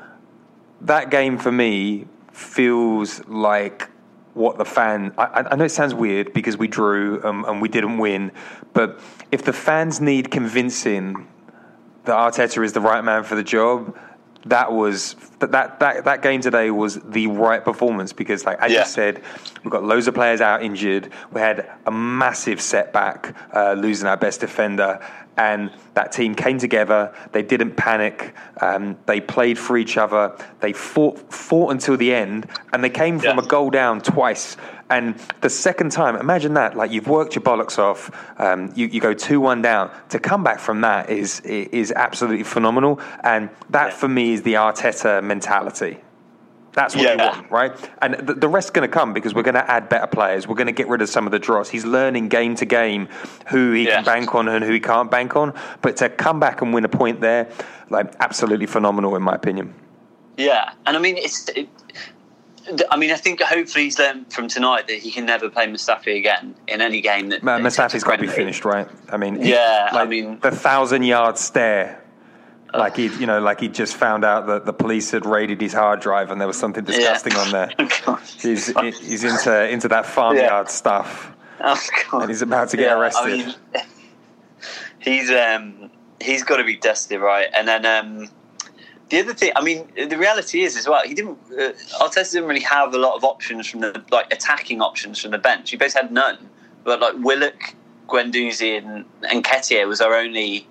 that 0.84 1.10
game 1.10 1.38
for 1.38 1.52
me 1.52 2.06
feels 2.32 3.26
like 3.28 3.90
what 4.34 4.58
the 4.58 4.66
fan. 4.66 5.14
I, 5.18 5.46
I- 5.52 5.56
know 5.56 5.66
it 5.66 5.70
sounds 5.70 5.94
weird 5.94 6.34
because 6.34 6.58
we 6.58 6.68
drew 6.68 7.24
um, 7.24 7.46
and 7.46 7.62
we 7.62 7.70
didn't 7.70 7.98
win, 7.98 8.32
but 8.74 9.00
if 9.32 9.44
the 9.44 9.54
fans 9.54 10.02
need 10.02 10.32
convincing 10.32 11.28
that 12.06 12.16
Arteta 12.16 12.64
is 12.64 12.74
the 12.74 12.82
right 12.82 13.04
man 13.04 13.24
for 13.24 13.36
the 13.36 13.44
job, 13.44 13.98
that 14.46 14.72
was 14.72 15.16
that 15.40 15.52
that 15.52 15.80
that, 15.80 16.06
that 16.06 16.22
game 16.22 16.42
today 16.42 16.70
was 16.72 17.00
the 17.02 17.28
right 17.28 17.64
performance 17.64 18.14
because, 18.14 18.46
like 18.46 18.60
as 18.60 18.72
Yeah. 18.72 18.80
you 18.80 18.86
said, 18.86 19.22
we've 19.64 19.72
got 19.72 19.84
loads 19.84 20.08
of 20.08 20.14
players 20.14 20.42
out 20.42 20.64
injured. 20.64 21.12
We 21.32 21.42
had 21.42 21.70
a 21.86 21.92
massive 21.92 22.60
setback, 22.62 23.36
uh, 23.56 23.74
losing 23.74 24.08
our 24.08 24.18
best 24.18 24.42
defender. 24.42 25.00
And 25.36 25.72
that 25.96 26.12
team 26.12 26.36
came 26.36 26.60
together. 26.60 27.12
They 27.32 27.42
didn't 27.42 27.76
panic. 27.76 28.36
Um, 28.62 28.98
they 29.08 29.20
played 29.20 29.58
for 29.58 29.78
each 29.78 29.98
other. 29.98 30.36
They 30.60 30.74
fought 30.74 31.18
fought 31.34 31.72
until 31.72 31.98
the 31.98 32.14
end, 32.14 32.46
and 32.72 32.84
they 32.84 32.92
came 32.92 33.18
from 33.18 33.40
Yeah. 33.40 33.44
a 33.44 33.48
goal 33.48 33.72
down 33.72 34.00
twice. 34.02 34.58
And 34.96 35.16
the 35.42 35.50
second 35.50 35.92
time, 35.92 36.16
imagine 36.16 36.54
that. 36.54 36.76
Like 36.78 36.92
you've 36.92 37.08
worked 37.08 37.36
your 37.36 37.42
bollocks 37.44 37.78
off. 37.80 38.00
Um, 38.40 38.72
you, 38.76 38.86
you 38.88 39.00
go 39.02 39.14
two 39.14 39.40
one 39.42 39.62
down. 39.62 39.90
To 40.10 40.20
come 40.20 40.44
back 40.44 40.60
from 40.60 40.82
that 40.82 41.10
is 41.10 41.40
is 41.42 41.92
absolutely 41.92 42.44
phenomenal. 42.44 43.00
And 43.24 43.50
that 43.72 43.88
Yeah. 43.90 43.96
for 44.02 44.08
me 44.08 44.34
is 44.34 44.42
the 44.44 44.54
Arteta 44.54 45.24
mentality. 45.24 45.98
That's 46.74 46.96
what 46.96 47.04
Yeah. 47.06 47.12
you 47.14 47.18
want, 47.30 47.52
right? 47.52 47.72
And 48.02 48.16
the, 48.28 48.34
the 48.34 48.48
rest's 48.48 48.72
going 48.72 48.88
to 48.90 48.94
come 49.00 49.14
because 49.14 49.34
we're 49.36 49.44
going 49.52 49.62
to 49.64 49.72
add 49.72 49.90
better 49.90 50.08
players. 50.08 50.48
We're 50.48 50.56
going 50.64 50.74
to 50.76 50.80
get 50.82 50.88
rid 50.90 51.02
of 51.04 51.10
some 51.10 51.26
of 51.28 51.32
the 51.32 51.40
dross. 51.40 51.70
He's 51.70 51.86
learning 51.86 52.30
game 52.30 52.56
to 52.56 52.66
game 52.66 53.08
who 53.48 53.72
he 53.74 53.84
Yeah. 53.86 53.96
can 53.98 54.04
bank 54.06 54.34
on 54.36 54.48
and 54.48 54.64
who 54.66 54.72
he 54.74 54.80
can't 54.80 55.10
bank 55.12 55.36
on. 55.36 55.54
But 55.82 55.98
to 55.98 56.10
come 56.10 56.40
back 56.40 56.62
and 56.64 56.74
win 56.74 56.84
a 56.86 56.90
point 56.90 57.22
there, 57.22 57.48
like 57.90 58.08
absolutely 58.20 58.66
phenomenal 58.68 59.16
in 59.16 59.22
my 59.22 59.36
opinion. 59.36 59.74
Yeah, 60.38 60.72
and 60.88 60.98
I 60.98 61.00
mean, 61.00 61.18
it's. 61.18 61.48
It, 61.50 61.70
I 62.90 62.98
mean, 62.98 63.12
I 63.12 63.16
think 63.16 63.42
hopefully 63.42 63.86
he's 63.86 64.00
learned 64.00 64.32
from 64.32 64.48
tonight 64.48 64.88
that 64.88 65.00
he 65.00 65.12
can 65.12 65.26
never 65.26 65.50
play 65.50 65.68
Mustafi 65.68 66.18
again 66.18 66.56
in 66.68 66.82
any 66.82 67.02
game. 67.02 67.30
That 67.30 67.44
Man, 67.44 67.62
Mustafi's 67.62 68.04
got 68.04 68.16
to 68.18 68.22
be 68.22 68.28
finished, 68.28 68.64
right? 68.66 68.88
I 69.10 69.18
mean, 69.18 69.42
Yeah, 69.42 69.90
I 69.92 69.96
like, 69.96 70.10
mean- 70.10 70.40
the 70.40 70.52
thousand 70.52 71.04
yard 71.04 71.38
stare. 71.38 72.00
Like 72.74 72.96
he, 72.96 73.06
you 73.20 73.28
know, 73.28 73.40
like 73.40 73.60
he 73.60 73.68
just 73.68 73.96
found 73.96 74.26
out 74.26 74.48
that 74.48 74.66
the 74.66 74.74
police 74.74 75.12
had 75.12 75.28
raided 75.28 75.62
his 75.62 75.74
hard 75.74 76.00
drive 76.00 76.32
and 76.32 76.42
there 76.42 76.48
was 76.48 76.58
something 76.58 76.84
disgusting 76.84 77.36
on 77.36 77.52
there. 77.52 77.70
He's 78.42 78.74
he's 78.80 79.24
into 79.24 79.70
into 79.70 79.88
that 79.90 80.08
farmyard 80.08 80.70
stuff. 80.70 81.32
Oh, 81.62 81.80
God. 82.10 82.22
And 82.24 82.30
he's 82.32 82.42
about 82.42 82.70
to 82.70 82.78
get 82.78 82.88
Yeah, 82.88 82.98
arrested. 82.98 83.22
I 83.22 83.38
mean, 83.38 83.56
he's 85.00 85.30
um, 85.30 85.92
he's 86.20 86.44
got 86.44 86.58
to 86.58 86.64
be 86.64 86.76
dusted, 86.76 87.22
right? 87.22 87.48
And 87.56 87.68
then 87.68 87.86
um, 87.86 88.30
the 89.10 89.20
other 89.20 89.34
thing, 89.34 89.52
I 89.56 89.62
mean, 89.62 89.88
the 89.96 90.18
reality 90.18 90.64
is 90.64 90.78
as 90.78 90.88
well, 90.88 91.04
he 91.04 91.14
didn't. 91.14 91.38
Uh, 91.52 91.74
Arteta 92.02 92.32
didn't 92.32 92.48
really 92.48 92.62
have 92.62 92.94
a 92.94 92.98
lot 92.98 93.16
of 93.16 93.24
options 93.24 93.68
from 93.70 93.82
the 93.82 94.04
like 94.12 94.32
attacking 94.34 94.82
options 94.82 95.20
from 95.20 95.32
the 95.32 95.38
bench. 95.38 95.70
He 95.70 95.78
basically 95.78 96.08
had 96.08 96.12
none. 96.12 96.38
But 96.84 97.00
like 97.00 97.16
Willock, 97.18 97.76
Guendouzi, 98.08 98.78
and 98.78 99.06
and 99.30 99.44
Nketiah 99.44 99.88
was 99.88 100.02
our 100.02 100.16
only 100.16 100.68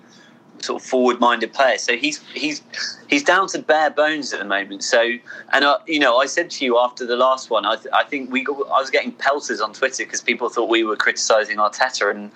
sort 0.59 0.81
of 0.81 0.87
forward-minded 0.87 1.53
player. 1.53 1.77
So 1.77 1.95
he's 1.95 2.21
he's 2.33 2.61
he's 3.09 3.23
down 3.23 3.47
to 3.49 3.59
bare 3.59 3.89
bones 3.89 4.33
at 4.33 4.39
the 4.39 4.45
moment. 4.45 4.83
So 4.83 5.13
and 5.51 5.65
uh, 5.65 5.77
you 5.87 5.99
know, 5.99 6.17
I 6.17 6.25
said 6.25 6.49
to 6.51 6.65
you 6.65 6.79
after 6.79 7.05
the 7.05 7.15
last 7.15 7.49
one, 7.49 7.65
I, 7.65 7.75
th- 7.75 7.93
I 7.93 8.03
think 8.03 8.31
we 8.31 8.43
got, 8.43 8.55
I 8.67 8.79
was 8.79 8.89
getting 8.89 9.11
pelters 9.11 9.61
on 9.61 9.73
Twitter 9.73 10.03
because 10.05 10.21
people 10.21 10.49
thought 10.49 10.69
we 10.69 10.83
were 10.83 10.95
criticising 10.95 11.57
Arteta, 11.57 12.11
and 12.11 12.31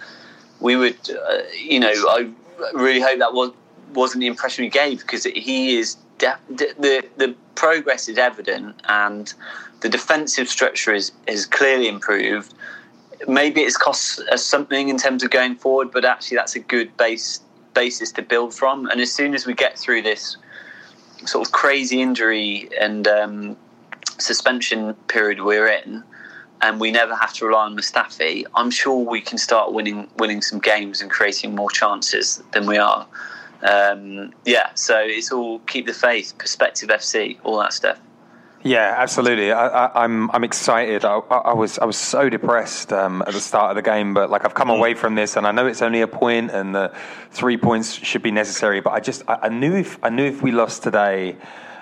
we 0.59 0.75
would, 0.75 0.97
uh, 1.09 1.39
you 1.53 1.79
know, 1.79 1.91
I 1.91 2.29
really 2.73 3.01
hope 3.01 3.19
that 3.19 3.33
was 3.33 3.51
wasn't 3.93 4.21
the 4.21 4.27
impression 4.27 4.63
we 4.63 4.69
gave 4.69 4.99
because 5.01 5.23
he 5.23 5.77
is 5.77 5.97
def- 6.17 6.39
the 6.49 6.73
the 6.79 7.05
the 7.17 7.35
progress 7.55 8.07
is 8.07 8.17
evident 8.17 8.75
and 8.87 9.33
the 9.81 9.89
defensive 9.89 10.49
structure 10.49 10.93
is 10.93 11.11
is 11.27 11.45
clearly 11.45 11.87
improved. 11.87 12.53
Maybe 13.27 13.61
it's 13.61 13.77
cost 13.77 14.19
us 14.31 14.43
something 14.43 14.89
in 14.89 14.97
terms 14.97 15.23
of 15.23 15.31
going 15.31 15.55
forward, 15.55 15.91
but 15.91 16.05
actually 16.05 16.37
that's 16.37 16.55
a 16.55 16.59
good 16.59 16.95
base 16.97 17.41
basis 17.73 18.11
to 18.13 18.21
build 18.21 18.53
from. 18.53 18.87
And 18.87 18.99
as 19.01 19.11
soon 19.11 19.35
as 19.35 19.45
we 19.45 19.53
get 19.53 19.77
through 19.77 20.01
this 20.01 20.37
sort 21.25 21.47
of 21.47 21.51
crazy 21.51 22.01
injury 22.01 22.69
and 22.79 23.07
um, 23.07 23.57
suspension 24.19 24.93
period 25.07 25.41
we're 25.41 25.67
in, 25.67 26.03
and 26.61 26.79
we 26.79 26.91
never 26.91 27.15
have 27.15 27.33
to 27.33 27.45
rely 27.45 27.65
on 27.65 27.77
Mustafi, 27.77 28.45
I'm 28.55 28.71
sure 28.71 28.97
we 28.97 29.21
can 29.21 29.37
start 29.37 29.73
winning 29.73 30.07
winning 30.17 30.41
some 30.41 30.59
games 30.59 31.01
and 31.01 31.09
creating 31.09 31.55
more 31.55 31.69
chances 31.69 32.41
than 32.51 32.65
we 32.65 32.77
are. 32.77 33.05
Um, 33.63 34.33
yeah, 34.45 34.73
so 34.75 34.99
it's 34.99 35.31
all 35.31 35.59
keep 35.59 35.85
the 35.85 35.93
faith, 35.93 36.37
perspective 36.37 36.89
FC, 36.89 37.39
all 37.43 37.59
that 37.59 37.73
stuff. 37.73 37.99
Yeah, 38.63 38.95
absolutely. 38.97 39.51
I, 39.51 39.67
I, 39.67 40.03
I'm 40.03 40.31
I'm 40.31 40.43
excited. 40.43 41.05
I, 41.05 41.17
I 41.17 41.53
was 41.53 41.77
I 41.79 41.85
was 41.85 41.95
so 41.95 42.27
depressed 42.29 42.91
um, 42.91 43.21
at 43.21 43.33
the 43.33 43.39
start 43.39 43.71
of 43.71 43.75
the 43.75 43.87
game, 43.87 44.13
but 44.13 44.29
like 44.29 44.45
I've 44.45 44.55
come 44.55 44.69
away 44.69 44.93
from 44.93 45.15
this, 45.15 45.37
and 45.37 45.45
I 45.45 45.51
know 45.51 45.67
it's 45.67 45.81
only 45.81 46.01
a 46.01 46.07
point, 46.07 46.51
and 46.51 46.73
the 46.73 46.93
three 47.31 47.57
points 47.57 47.93
should 47.93 48.23
be 48.23 48.31
necessary. 48.31 48.81
But 48.81 48.93
I 48.93 48.99
just 48.99 49.23
I, 49.27 49.35
I 49.43 49.49
knew 49.49 49.75
if 49.75 50.03
I 50.03 50.09
knew 50.09 50.25
if 50.25 50.41
we 50.41 50.51
lost 50.51 50.83
today, 50.83 51.37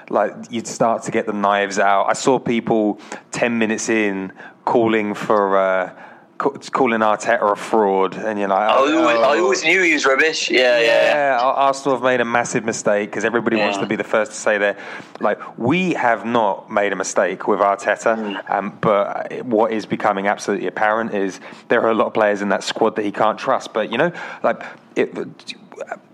like 0.09 0.33
you'd 0.49 0.67
start 0.67 1.03
to 1.03 1.11
get 1.11 1.25
the 1.25 1.33
knives 1.33 1.79
out. 1.79 2.07
I 2.07 2.13
saw 2.13 2.39
people 2.39 2.99
ten 3.31 3.57
minutes 3.57 3.89
in 3.89 4.31
calling 4.65 5.13
for. 5.13 5.57
Uh, 5.57 6.01
Calling 6.37 6.99
Arteta 6.99 7.49
a 7.53 7.55
fraud, 7.55 8.15
and 8.15 8.37
you're 8.37 8.49
like, 8.49 8.69
I 8.69 8.73
always, 8.75 8.95
I 8.97 9.37
always 9.39 9.63
knew 9.63 9.81
he 9.81 9.93
was 9.93 10.05
rubbish. 10.05 10.51
Yeah, 10.51 10.79
yeah, 10.79 10.85
yeah. 10.85 11.15
Yeah, 11.37 11.39
Ar- 11.41 11.53
Arsenal 11.53 11.95
have 11.95 12.03
made 12.03 12.19
a 12.19 12.25
massive 12.25 12.65
mistake 12.65 13.09
because 13.09 13.23
everybody 13.23 13.55
wants 13.55 13.77
to 13.77 13.85
be 13.85 13.95
the 13.95 14.03
first 14.03 14.31
to 14.31 14.37
say 14.37 14.57
that. 14.57 14.77
Like 15.21 15.57
we 15.57 15.93
have 15.93 16.25
not 16.25 16.69
made 16.69 16.91
a 16.91 16.95
mistake 16.97 17.47
with 17.47 17.59
Arteta, 17.61 18.17
Mm. 18.17 18.51
um, 18.51 18.77
but 18.81 19.45
what 19.45 19.71
is 19.71 19.85
becoming 19.85 20.27
absolutely 20.27 20.67
apparent 20.67 21.13
is 21.13 21.39
there 21.69 21.81
are 21.83 21.89
a 21.91 21.93
lot 21.93 22.07
of 22.07 22.13
players 22.13 22.41
in 22.41 22.49
that 22.49 22.63
squad 22.65 22.97
that 22.97 23.05
he 23.05 23.13
can't 23.13 23.39
trust. 23.39 23.71
But 23.71 23.89
you 23.91 23.97
know, 23.97 24.11
like 24.43 24.61
it. 24.97 25.15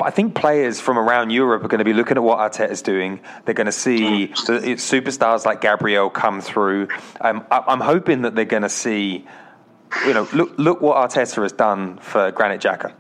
I 0.01 0.09
think 0.11 0.33
players 0.35 0.79
from 0.81 0.97
around 0.99 1.29
Europe 1.31 1.63
are 1.63 1.67
going 1.67 1.79
to 1.79 1.85
be 1.85 1.93
looking 1.93 2.17
at 2.17 2.23
what 2.23 2.37
Arteta's 2.39 2.81
doing. 2.81 3.19
They're 3.45 3.53
going 3.55 3.65
to 3.65 3.71
see 3.71 4.27
Mm. 4.27 4.75
superstars 4.77 5.45
like 5.45 5.61
Gabriel 5.61 6.09
come 6.11 6.41
through. 6.41 6.89
Um, 7.21 7.43
I, 7.51 7.63
I'm 7.67 7.79
hoping 7.79 8.23
that 8.23 8.33
they're 8.35 8.45
going 8.45 8.63
to 8.63 8.69
see, 8.69 9.25
you 10.05 10.13
know, 10.13 10.27
look 10.33 10.53
look 10.57 10.81
what 10.81 10.97
Arteta 10.97 11.41
has 11.43 11.51
done 11.51 11.97
for 11.97 12.31
Granit 12.31 12.61
Xhaka. 12.61 12.93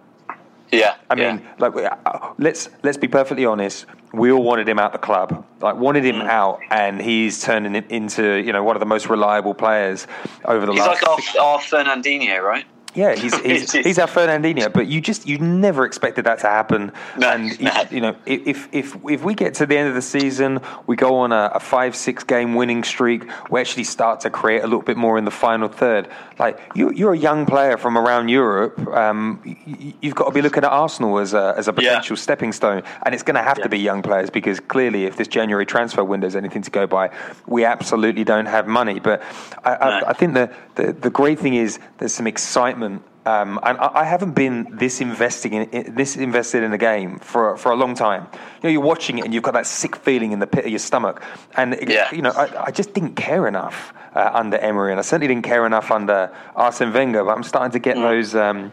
yeah 0.71 0.95
I 1.09 1.15
yeah. 1.15 1.35
mean, 1.35 1.47
like, 1.59 1.75
uh, 1.75 2.33
let's 2.37 2.69
let's 2.83 2.97
be 2.97 3.07
perfectly 3.07 3.45
honest. 3.45 3.85
We 4.13 4.31
all 4.31 4.43
wanted 4.43 4.67
him 4.67 4.77
out 4.77 4.91
the 4.91 4.97
club, 4.99 5.45
like 5.61 5.75
wanted 5.77 6.03
Mm. 6.03 6.07
him 6.13 6.21
out, 6.23 6.59
and 6.69 7.01
he's 7.01 7.41
turning 7.41 7.75
it 7.75 7.89
into 7.89 8.23
you 8.45 8.51
know 8.53 8.63
one 8.63 8.75
of 8.75 8.79
the 8.81 8.85
most 8.85 9.09
reliable 9.09 9.53
players 9.53 10.05
over 10.45 10.65
the 10.65 10.73
he's 10.73 10.81
last. 10.81 11.01
like 11.07 11.37
our, 11.39 11.41
our 11.45 11.59
Fernandinho, 11.59 12.41
right? 12.41 12.65
Yeah, 12.93 13.15
he's 13.15 13.35
he's, 13.41 13.71
he's 13.71 13.99
our 13.99 14.07
Fernandinho, 14.07 14.71
but 14.71 14.87
you 14.87 14.99
just 15.01 15.27
you 15.27 15.37
never 15.37 15.85
expected 15.85 16.25
that 16.25 16.39
to 16.39 16.47
happen. 16.47 16.91
No, 17.17 17.29
and 17.29 17.59
you, 17.59 17.65
no. 17.65 17.83
you 17.89 18.01
know, 18.01 18.15
if 18.25 18.67
if 18.73 18.97
if 19.05 19.23
we 19.23 19.33
get 19.33 19.53
to 19.55 19.65
the 19.65 19.77
end 19.77 19.87
of 19.89 19.95
the 19.95 20.01
season, 20.01 20.59
we 20.87 20.95
go 20.95 21.15
on 21.17 21.31
a, 21.31 21.51
a 21.55 21.59
five 21.59 21.95
six 21.95 22.23
game 22.23 22.55
winning 22.55 22.83
streak, 22.83 23.23
we 23.49 23.59
actually 23.61 23.85
start 23.85 24.21
to 24.21 24.29
create 24.29 24.59
a 24.61 24.67
little 24.67 24.81
bit 24.81 24.97
more 24.97 25.17
in 25.17 25.25
the 25.25 25.31
final 25.31 25.69
third. 25.69 26.09
Like 26.37 26.59
you, 26.75 26.91
you're 26.91 27.13
a 27.13 27.17
young 27.17 27.45
player 27.45 27.77
from 27.77 27.97
around 27.97 28.29
Europe. 28.29 28.77
Um, 28.87 29.41
you, 29.45 29.93
you've 30.01 30.15
got 30.15 30.25
to 30.25 30.31
be 30.31 30.41
looking 30.41 30.63
at 30.63 30.71
Arsenal 30.71 31.19
as 31.19 31.33
a 31.33 31.53
as 31.57 31.67
a 31.67 31.71
Yeah. 31.71 31.89
potential 31.91 32.17
stepping 32.17 32.51
stone, 32.51 32.83
and 33.03 33.13
it's 33.13 33.23
going 33.23 33.35
to 33.35 33.43
have 33.43 33.57
Yeah. 33.57 33.63
to 33.63 33.69
be 33.69 33.79
young 33.79 34.01
players 34.01 34.29
because 34.29 34.59
clearly, 34.59 35.05
if 35.05 35.15
this 35.15 35.27
January 35.29 35.65
transfer 35.65 36.03
window 36.03 36.27
is 36.27 36.35
anything 36.35 36.61
to 36.63 36.71
go 36.71 36.87
by, 36.87 37.09
we 37.47 37.63
absolutely 37.63 38.23
don't 38.23 38.47
have 38.47 38.67
money. 38.67 38.99
But 38.99 39.21
I, 39.63 39.73
I, 39.75 40.09
I 40.09 40.13
think 40.13 40.33
the, 40.33 40.51
the 40.75 40.91
the 40.93 41.09
great 41.09 41.39
thing 41.39 41.53
is 41.53 41.79
there's 41.99 42.13
some 42.13 42.27
excitement. 42.27 42.80
Um, 42.83 43.59
and 43.61 43.77
I, 43.77 44.01
I 44.01 44.03
haven't 44.03 44.31
been 44.33 44.67
this 44.77 44.99
investing 44.99 45.53
in, 45.53 45.93
this 45.95 46.15
invested 46.17 46.63
in 46.63 46.73
a 46.73 46.77
game 46.77 47.19
for 47.19 47.55
for 47.57 47.71
a 47.71 47.75
long 47.75 47.93
time. 47.95 48.23
You 48.33 48.63
know, 48.63 48.69
you're 48.69 48.81
watching 48.81 49.19
it 49.19 49.25
and 49.25 49.33
you've 49.33 49.43
got 49.43 49.53
that 49.53 49.67
sick 49.67 49.95
feeling 49.95 50.31
in 50.31 50.39
the 50.39 50.47
pit 50.47 50.65
of 50.65 50.71
your 50.71 50.79
stomach, 50.79 51.21
and 51.55 51.73
it- 51.75 51.89
Yeah. 51.89 52.11
you 52.15 52.21
know, 52.23 52.31
I, 52.31 52.65
I 52.67 52.71
just 52.71 52.93
didn't 52.93 53.15
care 53.15 53.47
enough 53.47 53.93
uh, 54.15 54.31
under 54.33 54.57
Emery, 54.57 54.91
and 54.91 54.99
I 54.99 55.03
certainly 55.03 55.27
didn't 55.27 55.45
care 55.45 55.65
enough 55.67 55.91
under 55.91 56.31
Arsene 56.55 56.91
Wenger. 56.93 57.23
But 57.23 57.35
I'm 57.37 57.43
starting 57.43 57.71
to 57.71 57.79
get 57.79 57.95
those. 57.95 58.33
Um, 58.35 58.71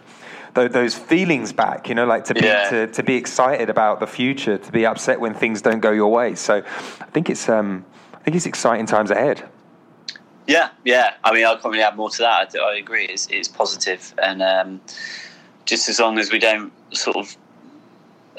tho- 0.54 0.68
those 0.68 0.94
feelings 0.94 1.52
back, 1.52 1.88
you 1.90 1.94
know, 1.94 2.06
like 2.06 2.24
to 2.24 2.34
be 2.34 2.40
Yeah. 2.46 2.70
to, 2.70 2.86
to 2.86 3.02
be 3.02 3.16
excited 3.16 3.68
about 3.68 4.00
the 4.00 4.06
future, 4.06 4.56
to 4.56 4.72
be 4.72 4.86
upset 4.86 5.20
when 5.20 5.34
things 5.34 5.60
don't 5.62 5.80
go 5.80 5.90
your 5.92 6.10
way. 6.10 6.34
So, 6.36 6.62
I 7.00 7.04
think 7.12 7.28
it's 7.28 7.48
um, 7.50 7.84
I 8.14 8.18
think 8.24 8.34
it's 8.36 8.46
exciting 8.46 8.86
times 8.86 9.10
ahead. 9.10 9.44
Yeah, 10.48 10.70
yeah. 10.82 11.14
I 11.22 11.34
mean, 11.34 11.44
I 11.44 11.52
can't 11.52 11.66
really 11.66 11.82
add 11.82 11.96
more 11.96 12.08
to 12.08 12.18
that. 12.18 12.54
I, 12.56 12.58
I 12.58 12.76
agree. 12.76 13.04
It's, 13.04 13.28
it's 13.28 13.48
positive, 13.48 14.14
and 14.20 14.42
um, 14.42 14.80
just 15.66 15.88
as 15.90 16.00
long 16.00 16.18
as 16.18 16.32
we 16.32 16.38
don't 16.38 16.72
sort 16.92 17.16
of 17.16 17.36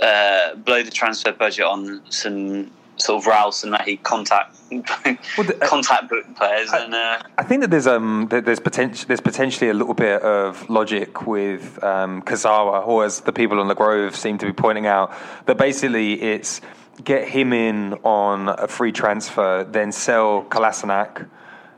uh, 0.02 0.56
blow 0.56 0.82
the 0.82 0.90
transfer 0.90 1.32
budget 1.32 1.66
on 1.66 2.02
some 2.10 2.72
sort 2.98 3.24
of 3.24 3.32
Raul 3.32 3.52
Sanllehi 3.52 4.02
contact 4.02 4.58
the- 4.70 5.58
contact 5.62 6.10
book 6.10 6.26
players, 6.36 6.72
then 6.72 6.96
uh, 6.96 7.22
I 7.38 7.44
think 7.44 7.62
that 7.62 7.70
there's 7.70 7.88
um 7.88 8.28
there's 8.30 8.60
potential 8.60 9.08
there's 9.08 9.22
potentially 9.22 9.70
a 9.70 9.74
little 9.76 9.94
bit 9.94 10.24
of 10.24 10.68
logic 10.68 11.28
with 11.28 11.82
um, 11.84 12.24
Kurzawa, 12.24 12.88
or 12.88 13.06
as 13.06 13.22
the 13.22 13.32
people 13.32 13.60
on 13.60 13.68
the 13.68 13.76
Grove 13.76 14.16
seem 14.16 14.40
to 14.40 14.48
be 14.48 14.54
pointing 14.54 14.88
out, 14.88 15.14
that 15.46 15.60
basically 15.60 16.20
it's 16.20 16.60
get 17.04 17.28
him 17.28 17.54
in 17.54 17.94
on 18.04 18.50
a 18.50 18.68
free 18.68 18.92
transfer, 18.92 19.64
then 19.64 19.92
sell 19.92 20.44
Kolasinac. 20.46 21.28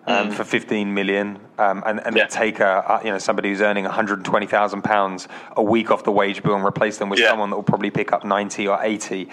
Um, 0.08 0.32
For 0.32 0.44
15 0.44 0.94
million, 0.94 1.40
um, 1.60 1.84
and, 1.86 2.00
and 2.06 2.16
Mm. 2.16 2.18
Yeah. 2.18 2.26
take 2.28 2.60
a, 2.60 3.00
you 3.04 3.12
know 3.12 3.20
somebody 3.20 3.50
who's 3.50 3.62
earning 3.62 3.84
120 3.86 4.48
thousand 4.48 4.82
pounds 4.84 5.28
a 5.56 5.62
week 5.62 5.92
off 5.92 6.04
the 6.04 6.12
wage 6.12 6.42
bill 6.42 6.56
and 6.56 6.66
replace 6.66 6.98
them 6.98 7.08
with 7.10 7.20
Yeah. 7.20 7.30
someone 7.30 7.52
that 7.52 7.56
will 7.56 7.64
probably 7.64 7.92
pick 7.92 8.12
up 8.12 8.24
90 8.26 8.68
or 8.68 8.80
80, 8.82 9.30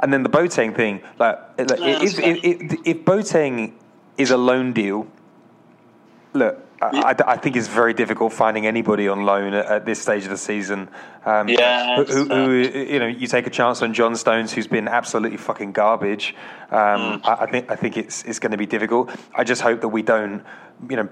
and 0.00 0.12
then 0.12 0.22
the 0.22 0.28
Boateng 0.28 0.76
thing, 0.76 1.00
like, 1.18 1.38
like 1.58 1.78
Yeah, 1.80 2.02
if, 2.02 2.18
if, 2.20 2.44
if, 2.44 2.78
if 2.86 3.04
Boateng 3.04 3.72
is 4.16 4.30
a 4.30 4.36
loan 4.36 4.72
deal, 4.72 5.08
look, 6.34 6.71
I, 6.92 7.14
I- 7.26 7.36
think 7.36 7.56
it's 7.56 7.68
very 7.68 7.94
difficult 7.94 8.32
finding 8.32 8.66
anybody 8.66 9.08
on 9.08 9.24
loan 9.24 9.54
at, 9.54 9.66
at 9.66 9.84
this 9.84 10.00
stage 10.00 10.24
of 10.24 10.30
the 10.30 10.36
season. 10.36 10.88
Um, 11.24 11.48
Yeah, 11.48 11.96
who, 11.96 12.04
who, 12.04 12.24
who, 12.26 12.52
you 12.52 12.98
know, 12.98 13.06
you 13.06 13.26
take 13.26 13.46
a 13.46 13.50
chance 13.50 13.82
on 13.82 13.94
John 13.94 14.16
Stones, 14.16 14.52
who's 14.52 14.66
been 14.66 14.88
absolutely 14.88 15.38
fucking 15.38 15.72
garbage. 15.72 16.34
Um, 16.70 17.02
Mm. 17.02 17.20
I, 17.24 17.32
I 17.44 17.50
think 17.50 17.70
I 17.70 17.76
think 17.76 17.96
it's 17.96 18.22
it's 18.24 18.38
going 18.38 18.52
to 18.52 18.56
be 18.58 18.66
difficult. 18.66 19.10
I 19.34 19.44
just 19.44 19.60
hope 19.62 19.80
that 19.82 19.88
we 19.88 20.02
don't, 20.02 20.42
you 20.88 20.96
know. 20.96 21.08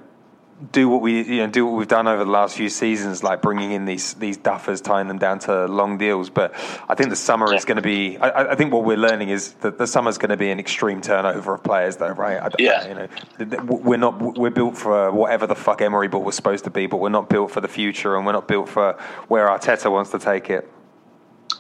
Do 0.73 0.91
what 0.91 1.01
we 1.01 1.23
you 1.23 1.39
know 1.39 1.47
do 1.47 1.65
what 1.65 1.79
we've 1.79 1.89
done 1.89 2.07
over 2.07 2.23
the 2.23 2.31
last 2.31 2.55
few 2.55 2.69
seasons, 2.69 3.23
like 3.23 3.41
bringing 3.41 3.73
in 3.73 3.87
these 3.87 4.13
these 4.15 4.37
duffers, 4.37 4.83
tying 4.83 5.09
them 5.09 5.19
down 5.19 5.39
to 5.41 5.65
long 5.67 5.97
deals. 5.97 6.29
But 6.29 6.53
I 6.87 6.95
think 6.95 7.09
the 7.09 7.17
summer 7.17 7.55
is 7.55 7.65
going 7.65 7.77
to 7.77 7.83
be. 7.83 8.19
I- 8.19 8.51
I, 8.51 8.55
think 8.57 8.71
what 8.73 8.85
we're 8.85 8.99
learning 8.99 9.31
is 9.31 9.55
that 9.61 9.79
the 9.79 9.87
summer's 9.87 10.19
going 10.19 10.31
to 10.31 10.37
be 10.37 10.51
an 10.51 10.61
extreme 10.61 11.01
turnover 11.01 11.55
of 11.55 11.63
players, 11.63 11.97
though, 11.97 12.11
right? 12.11 12.39
I, 12.43 12.51
Yeah. 12.59 12.87
you 12.89 12.95
know, 12.95 13.63
we're 13.65 13.97
not 13.97 14.21
we're 14.39 14.51
built 14.51 14.77
for 14.77 15.11
whatever 15.11 15.47
the 15.47 15.55
fuck 15.55 15.81
Emery 15.81 16.09
ball 16.09 16.23
was 16.23 16.37
supposed 16.37 16.65
to 16.65 16.71
be, 16.71 16.87
but 16.87 16.99
we're 16.99 17.09
not 17.09 17.31
built 17.31 17.51
for 17.51 17.63
the 17.63 17.69
future, 17.69 18.17
and 18.17 18.27
we're 18.27 18.33
not 18.33 18.47
built 18.47 18.69
for 18.69 18.99
where 19.29 19.47
Arteta 19.47 19.91
wants 19.91 20.11
to 20.11 20.19
take 20.19 20.51
it. 20.51 20.69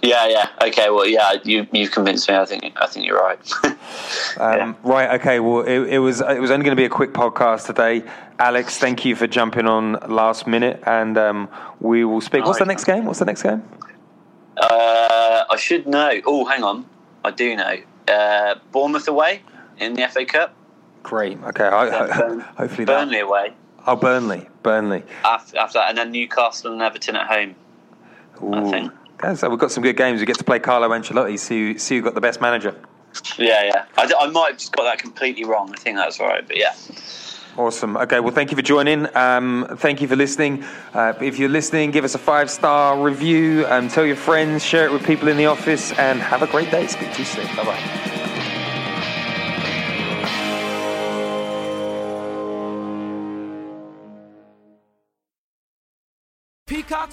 Yeah, 0.02 0.26
yeah. 0.28 0.48
Okay, 0.62 0.88
well, 0.90 1.06
yeah, 1.06 1.34
you 1.44 1.66
you've 1.72 1.90
convinced 1.90 2.28
me. 2.28 2.34
I 2.36 2.44
think 2.46 2.72
I 2.76 2.86
think 2.86 3.06
you're 3.06 3.20
right. 3.20 3.38
Um, 4.38 4.76
Right. 4.84 5.20
Okay. 5.20 5.40
Well, 5.40 5.62
it, 5.62 5.94
it 5.94 5.98
was 5.98 6.20
it 6.20 6.40
was 6.40 6.50
only 6.50 6.64
going 6.64 6.76
to 6.76 6.80
be 6.80 6.84
a 6.84 6.88
quick 6.88 7.12
podcast 7.12 7.66
today. 7.66 8.04
Alex, 8.38 8.78
thank 8.78 9.04
you 9.04 9.16
for 9.16 9.26
jumping 9.26 9.66
on 9.66 9.94
last 10.08 10.46
minute, 10.46 10.80
and 10.86 11.18
um, 11.18 11.48
we 11.80 12.04
will 12.04 12.20
speak. 12.20 12.44
What's 12.44 12.58
the 12.60 12.64
next 12.64 12.84
game? 12.84 13.04
What's 13.04 13.18
the 13.18 13.24
next 13.24 13.42
game? 13.42 13.62
uh, 14.56 15.44
I 15.50 15.56
should 15.58 15.86
know. 15.86 16.20
Oh, 16.26 16.44
hang 16.44 16.62
on, 16.62 16.86
I 17.24 17.30
do 17.32 17.56
know. 17.56 17.76
Uh, 18.08 18.54
Bournemouth 18.72 19.08
away 19.08 19.42
in 19.78 19.94
the 19.94 20.06
FA 20.08 20.24
Cup. 20.24 20.54
Great. 21.02 21.38
Okay. 21.42 21.64
I, 21.64 22.06
Burn- 22.18 22.40
hopefully 22.40 22.84
Burnley 22.84 23.16
that. 23.16 23.24
away 23.24 23.52
Oh, 23.86 23.96
Burnley. 23.96 24.48
Burnley. 24.62 25.02
after, 25.24 25.58
after 25.58 25.78
that, 25.78 25.88
and 25.88 25.98
then 25.98 26.10
Newcastle 26.12 26.72
and 26.72 26.82
Everton 26.82 27.16
at 27.16 27.26
home. 27.26 27.54
Ooh. 28.42 28.70
think. 28.70 28.92
So 29.36 29.48
we've 29.50 29.58
got 29.58 29.70
some 29.70 29.82
good 29.82 29.96
games. 29.96 30.20
We 30.20 30.26
get 30.26 30.38
to 30.38 30.44
play 30.44 30.58
Carlo 30.58 30.88
Ancelotti. 30.88 31.38
See, 31.38 31.72
who- 31.72 31.78
see 31.78 31.96
who 31.96 32.02
got 32.02 32.14
the 32.14 32.20
best 32.20 32.40
manager. 32.40 32.74
Yeah, 33.38 33.64
yeah. 33.64 33.84
I, 33.98 34.06
d- 34.06 34.14
I 34.18 34.26
might 34.28 34.50
have 34.52 34.58
just 34.58 34.72
got 34.72 34.84
that 34.84 34.98
completely 34.98 35.44
wrong. 35.44 35.72
I 35.74 35.78
think 35.78 35.96
that's 35.96 36.20
all 36.20 36.28
right, 36.28 36.46
but 36.46 36.56
yeah. 36.56 36.74
Awesome. 37.56 37.96
Okay, 37.96 38.20
well, 38.20 38.32
thank 38.32 38.50
you 38.50 38.56
for 38.56 38.62
joining. 38.62 39.14
Um, 39.16 39.66
thank 39.78 40.00
you 40.00 40.06
for 40.08 40.14
listening. 40.16 40.64
Uh, 40.94 41.12
if 41.20 41.38
you're 41.38 41.48
listening, 41.48 41.90
give 41.90 42.04
us 42.04 42.14
a 42.14 42.18
five 42.18 42.48
star 42.48 43.00
review. 43.02 43.66
Um, 43.68 43.88
tell 43.88 44.06
your 44.06 44.16
friends, 44.16 44.64
share 44.64 44.84
it 44.86 44.92
with 44.92 45.04
people 45.04 45.28
in 45.28 45.36
the 45.36 45.46
office, 45.46 45.92
and 45.98 46.20
have 46.20 46.42
a 46.42 46.46
great 46.46 46.70
day. 46.70 46.86
Speak 46.86 47.12
to 47.12 47.18
you 47.18 47.24
soon. 47.24 47.46
Bye 47.56 47.64
bye. 47.64 48.16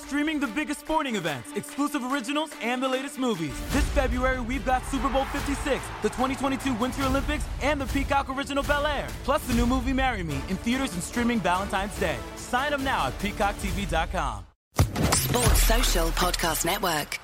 Streaming 0.08 0.40
the 0.40 0.48
biggest 0.48 0.80
sporting 0.80 1.18
events, 1.18 1.50
exclusive 1.56 2.02
originals, 2.12 2.50
and 2.62 2.82
the 2.82 2.88
latest 2.88 3.20
movies. 3.20 3.54
This 3.72 3.84
February, 3.90 4.40
we've 4.40 4.66
got 4.66 4.86
Super 4.86 5.10
Bowl 5.10 5.26
56, 5.26 5.84
the 6.02 6.08
2022 6.10 6.74
Winter 6.76 7.04
Olympics, 7.04 7.46
and 7.62 7.80
the 7.80 7.86
Peacock 7.88 8.30
original 8.30 8.64
Bel 8.64 8.88
Air, 8.88 9.08
plus 9.26 9.46
the 9.48 9.54
new 9.54 9.68
movie 9.68 9.92
Marry 9.94 10.24
Me 10.24 10.40
in 10.48 10.56
theaters 10.56 10.94
and 10.94 11.04
streaming 11.04 11.42
Valentine's 11.42 12.00
Day. 12.00 12.18
Sign 12.38 12.74
up 12.74 12.80
now 12.80 13.08
at 13.08 13.20
peacocktv.com. 13.20 14.46
Sports 15.12 15.64
Social 15.64 16.08
Podcast 16.12 16.64
Network. 16.66 17.20